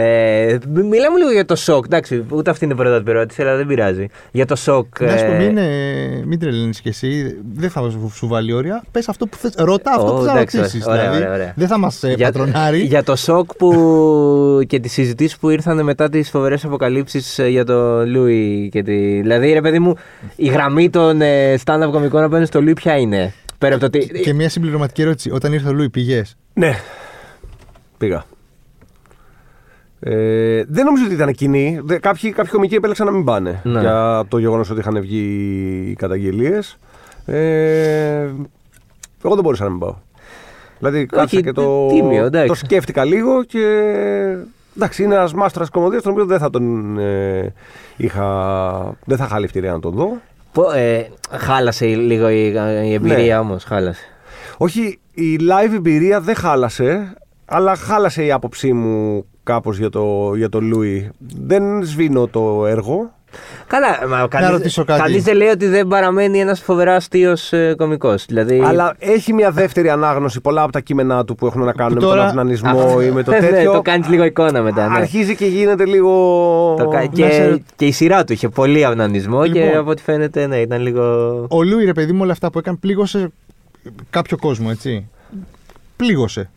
Ε, 0.00 0.58
μι- 0.68 0.84
μιλάμε 0.84 1.18
λίγο 1.18 1.30
για 1.32 1.44
το 1.44 1.56
σοκ. 1.56 1.84
Εντάξει, 1.84 2.24
ούτε 2.30 2.50
αυτή 2.50 2.64
είναι 2.64 2.74
η 2.74 2.76
πρώτα 2.76 3.02
του 3.02 3.10
ερώτηση, 3.10 3.42
αλλά 3.42 3.56
δεν 3.56 3.66
πειράζει. 3.66 4.06
Για 4.32 4.46
το 4.46 4.56
σοκ. 4.56 5.00
Να 5.00 5.16
σου 5.16 5.24
πω, 5.26 5.32
ε, 5.32 5.36
μην, 5.38 5.56
ε, 5.56 6.22
μην 6.26 6.38
τρελαίνεις 6.38 6.80
κι 6.80 6.88
εσύ. 6.88 7.36
Δεν 7.54 7.70
θα 7.70 7.90
σου, 7.90 8.12
σου 8.14 8.26
βάλει 8.28 8.52
όρια. 8.52 8.82
Πες 8.90 9.08
αυτό 9.08 9.26
που 9.26 9.36
θες. 9.36 9.52
Ρωτά 9.56 9.90
αυτό 9.90 10.14
Ω, 10.14 10.18
που 10.18 10.24
θα 10.24 10.30
εντάξει, 10.32 10.56
ρωτήσεις. 10.56 10.86
ωραία, 10.86 11.00
Δηλαδή, 11.02 11.16
ωραία, 11.16 11.32
ωραία. 11.34 11.52
δεν 11.56 11.68
θα 11.68 11.78
μας 11.78 12.02
ε, 12.02 12.14
πατρονάρει. 12.18 12.78
για 12.78 13.02
το 13.02 13.16
σοκ 13.16 13.54
που 13.54 13.72
και 14.66 14.80
τις 14.80 14.92
συζητήσεις 14.92 15.38
που 15.38 15.50
ήρθαν 15.50 15.84
μετά 15.84 16.08
τις 16.08 16.30
φοβερές 16.30 16.64
αποκαλύψεις 16.64 17.40
για 17.48 17.64
το 17.64 18.06
Λούι. 18.06 18.68
Και 18.72 18.82
τη... 18.82 19.20
Δηλαδή, 19.20 19.52
ρε 19.52 19.60
παιδί 19.60 19.78
μου, 19.78 19.94
η 20.36 20.46
γραμμή 20.48 20.90
των 20.90 21.20
ε, 21.20 21.54
stand-up 21.64 21.88
κομικών 21.90 22.22
απέναντι 22.22 22.46
στο 22.46 22.60
Λούι 22.62 22.72
ποια 22.72 22.96
είναι; 22.96 23.32
Πέρα 23.58 23.74
από 23.74 23.90
το 23.90 23.98
ότι. 23.98 24.20
Και 24.20 24.32
μια 24.34 24.48
συμπληρωματική 24.48 25.02
ερώτηση. 25.02 25.30
Όταν 25.30 25.52
ήρθε 25.52 25.68
ο 25.68 25.72
Λούι, 25.72 25.90
πηγέ. 25.90 26.22
Ναι. 26.54 26.72
Πήγα. 27.98 28.24
Ε, 30.00 30.64
δεν 30.68 30.84
νομίζω 30.84 31.04
ότι 31.04 31.14
ήταν 31.14 31.32
κοινή. 31.32 31.80
Δε- 31.84 31.98
Κάποιοι, 31.98 32.30
κάποιοι 32.32 32.50
κομικοί 32.52 32.74
επέλεξαν 32.74 33.06
να 33.06 33.12
μην 33.12 33.24
πάνε 33.24 33.60
Ναι. 33.64 33.80
για 33.80 34.24
το 34.28 34.38
γεγονός 34.38 34.70
ότι 34.70 34.80
είχαν 34.80 35.00
βγει 35.00 35.18
οι 35.90 35.94
καταγγελίες. 35.94 36.78
Ε, 37.26 38.28
εγώ 39.24 39.34
δεν 39.34 39.42
μπορούσα 39.42 39.64
να 39.64 39.70
μην 39.70 39.78
πάω. 39.78 39.94
Δηλαδή 40.78 41.06
κάτσα 41.06 41.40
και 41.40 41.52
το, 41.52 41.86
τίμιο, 41.86 42.24
εντάξει. 42.24 42.48
το 42.48 42.54
σκέφτηκα 42.54 43.04
λίγο 43.04 43.44
και. 43.44 43.64
Εντάξει, 44.76 45.02
είναι 45.02 45.14
ένας 45.14 45.34
μάστορα 45.34 45.66
κομμωδίας, 45.72 46.02
τον 46.02 46.12
οποίο 46.12 46.24
δεν 46.26 46.38
θα 46.38 46.50
τον 46.50 46.98
ε, 46.98 47.52
είχα. 47.96 48.96
Δεν 49.04 49.16
θα 49.16 49.24
είχα 49.24 49.34
άλλη 49.34 49.44
ευκαιρία 49.44 49.72
να 49.72 49.80
τον 49.80 49.92
δω. 49.94 50.16
Πο- 50.52 50.70
ε, 50.72 51.08
χάλασε 51.30 51.86
λίγο 51.86 52.28
η, 52.28 52.54
η 52.84 52.92
εμπειρία 52.92 53.34
Ναι. 53.34 53.38
όμως, 53.40 53.64
χάλασε. 53.64 54.02
Όχι, 54.56 54.98
η 55.14 55.36
live 55.40 55.74
εμπειρία 55.74 56.20
δεν 56.20 56.34
χάλασε, 56.34 57.12
αλλά 57.44 57.76
χάλασε 57.76 58.24
η 58.24 58.32
άποψή 58.32 58.72
μου 58.72 59.24
κάπως 59.48 59.78
για 59.78 59.90
το, 59.90 60.32
για 60.36 60.48
το 60.48 60.60
Λούι. 60.60 61.10
Δεν 61.44 61.62
σβήνω 61.84 62.26
το 62.26 62.66
έργο. 62.66 63.12
Καλά, 63.66 64.08
μα 64.08 64.26
κανείς, 64.28 64.48
ρωτήσω 64.50 64.84
κάτι. 64.84 65.00
κανείς 65.00 65.22
δεν 65.24 65.36
λέει 65.36 65.48
ότι 65.48 65.66
δεν 65.66 65.86
παραμένει 65.86 66.40
ένας 66.40 66.60
φοβεράς 66.60 66.96
αστείος 66.96 67.52
ε, 67.52 67.74
κωμικός. 67.76 68.24
Δηλαδή, 68.28 68.62
Αλλά 68.64 68.94
έχει 68.98 69.32
μια 69.32 69.50
δεύτερη 69.50 69.90
ανάγνωση 69.90 70.40
πολλά 70.40 70.62
από 70.62 70.72
τα 70.72 70.80
κείμενά 70.80 71.24
του 71.24 71.34
που 71.34 71.46
έχουν 71.46 71.64
να 71.64 71.72
κάνουν 71.72 71.94
με 71.94 72.00
τώρα- 72.00 72.16
τον 72.20 72.26
αυνανισμό 72.28 72.70
αυτό- 72.70 73.02
ή 73.02 73.10
με 73.10 73.22
το 73.22 73.30
ναι, 73.32 73.38
τέτοιο. 73.38 73.72
το 73.72 73.82
κάνεις 73.82 74.08
λίγο 74.08 74.24
εικόνα 74.24 74.62
μετά. 74.62 74.88
Ναι. 74.88 74.96
Αρχίζει 74.96 75.36
και 75.36 75.46
γίνεται 75.46 75.84
λίγο. 75.86 76.10
Το 76.78 76.88
κα- 76.88 76.98
να 77.00 77.06
και, 77.06 77.30
σε- 77.30 77.62
και 77.76 77.86
η 77.86 77.92
σειρά 77.92 78.24
του 78.24 78.32
είχε 78.32 78.48
πολύ 78.48 78.84
αυνανισμό 78.84 79.46
και 79.46 79.64
Λοιπόν. 79.64 79.78
από 79.78 79.90
ό,τι 79.90 80.02
φαίνεται 80.02 80.46
ναι, 80.46 80.56
ήταν 80.56 80.80
λίγο... 80.82 81.02
Ο 81.50 81.62
Λούι, 81.62 81.84
ρε 81.84 81.92
παιδί 81.92 82.12
μου, 82.12 82.20
όλα 82.22 82.32
αυτά 82.32 82.50
που 82.50 82.58
έκανε 82.58 82.76
πλήγωσε 82.80 83.28
κάποιο 84.10 84.36
κόσμο, 84.36 84.68
έτσι. 84.70 85.08
Πλήγωσε. 85.96 86.50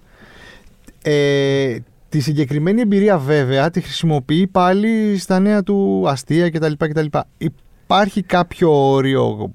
Ε, 1.02 1.76
τη 2.12 2.20
συγκεκριμένη 2.20 2.82
εμπειρία 2.82 3.18
βέβαια 3.18 3.70
τη 3.70 3.82
χρησιμοποιεί 3.82 4.48
πάλι 4.48 5.18
στα 5.20 5.40
νέα 5.40 5.64
του 5.64 6.04
αστεία 6.08 6.50
κτλ. 6.50 6.72
κτλ. 6.78 7.06
Υπάρχει 7.38 8.22
κάποιο 8.24 8.90
όριο 8.92 9.52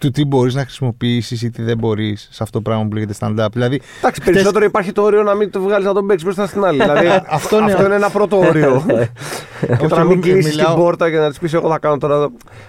του 0.00 0.10
τι 0.10 0.24
μπορείς 0.24 0.54
να 0.54 0.60
χρησιμοποιήσεις 0.62 1.42
ή 1.42 1.50
τι 1.50 1.62
δεν 1.62 1.78
μπορείς 1.78 2.28
σε 2.30 2.42
αυτό 2.42 2.58
το 2.58 2.62
πράγμα 2.70 2.88
που 2.88 2.94
λέγεται 2.94 3.14
stand-up; 3.20 3.46
Δηλαδή, 3.52 3.80
Εντάξει, 3.98 4.20
χτες- 4.20 4.34
περισσότερο 4.34 4.64
υπάρχει 4.64 4.92
το 4.92 5.02
όριο 5.02 5.22
να 5.22 5.34
μην 5.34 5.50
το 5.50 5.60
βγάλεις 5.60 5.86
να 5.86 5.92
τον 5.92 6.06
παίξεις 6.06 6.24
μπροστά 6.24 6.46
στην 6.46 6.64
άλλη. 6.64 6.78
δηλαδή, 6.82 7.06
Αυτό 7.28 7.58
είναι- 7.58 7.72
αυτό 7.72 7.84
είναι 7.84 7.94
ένα 7.94 8.10
πρώτο 8.10 8.38
όριο. 8.38 8.84
και 9.78 9.86
το 9.86 9.94
να 9.94 10.00
εγώ 10.00 10.08
μην 10.08 10.20
κλείσεις 10.20 10.50
μιλάω- 10.56 10.74
την 10.74 10.82
πόρτα 10.82 11.10
και 11.10 11.16
να 11.16 11.28
της 11.28 11.38
πεις: 11.38 11.52
Εγώ 11.52 11.68
θα 11.68 11.78
κάνω 11.78 11.98
τώρα. 11.98 12.28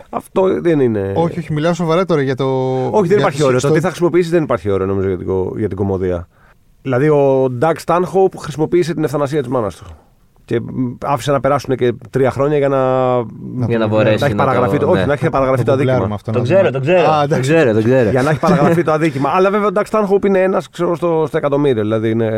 Αυτό 0.09 0.61
δεν 0.61 0.79
είναι. 0.79 1.11
όχι, 1.15 1.39
όχι, 1.39 1.53
μιλάω 1.53 1.73
σοβαρά 1.73 2.05
τώρα 2.05 2.21
για 2.21 2.35
το... 2.35 2.45
Όχι, 2.85 2.91
δεν 2.91 3.05
για 3.07 3.17
υπάρχει 3.17 3.39
το- 3.39 3.45
όριο. 3.45 3.59
Το 3.59 3.65
στο- 3.67 3.75
τι 3.75 3.79
θα 3.81 3.87
χρησιμοποιήσεις 3.87 4.31
δεν 4.31 4.43
υπάρχει 4.43 4.69
όριο 4.69 4.85
νομίζω 4.85 5.07
για 5.07 5.17
την, 5.17 5.27
κο- 5.27 5.53
για 5.57 5.67
την 5.67 5.77
κομμωδία. 5.77 6.27
Δηλαδή 6.87 7.09
ο 7.09 7.45
Doug 7.61 7.73
Stanhope 7.85 8.37
χρησιμοποίησε 8.39 8.93
την 8.93 9.03
ευθανασία 9.03 9.39
της 9.39 9.47
μάνας 9.51 9.75
του. 9.75 9.85
Και 10.45 10.59
μ, 10.59 10.93
άφησε 11.05 11.31
να 11.31 11.39
περάσουν 11.39 11.75
και 11.75 11.93
τρία 12.09 12.31
χρόνια 12.31 12.57
για 12.57 12.67
να. 12.69 12.77
για 13.67 13.77
να 13.77 13.83
το- 13.83 13.95
μπορέσει 13.95 14.19
να 14.19 14.25
έχει 14.25 14.35
να 14.35 14.45
παραγραφεί 14.45 14.77
το, 14.77 14.85
το... 14.85 14.91
όχι, 14.91 14.99
ναι. 14.99 15.05
να 15.05 15.13
έχει 15.13 15.29
παραγραφεί 15.29 15.63
το 15.63 15.71
το 15.71 15.77
γκουγκλάρουμε 15.77 16.13
αδίκημα. 16.13 16.15
αυτό, 16.15 16.31
Το 16.31 16.37
να 16.37 16.43
ξέρω, 16.43 16.59
δούμε. 16.59 16.71
το 16.71 16.79
ξέρω. 16.79 17.09
Α, 17.11 17.17
το 17.17 17.23
εντάξει. 17.23 17.51
ξέρω, 17.51 17.73
το 17.73 17.83
ξέρω. 17.83 18.09
Για 18.09 18.21
να 18.21 18.29
έχει 18.29 18.39
παραγραφεί 18.39 18.83
το 18.83 18.91
αδίκημα. 18.91 19.29
Αλλά 19.33 19.49
βέβαια 19.49 19.67
ο 19.67 19.71
Doug 19.75 19.83
Stanhope 19.89 20.25
είναι 20.25 20.39
ένας 20.41 20.67
στο, 20.71 20.95
στο 21.27 21.37
εκατομμύριο. 21.37 21.81
Δηλαδή 21.81 22.09
είναι 22.09 22.29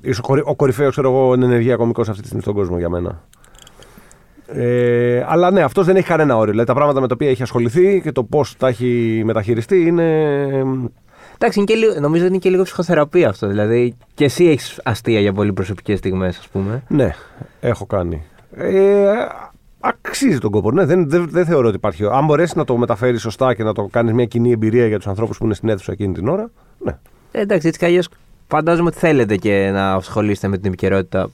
ίσως 0.00 0.18
ο, 0.18 0.22
κορυ- 0.22 0.46
ο 0.48 0.54
κορυφαίος 0.54 0.98
ενεργεία 1.34 1.76
κωμικό 1.76 2.00
αυτή 2.00 2.20
τη 2.20 2.24
στιγμή 2.24 2.42
στον 2.42 2.54
κόσμο 2.54 2.78
για 2.78 2.88
μένα. 2.88 3.20
Ε, 4.46 5.24
αλλά 5.28 5.50
ναι, 5.50 5.62
αυτός 5.62 5.86
δεν 5.86 5.96
έχει 5.96 6.06
κανένα 6.06 6.36
όριο. 6.36 6.50
Δηλαδή 6.50 6.66
τα 6.68 6.74
πράγματα 6.74 7.00
με 7.00 7.06
τα 7.08 7.14
οποία 7.14 7.30
έχει 7.30 7.42
ασχοληθεί 7.42 8.00
και 8.00 8.12
το 8.12 8.24
πώς 8.24 8.56
τα 8.56 8.68
έχει 8.68 9.22
μεταχειριστεί 9.24 9.86
είναι. 9.86 10.04
Εντάξει, 11.44 11.60
είναι 11.60 11.72
και 11.72 11.74
λίγο, 11.74 12.00
νομίζω 12.00 12.22
ότι 12.22 12.32
είναι 12.32 12.42
και 12.42 12.50
λίγο 12.50 12.62
ψυχοθεραπεία 12.62 13.28
αυτό. 13.28 13.46
Δηλαδή 13.46 13.96
και 14.14 14.24
εσύ 14.24 14.44
έχεις 14.44 14.80
αστεία 14.84 15.20
για 15.20 15.32
πολύ 15.32 15.52
προσωπικές 15.52 15.98
στιγμές, 15.98 16.38
ας 16.38 16.48
πούμε. 16.48 16.82
Ναι, 16.88 17.14
έχω 17.60 17.86
κάνει. 17.86 18.22
Ε, 18.56 19.12
αξίζει 19.80 20.38
τον 20.38 20.50
κόπο. 20.50 20.72
Ναι, 20.72 20.84
δεν, 20.84 21.08
δεν, 21.08 21.28
δεν 21.30 21.44
θεωρώ 21.44 21.66
ότι 21.66 21.76
υπάρχει. 21.76 22.04
Αν 22.12 22.24
μπορέσεις 22.24 22.54
να 22.54 22.64
το 22.64 22.76
μεταφέρεις 22.76 23.20
σωστά 23.20 23.54
και 23.54 23.62
να 23.62 23.72
το 23.72 23.88
κάνεις 23.90 24.12
μια 24.12 24.24
κοινή 24.24 24.52
εμπειρία 24.52 24.86
για 24.86 24.96
τους 24.96 25.06
ανθρώπους 25.06 25.38
που 25.38 25.44
είναι 25.44 25.54
στην 25.54 25.68
αίθουσα 25.68 25.92
εκείνη 25.92 26.14
την 26.14 26.28
ώρα. 26.28 26.50
Ναι. 26.78 26.98
Ε, 27.32 27.40
εντάξει, 27.40 27.66
έτσι 27.66 27.78
κι 27.78 27.84
αλλιώς 27.84 28.08
φαντάζομαι 28.48 28.88
ότι 28.88 28.98
θέλετε 28.98 29.36
και 29.36 29.70
να 29.72 29.92
ασχολείστε 29.92 30.48
με 30.48 30.56
την 30.56 30.66
επικαιρότητα. 30.66 31.30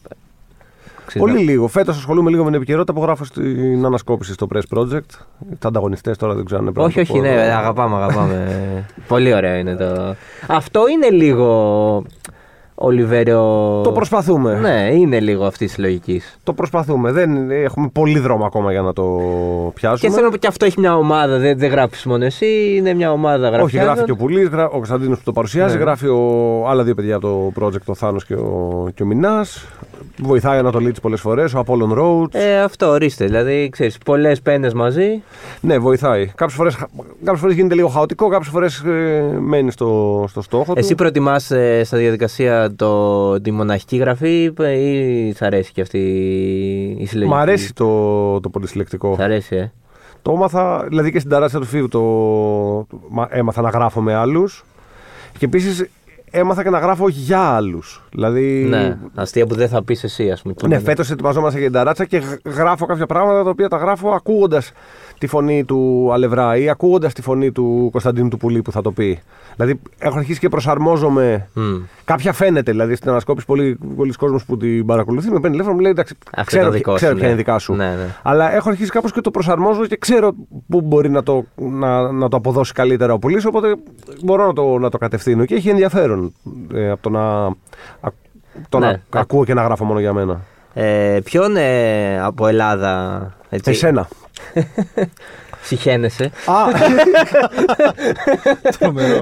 Ξέρω. 1.09 1.25
Πολύ 1.25 1.39
λίγο. 1.39 1.69
Φέτος 1.69 1.97
ασχολούμαι 1.97 2.31
λίγο 2.31 2.43
με 2.43 2.49
την 2.49 2.57
επικαιρότητα 2.59 2.93
που 2.93 3.03
γράφω 3.03 3.25
στην 3.25 3.85
ανασκόπηση 3.85 4.33
στο 4.33 4.47
Press 4.55 4.79
Project. 4.79 5.25
Τα 5.59 5.69
ανταγωνιστές 5.69 6.17
τώρα 6.17 6.35
δεν 6.35 6.45
ξέρω 6.45 6.61
αν 6.61 6.67
είναι 6.67 6.75
πρέπει 6.75 6.89
Όχι, 6.89 6.99
να 6.99 7.05
το 7.07 7.13
όχι, 7.13 7.23
πω 7.23 7.29
ναι, 7.29 7.43
εδώ. 7.43 7.57
αγαπάμε, 7.59 7.97
αγαπάμε. 7.97 8.47
Πολύ 9.09 9.35
ωραίο 9.35 9.55
είναι 9.55 9.77
το. 9.77 10.15
Αυτό 10.47 10.81
είναι 10.89 11.11
λίγο. 11.11 12.05
Ολιβέριο. 12.81 13.41
Το 13.85 13.93
προσπαθούμε. 13.93 14.55
Ναι, 14.55 14.95
είναι 14.95 15.21
λίγο 15.21 15.45
αυτή 15.45 15.67
της 15.67 15.79
λογικής. 15.79 16.39
Το 16.43 16.53
προσπαθούμε. 16.53 17.13
Δεν, 17.13 17.51
έχουμε 17.51 17.89
πολύ 17.93 18.19
δρόμο 18.19 18.45
ακόμα 18.45 18.73
για 18.73 18.81
να 18.83 18.93
το 18.93 19.05
πιάσουμε. 19.75 20.09
Και 20.09 20.15
θέλω 20.15 20.25
να 20.25 20.31
πω 20.31 20.37
και 20.37 20.47
αυτό 20.47 20.65
έχει 20.65 20.81
μια 20.81 20.97
ομάδα. 20.97 21.39
Δεν, 21.39 21.59
δεν 21.59 21.71
γράφεις 21.71 22.05
μόνο 22.05 22.25
εσύ, 22.25 22.75
είναι 22.77 22.95
μια 22.95 23.13
ομάδα 23.13 23.37
γραφιάδων. 23.49 23.65
Όχι, 23.67 23.77
γράφει 23.77 24.03
και 24.05 24.11
ο 24.11 24.17
Πουλής, 24.17 24.49
ο 24.53 24.69
Κωνσταντίνος 24.69 25.19
που 25.19 25.25
το 25.25 25.33
παρουσιάζει, 25.33 25.77
Ναι. 25.77 25.83
γράφει 25.83 26.07
ο, 26.07 26.65
άλλα 26.69 26.83
δύο 26.83 26.95
παιδιά 26.95 27.17
από 27.17 27.53
το 27.55 27.65
project, 27.67 27.85
ο 27.87 27.95
Θάνος 27.95 28.25
και 28.25 28.35
ο, 28.35 28.89
και 28.95 29.03
ο 29.03 29.07
Μινάς. 29.07 29.67
Βοηθάει 30.23 30.57
η 30.57 30.59
Ανατολή 30.59 30.91
της 30.91 31.01
πολλές 31.01 31.21
φορές, 31.21 31.55
ο 31.55 31.63
Apollo 31.67 31.99
Road. 31.99 32.35
Ε, 32.35 32.61
αυτό 32.61 32.89
ορίστε. 32.89 33.25
Δηλαδή, 33.25 33.69
ξέρεις, 33.73 33.99
πολλές 33.99 34.41
πένες 34.41 34.73
μαζί. 34.75 35.23
Ναι, 35.61 35.79
βοηθάει. 35.79 36.27
Κάποιες 36.27 36.57
φορές 36.57 36.75
κάποιες 37.25 37.41
φορές 37.41 37.55
γίνεται 37.55 37.75
λίγο 37.75 37.89
χαοτικό, 37.89 38.29
κάποιες 38.29 38.49
φορές 38.51 38.79
ε, 38.87 39.37
μένει 39.41 39.71
στο, 39.71 40.25
στο 40.29 40.43
στόχο 40.43 40.73
Εσύ 40.77 40.89
του. 40.89 40.95
προτιμάς 40.95 41.51
ε, 41.51 41.85
στα 41.85 41.97
διαδικασία 41.97 42.75
το, 42.77 43.41
τη 43.41 43.51
μοναχική 43.51 43.97
γραφή 43.97 44.53
ε, 44.61 44.73
ή 44.73 45.33
σ' 45.33 45.43
αρέσει 45.43 45.73
και 45.73 45.81
αυτή 45.81 45.99
η 46.99 47.07
συλλογική; 47.07 47.35
Μ' 47.37 47.39
αρέσει 47.41 47.75
το, 47.75 48.41
το 48.41 48.49
πολυσυλλεκτικό. 48.49 49.15
Σ' 49.15 49.21
αρέσει, 49.21 49.57
ε; 49.57 49.73
Το 50.23 50.33
έμαθα, 50.33 50.85
δηλαδή 50.89 51.13
και 51.13 51.19
στην 51.19 51.31
ταράτσα 51.31 51.59
του 51.59 51.67
Φίβου 51.67 51.89
το 51.89 52.01
μα- 53.09 53.29
έμαθα 53.31 53.61
να 53.63 53.69
γράφω 53.69 54.01
με 54.01 54.15
άλλους. 54.15 54.65
Και 55.39 55.45
επίσης 55.45 55.89
έμαθα 56.31 56.63
και 56.63 56.71
να 56.71 56.79
γράφω 56.79 57.09
για 57.09 57.41
άλλους. 57.41 58.03
Δηλαδή. 58.11 58.67
Ναι, 58.69 58.97
αστεία 59.15 59.47
που 59.47 59.55
δεν 59.55 59.69
θα 59.69 59.85
πεις 59.85 60.05
εσύ, 60.05 60.31
ας 60.31 60.43
πούμε. 60.43 60.55
Ναι, 60.67 60.79
φέτος 60.79 61.11
ετοιμαζόμαστε 61.11 61.59
για 61.59 61.69
την 61.69 61.77
ταράτσα 61.77 62.05
και 62.05 62.17
γ- 62.19 62.49
γράφω 62.49 62.87
κάποια 62.87 63.07
πράγματα 63.07 63.45
τα 63.45 63.51
οποία 63.51 63.69
τα 63.69 63.77
γράφω 63.77 64.11
ακούγοντας 64.11 64.73
τη 65.19 65.27
φωνή 65.27 65.65
του 65.65 66.09
Αλευρά 66.13 66.57
ή 66.57 66.69
ακούγοντας 66.69 67.13
τη 67.13 67.23
φωνή 67.23 67.53
του 67.53 67.89
Κωνσταντίνου 67.93 68.29
του 68.29 68.37
Πουλή 68.37 68.63
που 68.63 68.73
θα 68.73 68.83
το 68.83 68.93
πει. 68.93 69.19
Δηλαδή, 69.57 69.81
έχω 69.99 70.19
αρχίσει 70.19 70.39
και 70.41 70.49
προσαρμόζομαι. 70.49 71.49
Μμ. 71.55 71.77
Κάποια 72.05 72.33
φαίνεται, 72.33 72.71
δηλαδή 72.71 72.95
στην 72.95 73.11
ανασκόπηση, 73.11 73.47
πολλοί, 73.47 73.79
πολλοί 73.97 74.13
κόσμος 74.13 74.45
που 74.45 74.57
την 74.57 74.87
παρακολουθεί 74.87 75.27
με 75.29 75.35
παίρνει 75.35 75.51
τηλέφωνο 75.51 75.75
μου 75.75 75.81
λέει 75.81 75.91
εντάξει, 75.91 76.15
Αυτό 76.31 76.45
ξέρω, 76.45 76.65
το 76.65 76.71
δικό 76.71 76.95
ξέρω 76.95 77.11
σου, 77.11 77.17
ποια 77.17 77.27
ναι. 77.27 77.33
είναι 77.33 77.43
δικά 77.43 77.59
σου. 77.59 77.75
Ναι, 77.75 77.87
ναι. 77.89 78.15
Αλλά 78.23 78.55
έχω 78.55 78.69
αρχίσει 78.69 78.91
κάπως 78.91 79.13
και 79.13 79.21
το 79.21 79.31
προσαρμόζω 79.31 79.87
και 79.87 79.97
ξέρω 79.97 80.33
πού 80.69 80.81
μπορεί 80.81 81.11
να 81.11 81.23
το, 81.23 81.45
να, 81.57 82.13
να 82.13 82.29
το 82.29 82.37
αποδώσει 82.37 82.73
καλύτερα 82.73 83.13
ο 83.13 83.19
Πουλής, 83.19 83.45
οπότε 83.47 83.75
μπορώ 84.25 84.47
να 84.47 84.53
το, 84.53 84.79
να 84.79 84.91
το 84.91 84.99
κατευθύνω 84.99 85.45
και 85.45 85.55
έχει 85.55 85.69
ενδιαφέρον 85.69 86.33
ε, 86.75 86.91
από 86.91 87.03
το 87.03 87.11
να, 87.11 87.45
α- 88.01 88.13
το 88.69 88.79
Ναι. 88.79 88.87
να 89.15 89.21
ακούω 89.21 89.45
και 89.45 89.55
να 89.55 89.63
γράφω 89.63 89.85
μόνο 89.85 90.01
για 90.01 90.13
μένα. 90.13 90.41
Ε, 90.75 91.19
ποιον 91.25 91.57
ε, 91.57 92.21
από 92.21 92.47
Ελλάδα 92.47 93.23
έτσι, 93.49 93.71
Εσένα. 93.71 94.09
Συχαίνεσαι. 95.63 96.25
Α, 96.25 96.55
Τρομερό. 98.79 99.19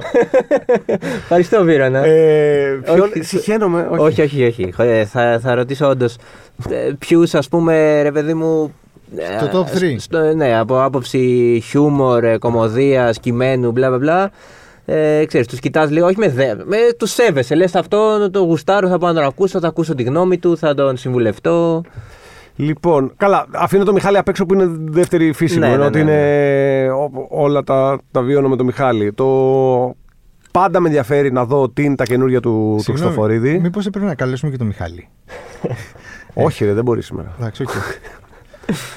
Ευχαριστώ, 1.21 1.63
Βίρονα. 1.63 2.05
ε, 2.05 2.79
ποιον, 2.83 2.99
Όχι, 2.99 3.21
συχαίνομαι. 3.23 3.87
Όχι. 3.91 4.21
όχι, 4.21 4.45
όχι. 4.45 4.63
όχι. 4.63 4.73
Ε, 4.77 5.05
θα, 5.05 5.39
θα 5.41 5.55
ρωτήσω 5.55 5.87
όντως 5.87 6.15
ποιους, 6.99 7.33
ας 7.33 7.47
πούμε, 7.47 8.01
ρε 8.01 8.11
παιδί 8.11 8.33
μου. 8.33 8.73
ε, 9.17 9.45
Στο 9.45 9.65
top 9.71 9.77
three. 9.77 9.95
στο- 9.97 10.33
ναι, 10.35 10.57
από 10.57 10.83
άποψη 10.83 11.19
χιούμορ, 11.69 12.23
ε, 12.23 12.37
κομμωδίας, 12.37 13.19
κειμένου, 13.19 13.71
μπλα 13.71 13.87
μπλα 13.89 13.97
μπλα. 13.97 14.31
Ε, 14.95 15.25
ξέρεις, 15.25 15.47
τους 15.47 15.59
κοιτάς 15.59 15.89
λίγο, 15.89 16.05
όχι 16.05 16.17
με 16.17 16.29
δε, 16.29 16.55
με 16.55 16.77
τους 16.97 17.11
σέβεσαι, 17.11 17.55
λες 17.55 17.75
αυτό 17.75 18.29
το 18.31 18.39
γουστάρω, 18.39 18.87
θα 18.87 18.97
πάω 18.97 19.09
να 19.11 19.15
τον 19.15 19.25
ακούσω, 19.27 19.59
θα 19.59 19.67
ακούσω 19.67 19.95
τη 19.95 20.03
γνώμη 20.03 20.37
του, 20.37 20.57
θα 20.57 20.73
τον 20.73 20.97
συμβουλευτώ. 20.97 21.81
Λοιπόν, 22.59 23.13
καλά, 23.17 23.45
αφήνω 23.51 23.83
το 23.83 23.93
Μιχάλη 23.93 24.17
απ' 24.17 24.27
έξω 24.27 24.45
που 24.45 24.53
είναι 24.53 24.65
δεύτερη 24.79 25.33
φύση 25.33 25.59
Ναι, 25.59 25.67
μου, 25.67 25.73
ενώ 25.73 25.81
ναι, 25.81 25.87
ότι 25.87 26.03
ναι, 26.03 26.11
είναι 26.11 26.89
ό- 26.91 27.27
όλα 27.29 27.63
τα, 27.63 27.99
τα 28.11 28.21
βιώνω 28.21 28.49
με 28.49 28.55
τον 28.55 28.65
Μιχάλη. 28.65 29.13
Το 29.13 29.25
πάντα 30.51 30.79
με 30.79 30.87
ενδιαφέρει 30.87 31.31
να 31.31 31.45
δω 31.45 31.69
τι 31.69 31.83
είναι 31.83 31.95
τα 31.95 32.03
καινούργια 32.03 32.39
του, 32.39 32.49
του 32.77 32.83
Συγγνώμη, 32.83 32.99
Χριστοφορίδη. 33.13 33.59
Μήπως 33.59 33.85
έπρεπε 33.85 34.05
να 34.05 34.15
καλέσουμε 34.15 34.51
και 34.51 34.57
τον 34.57 34.67
Μιχάλη; 34.67 35.07
Όχι, 36.47 36.65
ρε, 36.65 36.73
δεν 36.73 36.83
μπορεί 36.83 37.01
σήμερα. 37.01 37.35
Εντάξει, 37.39 37.61
οκ. 37.61 37.69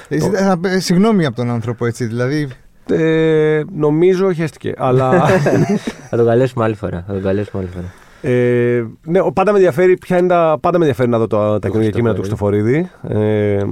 Ε, 0.09 0.19
θα- 0.19 0.59
ε, 0.65 0.79
Συγγνώμη 0.79 1.25
από 1.25 1.35
τον 1.35 1.49
άνθρωπο, 1.49 1.85
έτσι. 1.85 2.05
Δηλαδή, 2.05 2.47
Ε, 2.89 3.61
νομίζω 3.75 4.33
χέστηκε. 4.33 4.73
αλλά. 4.77 5.11
θα 6.09 6.17
τον 6.17 6.25
καλέσουμε 6.25 6.63
άλλη 6.63 6.75
φορά, 6.75 7.03
θα 7.07 7.13
τον 7.13 7.21
καλέσουμε 7.21 7.61
άλλη 7.63 7.71
φορά. 7.73 7.93
Ε, 8.21 8.83
ναι, 9.03 9.19
ο- 9.21 9.31
πάντα 9.31 9.51
με 9.51 9.57
ενδιαφέρει, 9.57 9.97
ποια 9.97 10.17
είναι 10.17 10.27
τα, 10.27 10.57
πάντα 10.61 10.77
με 10.77 10.83
ενδιαφέρει 10.85 11.09
να 11.09 11.17
δω 11.17 11.27
τα, 11.27 11.59
τα 11.59 11.67
καινούργια 11.67 11.91
κείμενα 11.91 12.13
του 12.15 12.19
Χριστοφορίδη. 12.19 12.89
Ε, 13.07 13.63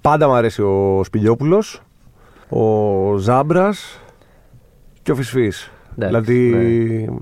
πάντα 0.00 0.26
μου 0.28 0.34
αρέσει 0.34 0.62
ο 0.62 1.00
Σπηλιόπουλος, 1.04 1.82
ο 2.48 3.16
Ζάμπρας 3.16 4.00
και 5.02 5.12
ο 5.12 5.14
Φυσφής. 5.14 5.70
Εντάξει, 5.98 6.32
δηλαδή, 6.32 7.18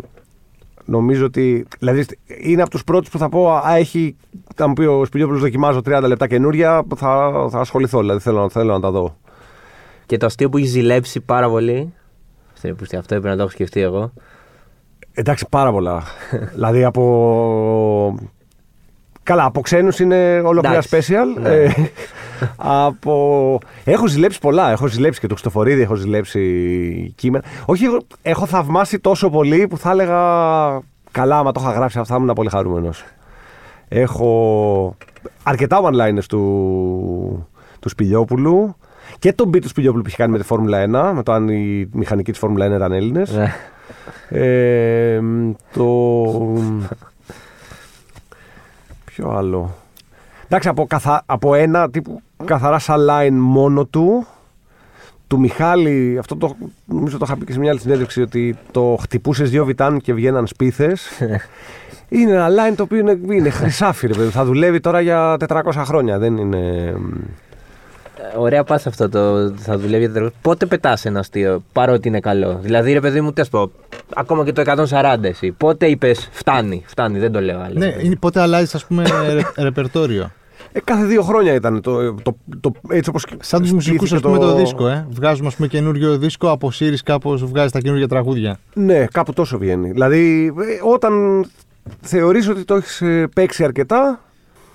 νομίζω 0.85 1.25
ότι. 1.25 1.67
Δηλαδή, 1.79 2.05
είναι 2.41 2.63
από 2.63 2.71
τους 2.71 2.85
πρώτους 2.85 3.11
που 3.11 3.19
θα 3.19 3.29
πω, 3.29 3.51
Α, 3.53 3.77
έχει. 3.77 4.17
Θα 4.55 4.67
μου 4.69 4.73
πει 4.73 4.83
ο 4.85 5.05
Σπηλιόπουλος 5.05 5.41
δοκιμάζω 5.41 5.81
30 5.85 6.03
λεπτά 6.07 6.27
καινούρια, 6.27 6.83
θα, 6.97 7.47
θα 7.51 7.59
ασχοληθώ. 7.61 8.01
Δηλαδή, 8.01 8.21
θέλω, 8.21 8.49
θέλω 8.49 8.73
να 8.73 8.81
τα 8.81 8.91
δω. 8.91 9.17
Και 10.07 10.17
το 10.17 10.27
αστείο 10.27 10.49
που 10.49 10.57
έχει 10.57 10.67
ζηλέψει 10.67 11.21
πάρα 11.21 11.49
πολύ. 11.49 11.93
Στην 12.53 12.71
επιστή, 12.71 12.97
αυτό 12.97 13.15
έπρεπε 13.15 13.29
να 13.31 13.37
το 13.37 13.43
έχω 13.43 13.51
σκεφτεί 13.53 13.81
εγώ. 13.81 14.13
Εντάξει, 15.15 15.47
πάρα 15.51 15.73
πολλά. 15.73 16.03
δηλαδή 16.55 16.85
από. 16.85 18.19
Καλά, 19.23 19.45
από 19.45 19.61
ξένους 19.61 19.99
είναι 19.99 20.41
ολόκληρα 20.45 20.77
Εντάξει, 20.77 21.15
special. 21.37 21.41
ναι. 21.41 21.49
Ε, 21.49 21.71
από... 22.57 23.59
Έχω 23.85 24.07
ζηλέψει 24.07 24.39
πολλά. 24.39 24.71
Έχω 24.71 24.87
ζηλέψει 24.87 25.21
και 25.21 25.27
το 25.27 25.33
Χριστοφορίδη, 25.35 25.83
έχω 25.83 25.95
ζηλέψει 25.95 27.13
κείμενα. 27.17 27.45
Όχι, 27.65 27.85
έχω, 27.85 27.99
έχω 28.23 28.47
θαυμάσει 28.47 28.99
τόσο 28.99 29.31
πολύ 29.31 29.67
που 29.67 29.79
θα 29.79 29.91
έλεγα. 29.91 30.19
Καλά, 31.11 31.39
άμα 31.39 31.53
το 31.53 31.61
είχα 31.63 31.73
γράψει 31.73 31.99
αυτά, 31.99 32.15
θα 32.15 32.21
ήμουν 32.23 32.35
πολύ 32.35 32.49
χαρούμενος. 32.51 33.05
Έχω 33.89 34.97
αρκετά 35.43 35.81
one-liners 35.83 36.25
του, 36.29 37.49
του 37.81 37.89
Σπηλιόπουλου 37.89 38.77
και 39.19 39.33
τον 39.33 39.49
beat 39.49 39.61
του 39.61 39.69
Σπηλιόπουλου 39.69 40.03
που 40.03 40.09
έχει 40.09 40.17
κάνει 40.19 40.33
με 40.33 40.39
τη 40.39 40.45
Φόρμουλα 40.45 41.11
1, 41.11 41.15
με 41.15 41.23
το 41.23 41.33
αν 41.33 41.49
η 41.49 41.89
μηχανική 41.93 42.31
της 42.31 42.41
Φόρμουλα 42.41 42.67
1 42.67 42.71
ήταν 42.75 42.93
Έλληνες. 42.93 43.31
Ναι. 44.29 44.39
Ε, 44.39 45.21
το. 45.73 45.85
Ποιο 49.05 49.31
άλλο; 49.31 49.75
Εντάξει, 50.45 50.69
από, 50.69 50.87
καθα... 50.87 51.23
από 51.27 51.55
ένα 51.55 51.91
τύπου 51.91 52.21
καθαρά 52.45 52.79
σαν 52.79 53.07
line 53.11 53.33
μόνο 53.33 53.85
του. 53.85 54.27
Του 55.27 55.39
Μιχάλη, 55.39 56.17
αυτό 56.19 56.37
το 56.37 56.57
νομίζω 56.85 57.19
το 57.19 57.25
είχα 57.29 57.37
πει 57.37 57.45
και 57.45 57.53
σε 57.53 57.59
μια 57.59 57.71
άλλη 57.71 57.81
συνέντευξη, 57.81 58.21
ότι 58.21 58.57
το 58.71 58.97
χτυπούσες 59.01 59.51
δύο 59.51 59.65
βιτάνου 59.65 59.99
και 59.99 60.13
βγαίναν 60.13 60.47
σπίθες. 60.47 61.09
είναι 62.09 62.33
ένα 62.33 62.49
line 62.49 62.75
το 62.77 62.83
οποίο 62.83 62.99
είναι, 62.99 63.19
είναι 63.31 63.51
χρυσάφι, 63.51 64.07
ρε 64.07 64.15
παιδί. 64.15 64.31
Θα 64.31 64.45
δουλεύει 64.45 64.81
τώρα 64.81 65.01
για 65.01 65.37
400 65.49 65.63
χρόνια. 65.75 66.19
Δεν 66.19 66.37
είναι. 66.37 66.95
Ωραία 68.37 68.65
πα 68.65 68.75
αυτό 68.75 69.09
το 69.09 69.53
θα 69.57 69.79
δουλεύει. 69.79 70.11
για 70.11 70.33
Πότε 70.43 70.67
πετάς 70.67 71.05
ένα 71.05 71.19
αστείο, 71.19 71.63
παρότι 71.73 72.09
είναι 72.09 72.21
καλό; 72.21 72.59
Δηλαδή, 72.63 72.93
ρε 72.93 73.01
παιδί 73.01 73.21
μου, 73.21 73.33
τι 73.33 73.41
ας 73.41 73.49
πω, 73.49 73.71
ακόμα 74.15 74.45
και 74.45 74.53
το 74.53 74.63
140 74.91 75.17
εσύ. 75.21 75.53
Πότε 75.53 75.87
είπες 75.87 76.29
φτάνει, 76.33 76.83
φτάνει, 76.87 77.19
δεν 77.19 77.33
το 77.33 77.41
λέω 77.41 77.61
άλλο. 77.61 77.79
ναι, 77.79 77.95
είναι, 78.03 78.17
πότε 78.17 78.41
αλλάζεις, 78.41 78.75
ας 78.75 78.85
πούμε, 78.85 79.05
ρε- 79.35 79.63
ρεπερτόριο; 79.65 80.31
Ε, 80.73 80.81
κάθε 80.85 81.05
δύο 81.05 81.23
χρόνια 81.23 81.55
ήταν 81.55 81.81
το, 81.81 82.15
το, 82.15 82.37
το, 82.61 82.73
έτσι 82.89 83.11
όπως 83.11 83.27
Σαν 83.41 83.61
τους 83.61 83.73
μουσικούς, 83.73 84.09
στήθηκε 84.09 84.29
ας 84.29 84.35
πούμε, 84.35 84.47
το... 84.47 84.55
δίσκο, 84.57 84.89
ε. 84.89 85.07
Βγάζουμε, 85.11 85.47
ας 85.49 85.55
πούμε, 85.57 85.69
καινούριο 85.69 86.19
δίσκο, 86.19 86.51
αποσύρεις 86.51 87.03
κάπως, 87.03 87.45
βγάζεις 87.45 87.73
τα 87.73 87.81
καινούργια 87.81 88.09
τραγούδια. 88.09 88.59
Ναι, 88.75 89.05
κάπου 89.13 89.33
τόσο 89.33 89.59
βγαίνει. 89.59 89.91
Δηλαδή, 89.91 90.47
ε, 90.47 90.93
όταν 90.93 91.45
θεωρείς 92.01 92.49
ότι 92.49 92.65
το 92.65 92.75
έχεις 92.75 93.01
ε, 93.01 93.29
παίξει 93.35 93.65
αρκετά, 93.65 94.21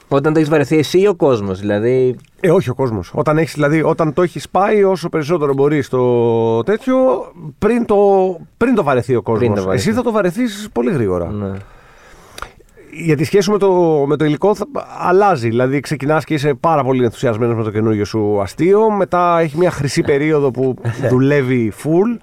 Όταν 0.08 0.34
το 0.34 0.40
έχεις 0.40 0.50
βαρεθεί 0.52 0.78
εσύ 0.78 1.00
ή 1.00 1.08
ο 1.08 1.16
κόσμος. 1.16 1.60
Δηλαδή, 1.60 2.16
ε, 2.40 2.52
όχι 2.52 2.70
ο 2.70 2.74
κόσμος. 2.74 3.12
Όταν, 3.16 3.38
έχεις, 3.38 3.54
δηλαδή, 3.54 3.82
όταν 3.84 4.14
το 4.14 4.22
έχεις 4.22 4.50
πάει 4.50 4.84
όσο 4.84 5.10
περισσότερο 5.10 5.54
μπορείς 5.54 5.86
στο 5.86 6.64
τέτοιο, 6.64 6.96
πριν 7.60 7.86
το, 7.86 7.96
πριν 8.58 8.76
το 8.76 8.84
βαρεθεί 8.84 9.16
ο 9.16 9.22
Πριν 9.22 9.38
κόσμος. 9.38 9.60
το 9.60 9.66
βαρεθεί. 9.66 9.88
Εσύ 9.88 9.98
θα 9.98 10.04
το 10.04 10.12
βαρεθείς 10.12 10.70
πολύ 10.74 10.92
γρήγορα. 10.92 11.30
ναι. 11.32 11.52
Γιατί 13.04 13.22
η 13.22 13.26
σχέση 13.26 13.52
με 13.52 13.58
το, 13.58 13.72
με 14.08 14.16
το 14.16 14.26
υλικό 14.26 14.56
θα, 14.56 14.66
αλλάζει. 15.00 15.50
Δηλαδή, 15.50 15.80
ξεκινάς 15.80 16.24
και 16.24 16.34
είσαι 16.34 16.54
πάρα 16.54 16.84
πολύ 16.84 17.04
ενθουσιασμένος 17.04 17.56
με 17.56 17.64
το 17.64 17.72
καινούργιο 17.72 18.06
σου 18.06 18.42
αστείο. 18.42 18.90
Μετά 18.92 19.40
έχει 19.40 19.58
μια 19.58 19.72
χρυσή 19.72 20.02
περίοδο 20.12 20.52
που 20.52 20.76
δουλεύει 21.10 21.74
full. 21.84 22.20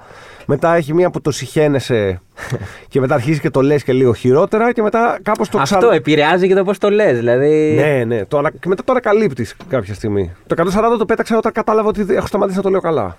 Μετά 0.54 0.74
έχει 0.74 0.94
μια 0.94 1.10
που 1.10 1.20
το 1.20 1.30
συχαίνεσαι 1.30 2.20
και 2.88 3.00
μετά 3.00 3.14
αρχίζεις 3.14 3.40
και 3.40 3.50
το 3.50 3.60
λες 3.62 3.82
και 3.84 3.92
λίγο 3.92 4.12
χειρότερα. 4.14 4.72
Και 4.72 4.82
μετά 4.82 5.18
κάπως 5.22 5.48
το 5.48 5.58
Αυτό 5.58 5.78
ξανα... 5.78 5.94
επηρεάζει 5.94 6.48
και 6.48 6.54
το 6.54 6.64
πώς 6.64 6.78
το 6.78 6.90
λες. 6.90 7.16
Δηλαδή, 7.18 7.74
Ναι, 7.76 8.04
ναι. 8.04 8.24
Το, 8.24 8.38
ανα- 8.38 8.50
και 8.50 8.68
μετά 8.68 8.84
το 8.84 8.92
ανακαλύπτει 8.92 9.46
κάποια 9.68 9.94
στιγμή. 9.94 10.32
Το 10.46 10.54
140 10.94 10.98
το 10.98 11.04
πέταξα 11.04 11.36
όταν 11.36 11.52
κατάλαβα 11.52 11.88
ότι 11.88 12.06
έχω 12.08 12.26
σταματήσει 12.26 12.56
να 12.56 12.62
το 12.62 12.68
λέω 12.70 12.80
καλά. 12.80 13.16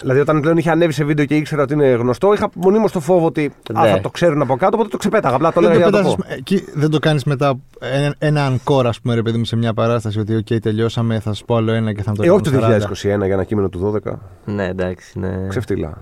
Δηλαδή, 0.00 0.20
όταν 0.20 0.40
πλέον 0.40 0.56
είχε 0.56 0.70
ανέβει 0.70 0.92
σε 0.92 1.04
βίντεο 1.04 1.24
και 1.24 1.34
ήξερα 1.36 1.62
ότι 1.62 1.72
είναι 1.72 1.86
γνωστό, 1.86 2.32
είχα 2.32 2.48
μονίμως 2.54 2.92
το 2.92 3.00
φόβο 3.00 3.26
ότι 3.26 3.52
α, 3.74 3.82
Ναι. 3.82 3.88
θα 3.90 4.00
το 4.00 4.10
ξέρουν 4.10 4.42
από 4.42 4.56
κάτω, 4.56 4.70
οπότε 4.76 4.88
το 4.88 4.96
ξεπέταγα. 4.96 5.34
Απλά 5.34 5.52
το 5.52 5.60
δεν, 5.60 5.70
λέγα 5.70 5.84
το 5.84 5.90
για 5.90 5.98
να 6.00 6.04
το 6.08 6.14
πετάς, 6.16 6.26
πω. 6.28 6.32
ε, 6.34 6.36
εκεί 6.38 6.64
δεν 6.74 6.90
το 6.90 6.98
κάνεις 6.98 7.24
μετά 7.24 7.54
ένα, 7.80 8.14
ένα 8.18 8.52
encore, 8.56 8.84
ας 8.84 9.00
πούμε, 9.00 9.14
ρε 9.14 9.22
παιδί 9.22 9.38
μου, 9.38 9.44
σε 9.44 9.56
μια 9.56 9.74
παράσταση. 9.74 10.18
Ότι, 10.18 10.44
OK, 10.48 10.60
τελειώσαμε, 10.62 11.20
θα 11.20 11.32
σου 11.32 11.44
πω 11.44 11.56
άλλο 11.56 11.72
ένα 11.72 11.92
και 11.92 12.02
θα 12.02 12.12
το 12.12 12.22
Ε, 12.22 12.30
όχι 12.30 12.42
το 12.42 12.50
140. 12.50 12.60
2021 12.60 13.24
για 13.24 13.34
ένα 13.34 13.44
κείμενο 13.44 13.68
του 13.68 14.00
12. 14.06 14.12
ναι, 14.44 14.66
εντάξει. 14.66 15.18
Ναι. 15.18 15.46
Ξεφτύλα. 15.48 15.98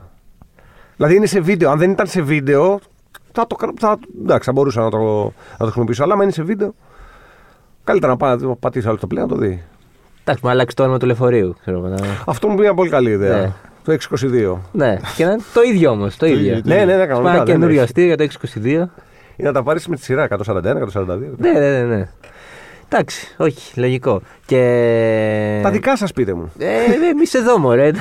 Δηλαδή 0.97 1.15
είναι 1.17 1.27
σε 1.27 1.41
βίντεο. 1.41 1.71
Αν 1.71 1.79
δεν 1.79 1.91
ήταν 1.91 2.07
σε 2.07 2.23
βίντεο, 2.23 2.81
θα 3.33 3.47
το, 3.47 3.57
θα, 3.79 3.99
εντάξει, 4.23 4.45
θα 4.47 4.53
μπορούσα 4.53 4.83
να 4.83 4.91
το, 4.91 4.99
να 5.25 5.57
το 5.59 5.65
χρησιμοποιήσω. 5.65 6.03
Αλλά 6.03 6.15
αν 6.15 6.21
είναι 6.21 6.31
σε 6.33 6.43
βίντεο, 6.43 6.75
καλύτερα 7.85 8.13
να 8.13 8.19
πάει 8.19 8.37
να 8.37 8.55
πατήσεις 8.57 8.89
άλλο 8.89 8.99
το 8.99 9.07
πλέον 9.07 9.29
να 9.29 9.35
το 9.35 9.41
δεις. 9.41 9.59
Εντάξει, 10.21 10.45
μου 10.45 10.51
άλλαξε 10.51 10.77
το 10.77 10.83
όνομα 10.83 10.99
του 10.99 11.07
λεωφορείου. 11.07 11.57
Ξέρω, 11.61 11.77
εγώ, 11.79 11.89
να- 11.89 11.97
Αυτό 12.27 12.49
μου 12.49 12.55
πει 12.55 12.61
μια 12.61 12.75
πολύ 12.75 12.91
καλή 12.91 13.11
ιδέα. 13.11 13.39
Ναι. 13.41 13.53
Το 13.85 13.93
622. 13.93 14.57
ναι, 14.73 14.97
και 15.17 15.25
να 15.25 15.31
είναι 15.31 15.43
το 15.55 15.63
ίδιο 15.63 15.91
όμως. 15.91 16.17
Το 16.17 16.27
ίδιο. 16.27 16.39
ίδιο, 16.41 16.63
το 16.63 16.69
Ναι, 16.69 16.75
ναι, 16.75 16.85
ναι, 16.85 16.93
Σπάει 16.93 17.07
κανονικά. 17.07 17.31
ένα 17.35 17.45
δεν 17.45 17.55
καινούριο 17.55 17.75
έχει. 17.75 17.85
αστείο 17.85 18.05
για 18.05 18.17
το 18.17 18.23
622. 18.23 18.89
Ή 19.37 19.43
να 19.43 19.53
τα 19.53 19.63
πάρεις 19.63 19.87
με 19.87 19.97
τη 19.97 20.03
σειρά 20.03 20.23
141, 20.23 20.79
142. 20.93 21.19
Ναι, 21.37 21.53
ναι, 21.53 21.59
ναι. 21.59 21.83
ναι. 21.97 22.09
Εντάξει, 22.89 23.35
όχι, 23.37 23.81
λογικό. 23.81 24.21
Και... 24.47 25.61
Τα 25.63 25.71
δικά 25.71 25.97
σας 25.97 26.13
πείτε 26.13 26.33
μου. 26.35 26.53
Ε, 26.59 26.69
εμείς 27.11 27.35
εδώ, 27.35 27.59
μωρέ. 27.59 27.91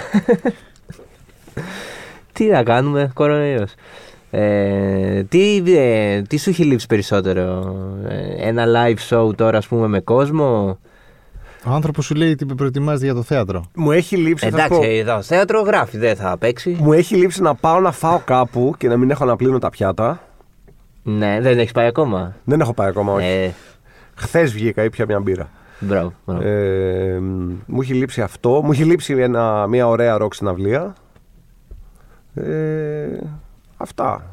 τι 2.34 2.46
να 2.46 2.64
κάνουμε, 2.64 3.12
κορονοϊός. 3.14 3.74
Ε, 4.32 5.24
τι, 5.24 5.64
ε, 5.66 6.22
τι 6.22 6.38
σου 6.38 6.50
έχει 6.50 6.64
λείψει 6.64 6.88
περισσότερο, 6.88 7.76
ε, 8.08 8.48
ένα 8.48 8.64
live 8.68 9.10
show 9.10 9.36
τώρα 9.36 9.58
ας 9.58 9.68
πούμε 9.68 9.88
με 9.88 10.00
κόσμο; 10.00 10.78
Ο 11.66 11.70
άνθρωπος 11.72 12.06
σου 12.06 12.16
λέει 12.16 12.32
ότι 12.32 12.46
προετοιμάζεται 12.46 13.06
για 13.06 13.14
το 13.14 13.22
θέατρο. 13.24 13.64
Μου 13.76 13.92
έχει 13.92 14.18
λείψει. 14.18 14.50
θα 14.50 14.58
σου 14.58 14.64
Εντάξει, 14.64 14.80
πω, 14.80 14.86
εδώ 15.00 15.22
θέατρο 15.22 15.62
γράφει, 15.62 15.98
δεν 15.98 16.16
θα 16.16 16.38
παίξει. 16.38 16.78
μου 16.80 16.94
έχει 16.94 17.16
λείψει 17.16 17.42
να 17.42 17.56
πάω 17.56 17.80
να 17.80 17.92
φάω 17.92 18.20
κάπου 18.26 18.74
και 18.78 18.88
να 18.88 18.98
μην 18.98 19.10
έχω 19.10 19.26
να 19.26 19.36
πλύνω 19.36 19.58
τα 19.60 19.70
πιάτα. 19.70 20.22
Ναι, 21.04 21.38
δεν 21.42 21.60
έχεις 21.60 21.72
πάει 21.72 21.88
ακόμα; 21.88 22.36
Δεν 22.44 22.60
έχω 22.62 22.74
πάει 22.74 22.88
ακόμα, 22.88 23.14
όχι. 23.14 23.26
Ε, 23.26 23.52
Χθες 24.16 24.54
βγήκα 24.54 24.84
ή 24.84 24.90
πια 24.90 25.06
μια 25.06 25.20
μπύρα. 25.20 25.50
μπράβο. 25.80 26.14
μπράβο. 26.26 26.42
Ε, 26.48 27.20
μου 27.66 27.82
έχει 27.82 27.94
λείψει 27.94 28.22
αυτό. 28.22 28.62
Μου 28.64 28.72
έχει 28.72 28.84
λείψει 28.84 29.14
ένα, 29.14 29.68
μια 29.68 29.88
ωραία 29.88 30.18
ροκ 30.18 30.34
συναυλία. 30.34 30.94
Ε, 32.36 33.20
αυτά. 33.78 34.24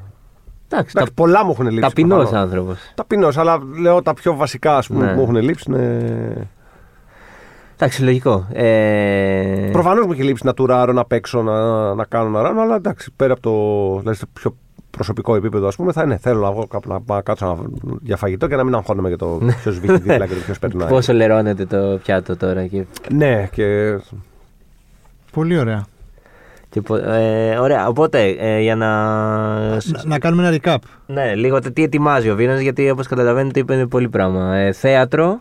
Εντάξει, 0.73 0.93
Εντάξει, 0.97 1.15
πολλά 1.15 1.45
μου 1.45 1.51
έχουν 1.51 1.65
λείψει. 1.65 1.81
ταπεινός 1.81 2.19
προφανώς. 2.19 2.43
άνθρωπος. 2.43 2.79
Ταπεινός, 2.95 3.37
αλλά 3.39 3.59
λέω 3.81 4.03
τα 4.03 4.15
πιο 4.15 4.35
βασικά 4.37 4.77
ας 4.77 4.87
πούμε, 4.87 5.05
Ναι. 5.05 5.11
που 5.13 5.17
μου 5.17 5.23
έχουν 5.23 5.37
λείψει. 5.37 5.65
Είναι... 5.69 6.49
Εντάξει, 7.75 8.03
λογικό. 8.03 8.47
Ε, 8.53 9.69
Προφανώς 9.73 10.07
μου 10.07 10.13
έχει 10.13 10.23
λείψει 10.23 10.47
να 10.47 10.55
τουράρω, 10.55 10.93
να 10.93 11.05
παίξω, 11.05 11.43
να, 11.43 11.95
να 11.95 12.05
κάνω 12.05 12.29
να 12.29 12.43
ράνω, 12.43 12.61
αλλά 12.61 12.75
εντάξει, 12.75 13.11
πέρα 13.17 13.33
από 13.33 13.43
το. 13.43 13.99
Δηλαδή, 13.99 14.17
στο 14.17 14.27
πιο 14.33 14.57
προσωπικό 14.91 15.35
επίπεδο, 15.35 15.67
ας 15.67 15.77
πούμε, 15.77 15.93
θα 15.93 16.03
είναι. 16.03 16.17
Θέλω 16.17 16.41
να 16.41 16.53
βγω 16.53 16.67
κάπου 16.67 16.89
να, 16.93 17.01
πάω, 17.01 17.23
κάτσω 17.23 17.47
να, 17.47 17.95
για 18.03 18.17
φαγητό 18.17 18.47
και 18.47 18.57
να 18.57 18.65
μην 18.65 18.75
αγχώνομαι 18.75 19.09
για 19.09 19.17
το 19.19 19.39
ποιος 19.63 19.79
βρίσκει 19.79 19.99
δίπλα 19.99 20.27
και 20.27 20.35
το 20.35 20.41
ποιος 20.45 20.59
περνάει. 20.59 20.89
Πόσο 20.89 21.13
λερώνεται 21.13 21.65
το 21.67 21.99
πιάτο 22.03 22.37
τώρα. 22.37 22.67
Και, 22.67 22.85
Ναι, 23.13 23.49
και. 23.53 23.99
Πολύ 25.33 25.59
ωραία. 25.59 25.85
Και, 26.71 26.81
πο- 26.81 26.97
ε, 26.97 27.57
ωραία, 27.59 27.89
οπότε 27.89 28.29
ε, 28.39 28.61
για 28.61 28.77
να. 28.77 28.89
Να, 29.69 29.79
να 30.05 30.19
κάνουμε 30.19 30.47
ένα 30.49 30.59
recap. 30.63 30.77
Ναι, 31.07 31.35
λίγο 31.35 31.61
το 31.61 31.73
τι 31.73 31.83
ετοιμάζει 31.83 32.31
ο 32.31 32.35
Βίνας, 32.35 32.61
γιατί 32.61 32.91
όπως 32.91 33.07
καταλαβαίνετε 33.07 33.61
είπε 33.61 33.87
πολύ 33.87 34.09
πράγμα. 34.09 34.57
Ε, 34.57 34.73
θέατρο. 34.73 35.41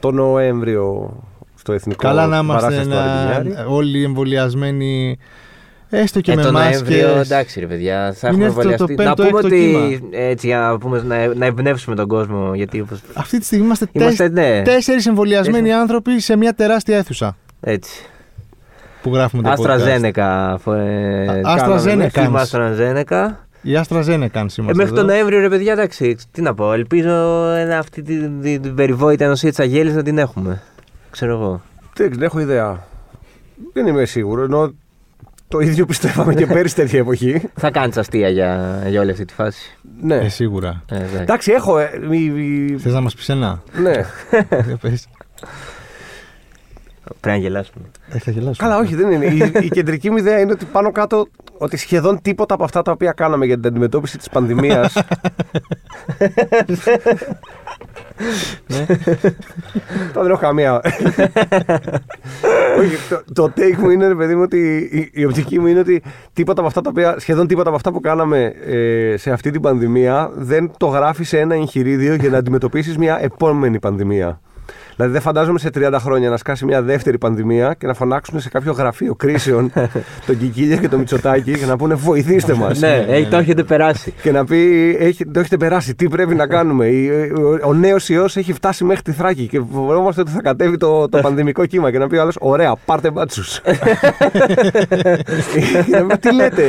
Το 0.00 0.10
Νοέμβριο 0.10 1.16
στο 1.54 1.72
Εθνικό 1.72 2.02
Καλά 2.02 2.26
να 2.26 2.38
είμαστε 2.38 2.66
Παράσταση 2.66 2.88
του 2.88 2.94
να- 2.94 3.22
Αριμπινιάρη. 3.34 3.64
όλοι 3.68 4.04
εμβολιασμένοι. 4.04 5.18
Έστω 5.90 6.20
και 6.20 6.32
ε, 6.32 6.34
με 6.34 6.42
το 6.42 6.52
μάσκες. 6.52 6.80
Νοέμβριο, 6.82 7.16
εντάξει 7.20 7.60
ρε 7.60 7.66
παιδιά, 7.66 8.12
θα 8.16 8.32
Μην 8.32 8.42
έχουμε 8.42 8.62
έρθει 8.62 8.76
το- 8.76 8.86
το 8.86 8.92
εμβολιαστεί. 8.92 9.04
Να 9.04 9.14
πέμπτο, 9.14 9.22
πούμε 9.24 9.38
έκτο 9.38 9.46
ότι 9.46 10.00
κύμα. 10.08 10.20
έτσι 10.22 10.46
για 10.46 10.58
να, 10.58 10.78
πούμε, 10.78 11.02
να, 11.02 11.34
να 11.34 11.46
εμπνεύσουμε 11.46 11.96
τον 11.96 12.06
κόσμο. 12.08 12.54
Γιατί 12.54 12.80
όπως, 12.80 13.00
Αυτή 13.14 13.38
τη 13.38 13.44
στιγμή 13.44 13.64
είμαστε, 13.64 13.86
Είμαστε, 13.92 14.30
τέσ- 14.30 14.46
ναι. 14.48 14.62
τέσσερις 14.62 15.06
εμβολιασμένοι 15.06 15.58
Τέσσερις. 15.62 15.80
άνθρωποι 15.82 16.20
σε 16.20 16.36
μια 16.36 16.52
τεράστια 16.54 16.96
αίθουσα 16.96 17.36
έτσι. 17.60 18.04
Που 19.08 19.14
γράφουμε 19.14 19.42
το 19.42 19.48
podcast. 19.48 19.66
Άστρα 19.68 19.74
Ε, 19.74 20.00
AstraZeneca. 20.00 20.20
Άστρα 22.34 22.68
Η 23.62 23.76
Άστρα 23.76 24.02
Ζένεκαν 24.02 24.46
Ε, 24.46 24.48
σήμερα. 24.48 24.76
μέχρι 24.76 24.94
τον 24.94 25.06
Νοέμβριο, 25.06 25.40
ρε 25.40 25.48
παιδιά, 25.48 25.72
εντάξει, 25.72 26.16
τι 26.30 26.42
να 26.42 26.54
πω. 26.54 26.72
Ελπίζω 26.72 27.44
ε, 27.52 27.76
αυτή 27.76 28.02
την, 28.02 28.40
την, 28.40 28.62
την 28.62 28.74
περιβόητη 28.74 29.24
ανοσία 29.24 29.48
της 29.48 29.58
Αγέλης 29.58 29.94
να 29.94 30.02
την 30.02 30.18
έχουμε. 30.18 30.62
Ξέρω 31.10 31.32
εγώ. 31.32 31.62
Δεν 31.96 32.10
δεν 32.12 32.22
έχω 32.22 32.40
ιδέα. 32.40 32.86
Δεν 33.72 33.86
είμαι 33.86 34.04
σίγουρο. 34.04 34.42
Ενώ 34.42 34.72
το 35.48 35.58
ίδιο 35.58 35.86
πιστεύαμε 35.86 36.34
και 36.34 36.46
πέρυσι 36.46 36.74
τέτοια 36.74 36.98
εποχή. 36.98 37.42
Θα 37.62 37.70
κάνεις 37.70 37.96
αστεία 37.96 38.28
για, 38.28 38.82
για 38.88 39.00
όλη 39.00 39.10
αυτή 39.10 39.24
τη 39.24 39.34
φάση. 39.34 39.76
ναι. 40.00 40.16
Ε, 40.16 40.28
σίγουρα. 40.28 40.82
Ε, 40.90 40.94
εντάξει. 40.96 41.16
Εντάξει, 41.20 41.52
έχω. 41.52 41.78
ε, 41.78 41.90
μη- 42.08 42.30
μη- 42.30 42.76
Θες 42.78 42.92
να 42.92 43.00
μας 43.00 43.14
πεις 43.14 43.28
ένα; 43.28 43.62
ναι. 43.82 43.92
Για 47.06 47.14
πες. 47.14 47.20
Πρέπει 47.20 47.36
να 47.36 47.42
γελάσουμε. 47.42 47.84
Ε, 48.08 48.18
θα 48.18 48.30
γελάσω. 48.30 48.62
Καλά, 48.62 48.78
όχι, 48.78 48.94
δεν 48.94 49.10
είναι. 49.10 49.24
Η, 49.24 49.52
η 49.60 49.68
κεντρική 49.68 50.10
μου 50.10 50.16
ιδέα 50.16 50.40
είναι 50.40 50.52
ότι 50.52 50.64
πάνω 50.64 50.92
κάτω 50.92 51.26
ότι 51.58 51.76
σχεδόν 51.76 52.22
τίποτα 52.22 52.54
από 52.54 52.64
αυτά 52.64 52.82
τα 52.82 52.92
οποία 52.92 53.12
κάναμε 53.12 53.46
για 53.46 53.56
την 53.56 53.66
αντιμετώπιση 53.66 54.18
της 54.18 54.28
πανδημίας 54.28 54.92
Τώρα 60.12 60.22
δεν 60.22 60.30
έχω 60.30 60.40
καμία. 60.40 60.80
Όχι, 62.78 62.96
το, 63.08 63.22
το 63.32 63.52
take 63.56 63.76
μου 63.78 63.90
είναι, 63.90 64.08
ρε 64.08 64.14
παιδί 64.14 64.34
μου, 64.34 64.42
ότι 64.42 64.88
η, 64.92 65.10
η 65.12 65.24
οπτική 65.24 65.58
μου 65.58 65.66
είναι 65.66 65.80
ότι 65.80 66.02
τίποτα 66.32 66.58
από 66.58 66.68
αυτά 66.68 66.80
τα 66.80 66.90
οποία, 66.90 67.18
σχεδόν 67.18 67.46
τίποτα 67.46 67.68
από 67.68 67.76
αυτά 67.76 67.92
που 67.92 68.00
κάναμε 68.00 68.52
ε, 68.66 69.16
σε 69.16 69.30
αυτή 69.30 69.50
την 69.50 69.60
πανδημία 69.60 70.30
δεν 70.34 70.70
το 70.76 70.86
γράφεις 70.86 71.28
σε 71.28 71.38
ένα 71.38 71.54
εγχειρίδιο 71.54 72.14
για 72.14 72.30
να 72.30 72.38
αντιμετωπίσεις 72.38 72.96
μια 72.98 73.18
επόμενη 73.22 73.78
πανδημία. 73.78 74.40
Δηλαδή 74.96 75.12
δεν 75.14 75.22
φαντάζομαι 75.22 75.58
σε 75.58 75.68
30 75.74 75.94
χρόνια 75.98 76.30
να 76.30 76.36
σκάσει 76.36 76.64
μια 76.64 76.82
δεύτερη 76.82 77.18
πανδημία 77.18 77.74
και 77.78 77.86
να 77.86 77.94
φωνάξουν 77.94 78.40
σε 78.40 78.48
κάποιο 78.48 78.72
γραφείο 78.72 79.14
κρίσεων 79.14 79.72
τον 80.26 80.38
Κικίλια 80.38 80.76
και 80.76 80.88
τον 80.88 80.98
Μητσοτάκη 80.98 81.58
και 81.58 81.66
να 81.66 81.76
πούνε 81.76 81.94
βοηθήστε 81.94 82.54
μας. 82.54 82.80
ναι, 82.80 83.04
έχει, 83.08 83.26
το 83.28 83.36
έχετε 83.36 83.62
περάσει. 83.62 84.14
Και 84.22 84.32
να 84.32 84.44
πει, 84.44 84.96
έχει, 85.00 85.26
το 85.26 85.40
έχετε 85.40 85.56
περάσει, 85.56 85.94
τι 85.94 86.08
πρέπει 86.08 86.34
να 86.34 86.46
κάνουμε. 86.46 86.86
Η- 86.86 87.10
Ο, 87.36 87.58
ο 87.68 87.72
νέος 87.74 88.08
ιός 88.08 88.36
έχει 88.36 88.52
φτάσει 88.52 88.84
μέχρι 88.84 89.02
τη 89.02 89.12
Θράκη 89.12 89.46
και 89.46 89.60
φοβόμαστε 89.72 90.20
ότι 90.20 90.30
θα 90.30 90.40
κατέβει 90.42 90.76
το, 90.76 91.08
το 91.08 91.18
πανδημικό 91.18 91.66
κύμα. 91.66 91.90
Και 91.90 91.98
να 91.98 92.06
πει 92.06 92.16
ο 92.16 92.20
άλλος, 92.20 92.36
Ωραία, 92.40 92.74
πάρτε 92.84 93.10
μπάτσους. 93.10 93.60
τι 96.20 96.34
λέτε. 96.34 96.62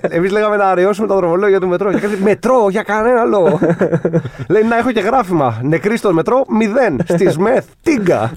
Εμείς 0.00 0.30
λέγαμε 0.30 0.56
να 0.56 0.64
αραιώσουμε 0.64 1.06
το 1.06 1.14
δρομολόγιο 1.16 1.60
του 1.60 1.68
μετρό. 1.68 1.92
Και 1.92 1.98
κάνει, 1.98 2.14
μετρό, 2.22 2.66
για 2.70 2.82
κανένα 2.82 3.24
λόγο. 3.24 3.58
Λέει 4.52 4.62
να 4.68 4.78
έχω 4.78 4.92
και 4.92 5.00
γράφημα. 5.00 5.60
Νεκροί 5.62 5.96
στο 5.96 6.12
μετρό, 6.12 6.44
μηδέν. 6.48 7.00
Στις 7.08 7.36
ΜΕΘ, 7.56 7.66
τίγκα. 7.82 8.32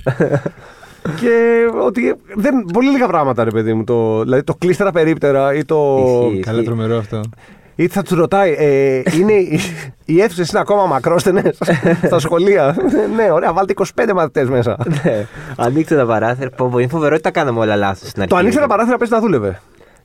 και 1.19 1.65
ότι 1.85 2.15
δεν, 2.35 2.65
πολύ 2.73 2.89
λίγα 2.89 3.07
πράγματα, 3.07 3.43
ρε 3.43 3.49
παιδί 3.51 3.73
μου. 3.73 3.83
Το, 3.83 4.21
δηλαδή 4.23 4.43
το 4.43 4.55
κλείστε 4.55 4.83
τα 4.83 4.91
περίπτερα 4.91 5.53
ή 5.53 5.65
το. 5.65 5.97
Ισχύει. 6.27 6.39
Καλά 6.39 6.63
τρομερό 6.63 6.97
αυτό. 6.97 7.21
Ή 7.75 7.87
θα 7.87 8.01
τους 8.01 8.17
ρωτάει, 8.17 8.55
ε, 8.57 9.01
είναι, 9.19 9.33
οι- 9.33 9.59
οι 10.05 10.21
αίθουσες 10.21 10.43
είναι 10.51 10.59
ακόμα 10.59 10.85
μακρόστενες 10.85 11.51
στα 12.05 12.19
σχολεία. 12.19 12.75
ναι, 13.15 13.31
ωραία, 13.31 13.53
βάλτε 13.53 13.73
25 13.95 14.13
μαθητές 14.15 14.49
μέσα. 14.49 14.77
Ναι. 15.03 15.25
Ανοίξτε 15.57 15.95
τα 15.95 16.05
παράθυρα. 16.05 16.49
Πω, 16.49 16.67
πω, 16.71 16.79
είναι 16.79 16.87
φοβερό 16.89 17.13
ότι 17.13 17.23
τα 17.23 17.31
κάναμε 17.31 17.59
όλα 17.59 17.75
λάθος 17.75 18.09
στην 18.09 18.21
αρχή. 18.21 18.33
το 18.33 18.39
ανοίξτε 18.39 18.61
τα 18.61 18.67
παράθυρα, 18.67 18.97
πες 18.97 19.09
να 19.09 19.19
δούλευε. 19.19 19.59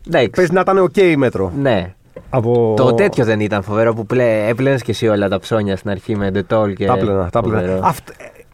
Εντάξει. 0.06 0.30
Πες 0.30 0.50
να 0.50 0.60
ήταν 0.60 0.78
οκ 0.78 0.96
η 0.96 1.16
μέτρο. 1.16 1.52
Ναι. 1.60 1.94
Από... 2.30 2.74
Το 2.76 2.94
τέτοιο 2.94 3.24
δεν 3.24 3.40
ήταν 3.40 3.62
φοβερό 3.62 3.94
που 3.94 4.06
πλέ, 4.06 4.46
έπλενες 4.48 4.82
και 4.82 4.90
εσύ 4.90 5.08
όλα 5.08 5.28
τα 5.28 5.38
ψώνια 5.38 5.76
στην 5.76 5.90
αρχή 5.90 6.16
με 6.16 6.30
ντετόλ 6.30 6.72
και. 6.72 6.86
Τα 6.86 6.96
'πλενα, 6.96 7.28
τα 7.30 7.40
'πλενα. 7.42 7.94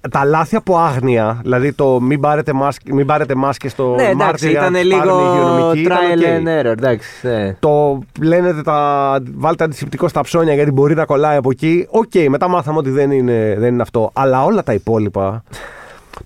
Φοβερό. 0.02 0.06
Αυτ- 0.06 0.06
ε, 0.06 0.08
τα 0.08 0.24
λάθη 0.24 0.56
από 0.56 0.76
άγνοια, 0.78 1.38
δηλαδή 1.42 1.72
το 1.72 2.00
μην 2.00 2.20
πάρετε, 2.20 2.52
μάσκες, 2.52 2.92
μην 2.92 3.06
πάρετε 3.06 3.34
μάσκες 3.34 3.72
στο 3.72 3.84
Ναι, 3.94 4.02
εντάξει, 4.02 4.16
Μάρτιο, 4.16 4.50
ήταν 4.50 4.76
αν 4.76 4.82
λίγο 4.84 4.98
πάρουν 4.98 5.18
οι 5.18 5.30
υγειονομικοί, 5.34 5.80
ήταν 5.80 5.98
trial 5.98 6.18
OK. 6.18 6.24
and 6.24 6.60
error. 6.60 6.70
Εντάξει, 6.78 7.26
ναι. 7.26 7.54
Το 7.58 7.98
λένε 8.22 8.62
τα, 8.62 9.18
βάλτε 9.34 9.64
αντισηπτικό 9.64 10.08
στα 10.08 10.20
ψώνια 10.20 10.54
γιατί 10.54 10.70
μπορεί 10.70 10.94
να 10.94 11.04
κολλάει 11.04 11.36
από 11.36 11.50
εκεί. 11.50 11.86
Οκ, 11.90 12.10
μετά 12.28 12.48
μάθαμε 12.48 12.78
ότι 12.78 12.90
δεν 12.90 13.10
είναι, 13.10 13.54
δεν 13.58 13.72
είναι 13.72 13.82
αυτό. 13.82 14.10
Αλλά 14.12 14.44
όλα 14.44 14.62
τα 14.62 14.72
υπόλοιπα. 14.72 15.42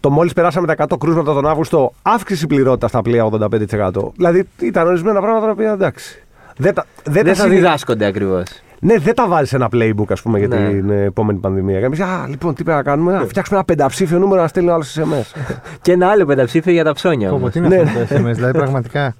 Το 0.00 0.10
μόλις 0.10 0.32
περάσαμε 0.32 0.66
τα 0.66 0.72
100 0.72 0.96
κρούσματα 0.98 1.32
τον 1.32 1.46
Αύγουστο, 1.46 1.92
αύξηση 2.02 2.46
πληρότητα 2.46 2.88
στα 2.88 3.02
πλοία 3.02 3.24
85%. 3.24 4.12
Δηλαδή 4.16 4.48
ήταν 4.60 4.86
ορισμένα 4.86 5.20
πράγματα 5.20 5.46
τα 5.46 5.52
οποία 5.52 5.72
εντάξει. 5.72 6.22
Δεν, 6.56 6.74
τα, 6.74 6.84
δεν, 7.04 7.12
Δεν 7.12 7.24
τα 7.24 7.34
θα 7.34 7.42
συνει- 7.42 7.54
διδάσκονται 7.56 8.06
ακριβώς. 8.06 8.42
Ναι, 8.84 8.98
δεν 8.98 9.14
τα 9.14 9.28
βάζει 9.28 9.48
σε 9.48 9.56
ένα 9.56 9.68
playbook, 9.72 10.04
ας 10.08 10.22
πούμε, 10.22 10.38
για 10.38 10.48
Ναι. 10.48 10.68
την 10.68 10.90
ε, 10.90 11.02
επόμενη 11.02 11.38
πανδημία. 11.38 11.78
Και 11.78 11.84
εμείς, 11.84 12.00
α, 12.00 12.26
λοιπόν, 12.28 12.54
τι 12.54 12.62
πρέπει 12.62 12.78
να 12.78 12.84
κάνουμε, 12.84 13.12
να 13.12 13.26
φτιάξουμε 13.26 13.56
ένα 13.58 13.66
πενταψήφιο 13.66 14.18
νούμερο 14.18 14.40
να 14.42 14.48
στέλνει 14.48 14.70
ο 14.70 14.72
άλλος 14.72 14.98
SMS. 14.98 15.38
Και 15.82 15.92
ένα 15.92 16.08
άλλο 16.08 16.24
πενταψήφιο 16.24 16.72
για 16.72 16.84
τα 16.84 16.92
ψώνια. 16.92 17.28
Πω, 17.28 17.34
πω, 17.34 17.40
όμως. 17.40 17.52
τι 17.52 17.58
είναι 17.58 17.68
Ναι, 17.68 17.76
αυτό 17.80 17.98
το 17.98 18.06
SMS, 18.14 18.32
δηλαδή 18.34 18.52
πραγματικά. 18.52 19.14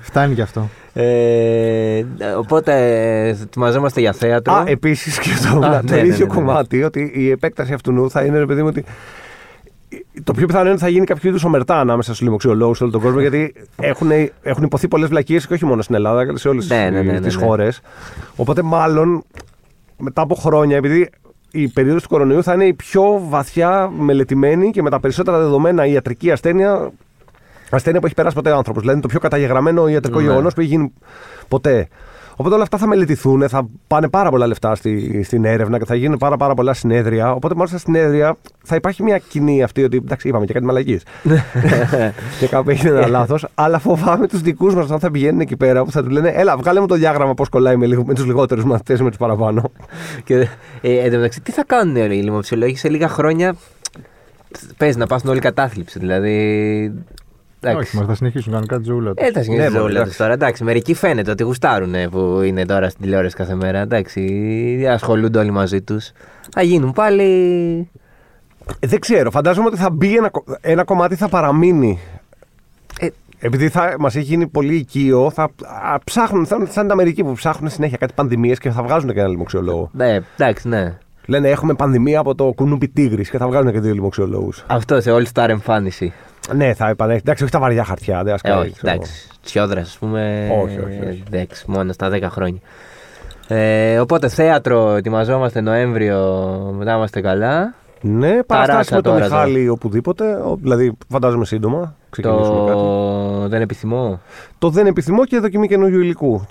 Φτάνει 0.00 0.34
κι 0.34 0.40
αυτό. 0.40 0.68
Ε, 0.92 2.04
οπότε 2.38 2.72
ε, 2.74 3.28
ετοιμαζόμαστε 3.28 4.00
για 4.00 4.12
θέατρο. 4.12 4.54
Α, 4.54 4.62
επίσης 4.66 5.18
και 5.18 5.30
το, 5.52 5.66
Α, 5.66 5.80
το 5.80 5.94
ναι, 5.94 6.00
ναι, 6.00 6.06
ίδιο 6.06 6.26
ναι, 6.26 6.34
ναι. 6.34 6.34
κομμάτι, 6.34 6.82
ότι 6.82 7.12
η 7.14 7.30
επέκταση 7.30 7.72
αυτού 7.72 7.92
νου 7.92 8.10
θα 8.10 8.22
είναι, 8.24 8.38
ρε 8.38 8.46
παιδί 8.46 8.62
μου, 8.62 8.68
ότι 8.68 8.84
το 10.24 10.32
πιο 10.32 10.46
πιθανό 10.46 10.64
είναι 10.64 10.72
ότι 10.72 10.80
θα 10.82 10.88
γίνει 10.88 11.06
κάποιο 11.06 11.28
είδους 11.28 11.44
ομερτά 11.44 11.80
ανάμεσα 11.80 12.08
στους 12.14 12.24
λοιμοξιολόγους 12.26 12.76
σε 12.76 12.82
όλο 12.82 12.92
τον 12.92 13.00
κόσμο, 13.02 13.20
γιατί 13.20 13.54
έχουν, 13.76 14.10
έχουν 14.42 14.64
υποθεί 14.64 14.88
πολλές 14.88 15.08
βλακίες 15.08 15.46
και 15.46 15.54
όχι 15.54 15.64
μόνο 15.64 15.82
στην 15.82 15.94
Ελλάδα, 15.94 16.20
αλλά 16.20 16.36
σε 16.36 16.48
όλες 16.48 16.68
Ναι, 16.68 16.76
ναι, 16.90 17.02
ναι, 17.02 17.12
ναι, 17.12 17.20
τις 17.20 17.36
ναι. 17.36 17.44
χώρες. 17.44 17.80
Οπότε, 18.36 18.62
μάλλον 18.62 19.24
μετά 19.98 20.22
από 20.22 20.34
χρόνια, 20.34 20.76
επειδή 20.76 21.10
η 21.50 21.68
περίοδος 21.68 22.02
του 22.02 22.08
κορονοϊού 22.08 22.42
θα 22.42 22.52
είναι 22.54 22.64
η 22.64 22.74
πιο 22.74 23.22
βαθιά 23.28 23.90
μελετημένη 23.98 24.70
και 24.70 24.82
με 24.82 24.90
τα 24.90 25.00
περισσότερα 25.00 25.38
δεδομένα 25.38 25.86
ιατρική 25.86 26.30
ασθένεια, 26.30 26.90
ασθένεια 27.70 28.00
που 28.00 28.06
έχει 28.06 28.14
περάσει 28.14 28.34
ποτέ 28.34 28.50
ο 28.50 28.56
άνθρωπος. 28.56 28.80
Δηλαδή, 28.82 28.98
είναι 28.98 29.06
το 29.06 29.12
πιο 29.12 29.20
καταγεγραμμένο 29.20 29.88
ιατρικό 29.88 30.18
Ναι. 30.20 30.26
γεγονός 30.26 30.54
που 30.54 30.60
έχει 30.60 30.68
γίνει 30.68 30.92
ποτέ. 31.48 31.88
Οπότε 32.40 32.54
όλα 32.54 32.62
αυτά 32.62 32.78
θα 32.78 32.86
μελετηθούν, 32.86 33.48
θα 33.48 33.68
πάνε 33.86 34.08
πάρα 34.08 34.30
πολλά 34.30 34.46
λεφτά 34.46 34.74
στη, 34.74 35.22
στην 35.22 35.44
έρευνα 35.44 35.78
και 35.78 35.84
θα 35.84 35.94
γίνουν 35.94 36.18
πάρα, 36.18 36.36
πάρα 36.36 36.54
πολλά 36.54 36.74
συνέδρια. 36.74 37.32
Οπότε 37.32 37.54
μάλιστα 37.54 37.78
στα 37.78 37.86
συνέδρια 37.92 38.36
θα 38.64 38.74
υπάρχει 38.76 39.02
μια 39.02 39.18
κοινή 39.18 39.62
αυτή 39.62 39.84
ότι 39.84 39.96
εντάξει, 39.96 40.28
είπαμε 40.28 40.44
και 40.46 40.52
κάτι 40.52 40.64
μαλακή. 40.64 41.00
και 42.40 42.46
κάπου 42.46 42.70
έγινε 42.70 42.88
ένα 42.88 43.06
λάθος. 43.06 43.46
Αλλά 43.54 43.78
φοβάμαι 43.78 44.26
τους 44.26 44.40
δικούς 44.40 44.74
μας 44.74 44.84
όταν 44.84 44.98
θα 44.98 45.10
πηγαίνουν 45.10 45.40
εκεί 45.40 45.56
πέρα 45.56 45.84
που 45.84 45.90
θα 45.90 46.02
του 46.02 46.10
λένε 46.10 46.28
Έλα, 46.28 46.56
βγάλε 46.56 46.80
μου 46.80 46.86
το 46.86 46.94
διάγραμμα 46.94 47.34
πώς 47.34 47.48
κολλάει 47.48 47.76
με, 47.76 47.86
λίγο- 47.86 48.04
με 48.06 48.14
τους 48.14 48.24
λιγότερους 48.26 48.64
μαθητές 48.64 48.98
ή 48.98 49.02
με 49.02 49.08
τους 49.08 49.18
παραπάνω. 49.18 49.62
Και, 50.24 50.34
ε, 50.80 50.98
εν 50.98 51.10
τω 51.10 51.16
μεταξύ, 51.16 51.40
τι 51.40 51.52
θα 51.52 51.64
κάνουν 51.66 51.96
οι 51.96 52.22
λοιμοψιολόγοι 52.22 52.76
σε 52.76 52.88
λίγα 52.88 53.08
χρόνια. 53.08 53.54
Παίζει 54.76 54.98
να 54.98 55.06
πάσουν 55.06 55.30
όλοι 55.30 55.40
κατάθλιψη. 55.40 55.98
Δηλαδή. 55.98 56.92
Εντάξει. 57.60 57.86
Όχι, 57.88 57.96
μας 57.96 58.06
θα 58.06 58.14
συνεχίσουν 58.14 58.50
κανονικά 58.52 58.78
τη 58.78 58.84
ζωούλα 58.84 59.14
τους. 59.14 59.26
Ε, 59.26 59.30
τα 59.30 59.38
Ναι, 59.38 59.44
συνεχίζει 59.44 59.68
μωρέ, 59.70 59.80
όλα 59.82 59.90
εντάξει. 59.90 60.08
τους 60.08 60.16
τώρα. 60.18 60.32
Εντάξει, 60.32 60.64
μερικοί 60.64 60.94
φαίνεται 60.94 61.30
ότι 61.30 61.42
γουστάρουν 61.42 61.94
που 62.10 62.40
είναι 62.44 62.64
τώρα 62.66 62.88
στην 62.88 63.02
τηλεόραση 63.02 63.36
κάθε 63.36 63.54
μέρα. 63.54 63.78
Εντάξει, 63.78 64.86
ασχολούνται 64.90 65.38
όλοι 65.38 65.50
μαζί 65.50 65.82
τους. 65.82 66.10
Θα 66.52 66.62
γίνουν 66.62 66.92
πάλι. 66.92 67.24
Ε, 68.78 68.86
δεν 68.86 69.00
ξέρω, 69.00 69.30
φαντάζομαι 69.30 69.66
ότι 69.66 69.76
θα 69.76 69.90
μπει 69.90 70.16
ένα, 70.16 70.28
κο- 70.28 70.44
ένα 70.60 70.84
κομμάτι 70.84 71.14
θα 71.14 71.28
παραμείνει. 71.28 71.98
Ε, 73.00 73.06
Επειδή 73.38 73.68
θα 73.68 73.94
μας 73.98 74.14
έχει 74.16 74.24
γίνει 74.24 74.46
πολύ 74.46 74.74
οικείο, 74.74 75.30
θα 75.30 75.42
α, 75.42 75.98
ψάχνουν, 76.04 76.46
θα, 76.46 76.56
θα 76.66 76.80
είναι 76.80 76.88
τα 76.88 76.92
Αμερική 76.92 77.24
που 77.24 77.32
ψάχνουν 77.32 77.70
συνέχεια 77.70 77.96
κάτι 77.96 78.12
πανδημίες 78.16 78.58
και 78.58 78.70
θα 78.70 78.82
βγάζουν 78.82 79.12
και 79.12 79.18
ένα 79.20 79.28
λοιμοξιολόγο. 79.28 79.90
ναι, 79.92 80.18
εντάξει, 80.38 80.68
ναι. 80.68 80.98
Λένε 81.26 81.48
έχουμε 81.48 81.74
πανδημία 81.74 82.18
από 82.20 82.34
το 82.34 82.44
κουνούπι 82.44 82.88
τίγρης 82.88 83.30
και 83.30 83.38
θα 83.38 83.46
βγάζουν 83.46 83.72
και 83.72 83.80
δύο 83.80 83.92
λοιμοξιολόγους. 83.94 84.64
Αυτό 84.66 85.00
σε 85.00 85.10
όλη 85.10 85.26
star 85.34 85.48
εμφάνιση. 85.48 86.12
Ναι, 86.54 86.74
θα 86.74 86.88
επανέλθει. 86.88 87.20
Εντάξει, 87.24 87.42
όχι 87.42 87.52
τα 87.52 87.58
βαριά 87.58 87.84
χαρτιά. 87.84 88.16
Δεν 88.18 88.26
Ε, 88.28 88.32
ασκάει, 88.32 88.58
όχι, 88.58 88.72
ξέρω. 88.72 88.92
εντάξει. 88.92 89.28
Τσιόδρα, 89.44 89.80
ας 89.80 89.96
πούμε. 90.00 90.48
Όχι, 90.62 90.78
όχι, 90.78 91.08
όχι. 91.08 91.22
Εντάξει, 91.32 91.64
μόνο 91.68 91.92
στα 91.92 92.10
10 92.10 92.22
χρόνια. 92.30 92.60
Ε, 93.48 93.98
οπότε 93.98 94.28
θέατρο 94.28 94.90
ετοιμαζόμαστε 94.94 95.60
Νοέμβριο, 95.60 96.20
μετά 96.78 96.94
είμαστε 96.94 97.20
καλά. 97.20 97.74
Ναι, 98.00 98.42
παραστάσει 98.42 98.94
με 98.94 99.00
τον 99.00 99.12
τώρα, 99.12 99.24
Μιχάλη 99.24 99.68
οπουδήποτε. 99.68 100.34
ο- 100.34 100.58
Δηλαδή, 100.62 100.92
φαντάζομαι 101.08 101.44
σύντομα. 101.44 101.94
Ξεκινήσουμε 102.10 102.58
κάτι. 102.58 102.72
Το 102.72 103.48
δεν 103.48 103.60
επιθυμώ. 103.60 104.20
Το 104.58 104.70
δεν 104.70 104.86
επιθυμώ 104.86 105.24
και 105.24 105.38
δοκιμή 105.38 105.68
καινούριου 105.68 106.00
υλικού. 106.00 106.46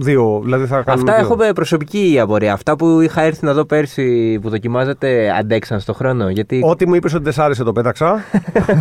Δύο, 0.00 0.40
δηλαδή 0.44 0.64
θα 0.66 0.82
κάνουμε. 0.82 1.10
Αυτά 1.10 1.24
δύο. 1.24 1.42
έχω 1.44 1.52
προσωπική 1.52 2.18
απορία. 2.22 2.52
Αυτά 2.52 2.76
που 2.76 3.00
είχα 3.00 3.22
έρθει 3.22 3.44
να 3.44 3.52
δω 3.52 3.64
πέρσι 3.64 4.38
που 4.42 4.48
δοκιμάζατε 4.48 5.32
αντέξαν 5.38 5.80
στο 5.80 5.92
χρόνο. 5.92 6.28
Γιατί 6.28 6.60
Ό,τι 6.64 6.88
μου 6.88 6.94
είπες 6.94 7.14
ότι 7.14 7.22
δεν 7.24 7.32
σ' 7.32 7.38
άρεσε 7.38 7.64
το 7.64 7.72
πέταξα. 7.72 8.20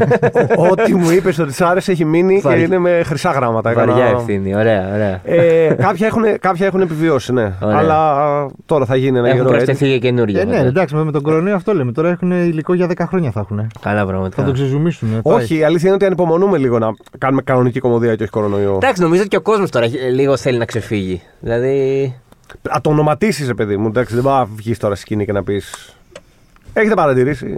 Ό,τι 0.71 0.95
μου 0.95 1.11
είπες 1.11 1.39
ότι 1.39 1.53
σ' 1.53 1.61
άρεσε 1.61 1.91
έχει 1.91 2.05
μείνει 2.05 2.35
και 2.35 2.41
Βαρύ. 2.41 2.63
είναι 2.63 2.77
με 2.77 3.01
χρυσά 3.05 3.31
γράμματα. 3.31 3.73
βαριά 3.73 3.93
Έκανα- 3.95 4.17
ευθύνη. 4.17 4.55
Ωραία, 4.55 4.89
ωραία. 4.93 5.21
Ε, 5.23 5.73
κάποια, 5.73 6.07
έχουν, 6.07 6.23
κάποια 6.39 6.65
έχουν 6.65 6.81
επιβιώσει, 6.81 7.33
ναι. 7.33 7.51
Ωραία. 7.61 7.77
Αλλά 7.77 8.11
α, 8.11 8.45
τώρα 8.65 8.85
θα 8.85 8.95
γίνει 8.95 9.17
ένα 9.17 9.27
Έχουν 9.27 9.39
γερό 9.41 9.53
έτσι. 9.55 9.65
προσθεθεί 9.65 9.91
και 9.93 9.99
καινούργια. 9.99 10.41
Ε, 10.41 10.45
ναι, 10.45 10.51
μετά. 10.55 10.65
εντάξει, 10.67 10.95
με 10.95 11.11
τον 11.11 11.21
κορονοϊό 11.21 11.55
αυτό 11.55 11.73
λέμε. 11.73 11.91
Τώρα 11.91 12.09
έχουν 12.09 12.31
υλικό 12.31 12.73
για 12.73 12.87
10 12.97 13.05
χρόνια 13.07 13.31
θα 13.31 13.39
έχουν. 13.39 13.67
Καλά 13.81 13.99
Θα 13.99 14.05
πραγματικά. 14.05 14.43
το 14.43 14.51
ξεζουμίσουν. 14.51 15.09
Όχι, 15.23 15.57
η 15.57 15.63
αλήθεια 15.63 15.85
είναι 15.85 15.95
ότι 15.95 16.05
ανυπομονούμε 16.05 16.57
λίγο 16.57 16.79
να 16.79 16.87
κάνουμε 17.17 17.41
κανονική 17.41 17.79
κομμωδία 17.79 18.15
και 18.15 18.23
όχι 18.23 18.31
κορονοϊό. 18.31 18.73
Εντάξει, 18.75 19.01
νομίζω 19.01 19.19
ότι 19.21 19.29
και 19.29 19.37
ο 19.37 19.41
κόσμος 19.41 19.69
τώρα 19.71 19.85
ε, 19.85 20.09
λίγο 20.13 20.37
θέλει 20.37 20.57
να 20.57 20.65
ξεφύγει. 20.65 21.06
Δηλαδή. 21.39 22.13
Α 22.69 22.81
το 22.81 22.89
ονοματίσεις, 22.89 23.53
παιδί 23.53 23.77
μου. 23.77 23.87
Εντάξει, 23.87 24.13
δεν 24.15 24.23
πάει 24.23 24.37
να 24.37 24.45
βγεις 24.45 24.77
τώρα 24.77 24.95
στη 24.95 25.03
σκηνή 25.03 25.25
και 25.25 25.31
να 25.31 25.43
πεις. 25.43 25.95
Έχετε 26.73 26.93
παρατηρήσει. 26.93 27.55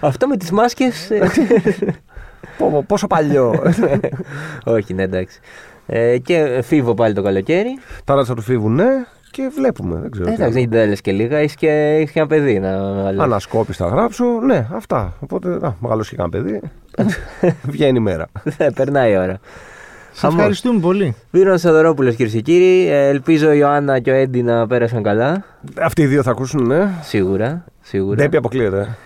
Αυτό 0.00 0.26
με 0.26 0.36
τις 0.36 0.50
μάσκες. 0.50 1.10
Πω, 2.58 2.70
πω, 2.70 2.84
πόσο 2.86 3.06
παλιό. 3.06 3.72
Όχι, 4.64 4.94
ναι, 4.94 5.02
εντάξει. 5.02 5.40
Ε, 5.86 6.18
και 6.18 6.60
φίβο 6.64 6.94
πάλι 6.94 7.14
το 7.14 7.22
καλοκαίρι. 7.22 7.78
Τώρα 8.04 8.24
θα 8.24 8.34
του 8.34 8.42
φύγουν, 8.42 8.74
ναι, 8.74 9.06
και 9.30 9.50
βλέπουμε. 9.54 10.00
Δεν 10.00 10.10
ξέρω. 10.10 10.28
Ε, 10.28 10.30
τι 10.30 10.42
εντάξει, 10.42 10.66
δεν 10.66 10.88
τα 10.90 10.96
και 11.02 11.12
λίγα. 11.12 11.36
Έχεις 11.36 11.54
και, 11.54 11.70
έχεις 11.70 12.10
και 12.10 12.18
ένα 12.18 12.28
παιδί 12.28 12.58
να 12.58 12.68
μεγαλώσει. 12.78 13.24
Ανασκόπηση 13.24 13.82
θα 13.82 13.88
γράψω. 13.88 14.24
Ναι, 14.24 14.66
αυτά. 14.72 15.14
Οπότε, 15.20 15.58
α, 15.62 15.74
μεγαλώσει 15.80 16.10
και 16.10 16.16
ένα 16.18 16.28
παιδί. 16.28 16.60
Βγαίνει 17.72 17.98
η 17.98 18.00
μέρα. 18.00 18.26
Ε, 18.56 18.68
Περνάει 18.74 19.12
η 19.12 19.16
ώρα. 19.16 19.38
Σα 20.18 20.28
ευχαριστούμε 20.28 20.80
πολύ. 20.80 21.14
Βίρον 21.30 21.58
Σαδωρόπουλος, 21.58 22.14
κυρίε 22.14 22.32
και 22.32 22.40
κύριοι. 22.40 22.88
Ε, 22.88 23.08
ελπίζω 23.08 23.52
η 23.52 23.56
Ιωάννα 23.60 23.98
και 24.00 24.10
ο 24.10 24.14
Έντι 24.14 24.42
να 24.42 24.66
πέρασαν 24.66 25.02
καλά. 25.02 25.44
Αυτοί 25.80 26.02
οι 26.02 26.06
δύο 26.06 26.22
θα 26.22 26.30
ακούσουν, 26.30 26.66
ναι. 26.66 26.88
Σίγουρα. 27.02 27.64
σίγουρα. 27.80 28.16
Ντέπι 28.16 28.36
αποκλείεται. 28.36 28.96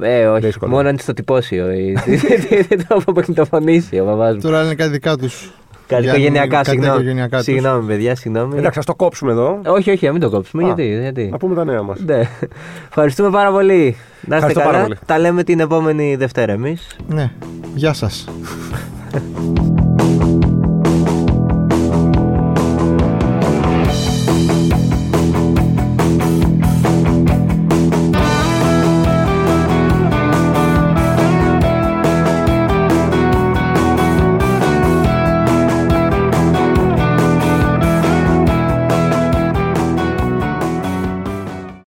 Ε, 0.00 0.26
όχι. 0.26 0.44
Δύσκολο. 0.46 0.70
Μόνο 0.70 0.82
αν 0.86 0.92
είναι 0.92 1.02
στο 1.02 1.12
τυπώσιο. 1.12 1.70
ή- 1.72 1.96
Δεν 2.68 2.78
το 2.88 2.94
αποπαιχνητοφωνήσει 3.00 3.98
ο 4.00 4.04
παπάς 4.04 4.34
μου. 4.34 4.40
Τώρα 4.40 4.64
είναι 4.64 4.74
κάτι 4.74 4.90
δικά 4.90 5.16
τους. 5.16 5.52
Κάτι 5.86 6.06
οικογενειακά, 6.06 6.64
συγγνώμη. 6.64 6.92
οικογενειακά 6.94 7.36
τους. 7.36 7.44
Συγγνώμη, 7.44 7.86
παιδιά, 7.86 8.14
συγγνώμη. 8.16 8.58
Εντάξει, 8.58 8.78
ας 8.78 8.84
το 8.84 8.94
κόψουμε 8.94 9.32
εδώ. 9.32 9.60
Όχι, 9.66 9.90
όχι, 9.90 10.06
να 10.06 10.12
μην 10.12 10.20
το 10.20 10.30
κόψουμε. 10.30 10.62
Α. 10.62 10.66
Γιατί, 10.66 10.98
γιατί. 11.00 11.28
Να 11.30 11.36
πούμε 11.36 11.54
τα 11.54 11.64
νέα 11.64 11.82
μας. 11.82 12.00
Ναι. 12.00 12.20
Ευχαριστούμε 12.88 13.30
πάρα 13.30 13.50
πολύ. 13.50 13.96
Να 14.20 14.36
είστε 14.36 14.36
Ευχαριστώ 14.36 14.60
πάρα 14.60 14.72
καλά. 14.72 14.82
πολύ. 14.84 14.98
Τα 15.06 15.18
λέμε 15.18 15.42
την 15.44 15.60
επόμενη 15.60 16.16
Δευτέρα 16.16 16.52
εμείς. 16.52 16.96
Ναι. 17.08 17.30
Γεια 17.74 17.92
σας. 17.92 18.24